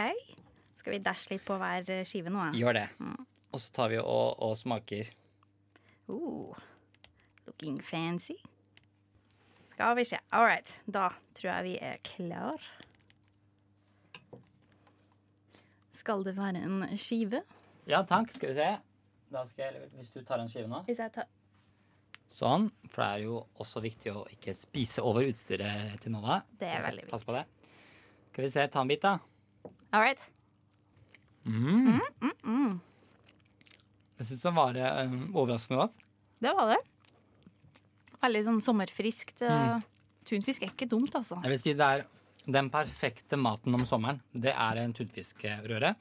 Skal 0.79 0.95
vi 0.95 1.01
dæsje 1.03 1.35
litt 1.35 1.45
på 1.47 1.57
hver 1.59 1.89
skive 2.07 2.31
nå? 2.33 2.51
Gjør 2.57 2.77
det. 2.79 2.87
Og 3.49 3.61
så 3.61 3.73
tar 3.75 3.91
vi 3.91 3.99
og, 3.99 4.37
og 4.45 4.55
smaker. 4.57 5.09
Uh, 6.09 6.55
looking 7.47 7.81
fancy. 7.81 8.37
Skal 9.73 9.95
vi 9.95 10.05
se. 10.05 10.17
All 10.31 10.45
right. 10.45 10.71
Da 10.85 11.09
tror 11.37 11.51
jeg 11.53 11.63
vi 11.63 11.75
er 11.81 11.99
klar. 12.03 12.69
Skal 15.95 16.23
det 16.23 16.37
være 16.37 16.63
en 16.63 16.85
skive? 16.99 17.43
Ja, 17.89 18.01
takk. 18.07 18.31
Skal 18.35 18.53
vi 18.53 18.57
se. 18.59 18.69
Da 19.29 19.43
skal 19.49 19.69
jeg, 19.69 19.89
hvis 19.97 20.09
du 20.13 20.23
tar 20.25 20.41
en 20.41 20.49
skive 20.49 20.69
nå. 20.71 20.81
Hvis 20.87 21.01
jeg 21.03 21.13
tar 21.13 21.29
Sånn. 22.29 22.67
For 22.93 23.01
det 23.01 23.07
er 23.09 23.23
jo 23.25 23.39
også 23.61 23.81
viktig 23.81 24.11
å 24.13 24.19
ikke 24.29 24.53
spise 24.53 25.01
over 25.01 25.25
utstyret 25.25 25.95
til 26.03 26.13
Nova. 26.13 26.43
Det 26.59 26.67
er 26.69 26.83
veldig 26.83 27.07
veldig 27.07 27.13
Pass 27.13 27.25
på 27.25 27.33
det. 27.33 27.41
Skal 28.29 28.45
vi 28.45 28.51
se. 28.53 28.65
Ta 28.69 28.83
en 28.83 28.91
bit, 28.91 29.01
da. 29.01 29.15
All 29.89 30.03
right. 30.05 30.21
Mm. 31.49 31.97
Mm, 31.97 32.35
mm. 32.45 32.75
Jeg 34.19 34.29
syns 34.29 34.45
den 34.45 34.57
var 34.59 34.77
eh, 34.77 35.17
overraskende 35.33 35.81
godt. 35.81 35.97
Det 36.43 36.53
var 36.53 36.75
det. 36.75 36.79
Veldig 38.21 38.45
sånn 38.45 38.61
sommerfriskt. 38.61 39.41
Mm. 39.41 39.85
Tunfisk 40.29 40.67
er 40.67 40.73
ikke 40.75 40.89
dumt, 40.91 41.15
altså. 41.17 41.39
Jeg 41.41 41.55
vil 41.55 41.61
si 41.63 41.73
det 41.79 41.87
er 41.95 42.05
den 42.49 42.69
perfekte 42.73 43.39
maten 43.41 43.73
om 43.73 43.85
sommeren. 43.89 44.21
Det 44.29 44.53
er 44.53 44.83
en 44.83 44.93
tunfiskrøre. 44.93 45.95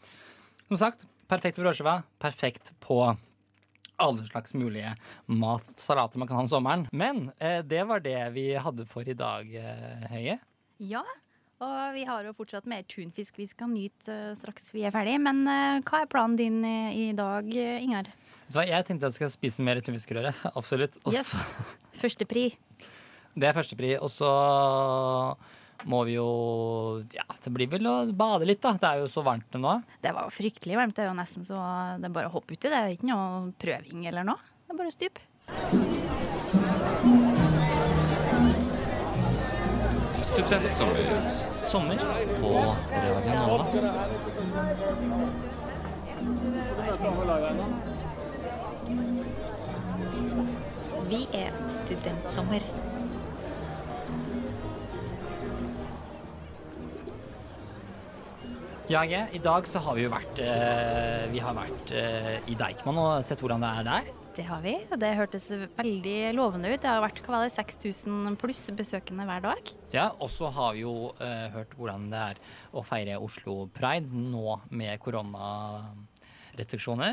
Som 0.69 0.81
sagt, 0.81 1.09
perfekt 1.29 1.59
på 1.59 1.65
brødskiva. 1.65 2.03
Perfekt 2.23 2.73
på 2.85 3.01
alle 3.99 4.27
slags 4.29 4.55
mulige 4.55 4.93
matsalater 5.27 6.21
man 6.21 6.29
kan 6.29 6.39
ha 6.39 6.45
om 6.47 6.51
sommeren. 6.51 6.87
Men 6.93 7.31
eh, 7.39 7.61
det 7.67 7.83
var 7.89 8.03
det 8.05 8.19
vi 8.37 8.53
hadde 8.55 8.87
for 8.89 9.09
i 9.09 9.17
dag, 9.19 9.49
eh, 9.51 10.07
Høie. 10.13 10.39
Ja, 10.79 11.03
og 11.59 11.95
vi 11.97 12.05
har 12.07 12.23
jo 12.23 12.37
fortsatt 12.39 12.69
mer 12.71 12.85
tunfisk 12.87 13.41
vi 13.41 13.49
skal 13.51 13.73
nyte 13.73 14.15
eh, 14.15 14.37
straks 14.39 14.71
vi 14.75 14.87
er 14.87 14.95
ferdig. 14.95 15.19
Men 15.25 15.43
eh, 15.51 15.83
hva 15.83 16.05
er 16.05 16.11
planen 16.11 16.39
din 16.39 16.63
i, 16.63 16.79
i 17.09 17.11
dag, 17.19 17.51
eh, 17.51 17.83
Ingar? 17.83 18.13
Jeg 18.49 18.87
tenkte 18.89 19.11
jeg 19.11 19.19
skal 19.19 19.33
spise 19.35 19.67
mer 19.67 19.83
tunfiskrøre. 19.85 20.33
Absolutt. 20.59 20.97
Også. 21.03 21.19
Yes. 21.19 21.35
Førstepri. 21.99 22.47
Det 23.39 23.51
er 23.51 23.57
førstepri. 23.57 23.97
Og 23.99 24.11
så 24.15 24.31
må 25.85 26.03
vi 26.09 26.17
jo 26.17 26.29
Ja, 27.15 27.25
det 27.45 27.53
blir 27.55 27.69
vel 27.71 27.87
å 27.87 27.97
bade 28.13 28.49
litt, 28.49 28.63
da. 28.65 28.75
Det 28.81 28.89
er 28.89 29.03
jo 29.05 29.11
så 29.13 29.23
varmt 29.27 29.55
nå. 29.55 29.75
Det 30.03 30.13
var 30.15 30.31
fryktelig 30.35 30.79
varmt. 30.79 30.97
Det 30.97 31.05
er 31.07 31.11
jo 31.13 31.19
nesten 31.19 31.47
så 31.47 31.59
det 32.01 32.09
er 32.11 32.15
bare 32.15 32.31
å 32.31 32.35
hoppe 32.39 32.57
uti. 32.57 32.69
Det 32.69 32.79
er 32.79 32.95
ikke 32.97 33.11
noe 33.11 33.53
prøving 33.61 34.07
eller 34.11 34.27
noe. 34.27 34.41
Det 34.67 34.75
er 34.75 34.81
bare 34.83 34.91
å 34.91 34.97
stupe. 34.99 35.21
Studentsommer. 40.23 40.99
Sommer 41.69 41.97
på 42.41 42.53
Radio 42.93 43.35
Nova. 43.35 43.67
Vi 51.09 51.27
er 51.33 51.53
Studentsommer. 51.69 52.88
Ja, 58.89 59.03
Ge, 59.05 59.19
I 59.37 59.39
dag 59.45 59.67
så 59.69 59.83
har 59.85 59.99
vi 59.99 60.07
jo 60.07 60.09
vært, 60.09 60.39
eh, 60.41 61.27
vi 61.29 61.37
har 61.45 61.53
vært 61.53 61.91
eh, 61.93 62.39
i 62.49 62.55
Deichman 62.57 62.97
og 62.97 63.21
sett 63.27 63.37
hvordan 63.45 63.61
det 63.61 63.69
er 63.69 63.85
der. 63.85 64.07
Det 64.39 64.47
har 64.49 64.63
vi. 64.65 64.73
og 64.89 64.97
Det 65.03 65.11
hørtes 65.19 65.51
veldig 65.77 66.15
lovende 66.39 66.71
ut. 66.73 66.81
Det 66.81 66.89
har 66.89 67.03
vært 67.05 67.21
hva 67.27 67.43
6000 67.53 68.39
pluss 68.41 68.71
besøkende 68.73 69.27
hver 69.29 69.45
dag. 69.45 69.61
Ja, 69.93 70.07
Og 70.17 70.33
så 70.33 70.49
har 70.49 70.73
vi 70.73 70.81
jo 70.87 71.13
eh, 71.21 71.53
hørt 71.53 71.77
hvordan 71.77 72.09
det 72.09 72.17
er 72.31 72.41
å 72.73 72.81
feire 72.87 73.19
Oslo 73.21 73.69
Pride 73.77 74.09
nå 74.09 74.57
med 74.71 74.97
koronarestriksjoner. 75.05 77.13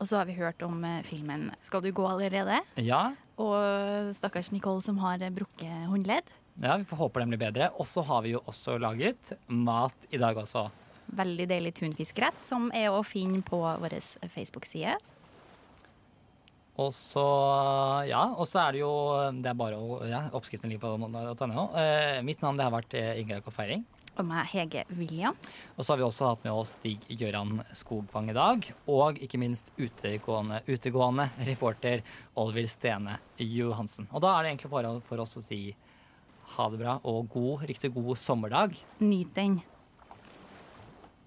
Og 0.00 0.06
så 0.10 0.16
har 0.18 0.26
vi 0.26 0.34
hørt 0.34 0.62
om 0.66 0.82
eh, 0.82 1.06
filmen 1.06 1.54
'Skal 1.62 1.80
du 1.82 1.92
gå 1.92 2.08
allerede?' 2.10 2.60
Ja, 2.74 3.14
og 3.38 4.14
stakkars 4.14 4.50
Nicole 4.50 4.82
som 4.82 4.98
har 4.98 5.18
brukket 5.30 5.86
håndledd. 5.86 6.24
ja, 6.60 6.76
vi 6.76 6.84
får 6.84 6.96
håpe 6.96 7.20
den 7.20 7.28
blir 7.30 7.38
bedre. 7.38 7.70
Og 7.78 7.86
så 7.86 8.02
har 8.02 8.22
vi 8.22 8.30
jo 8.34 8.40
også 8.46 8.78
laget 8.80 9.32
mat 9.46 9.94
i 10.10 10.18
dag 10.18 10.36
også. 10.36 10.70
Veldig 11.06 11.48
deilig 11.50 11.74
tunfiskrett, 11.78 12.38
som 12.44 12.70
er 12.74 12.90
å 12.92 13.02
finne 13.06 13.42
på 13.44 13.60
vår 13.60 13.98
Facebook-side. 14.32 14.96
Og 16.82 16.90
så 16.96 17.24
ja, 18.08 18.24
og 18.34 18.48
så 18.50 18.64
er 18.64 18.74
det 18.74 18.80
jo 18.80 18.94
Det 19.38 19.46
er 19.46 19.58
bare 19.58 19.76
å 19.78 20.00
ja, 20.10 20.24
Oppskriften 20.34 20.72
ligger 20.72 20.96
på 20.98 21.46
.no. 21.46 21.68
Eh, 21.78 22.18
mitt 22.26 22.42
navn 22.42 22.58
det 22.58 22.66
har 22.66 22.74
vært 22.74 22.96
eh, 22.98 23.12
Ingrid 23.22 23.44
Koffeiring. 23.46 23.84
Og 24.14 24.26
meg, 24.26 24.46
Hege 24.52 24.84
Williams. 24.94 25.48
Og 25.74 25.82
så 25.82 25.92
har 25.92 25.98
vi 25.98 26.06
også 26.06 26.28
hatt 26.28 26.44
med 26.46 26.54
oss 26.54 26.76
Stig 26.76 27.02
Gøran 27.18 27.64
Skogvang 27.74 28.30
i 28.30 28.36
dag. 28.36 28.68
Og 28.90 29.18
ikke 29.22 29.40
minst 29.42 29.72
utegående, 29.74 30.60
utegående 30.70 31.28
reporter 31.50 32.04
Oliver 32.38 32.68
Stene 32.70 33.18
Johansen. 33.42 34.06
Og 34.12 34.22
da 34.22 34.36
er 34.36 34.44
det 34.44 34.52
egentlig 34.54 34.70
bare 34.74 34.94
for 35.08 35.22
oss 35.24 35.34
å 35.38 35.42
si 35.42 35.60
ha 36.54 36.68
det 36.70 36.78
bra 36.78 36.98
og 37.08 37.26
god, 37.32 37.66
riktig 37.70 37.90
god 37.94 38.18
sommerdag. 38.20 38.76
Nyt 39.02 39.34
den. 39.34 39.58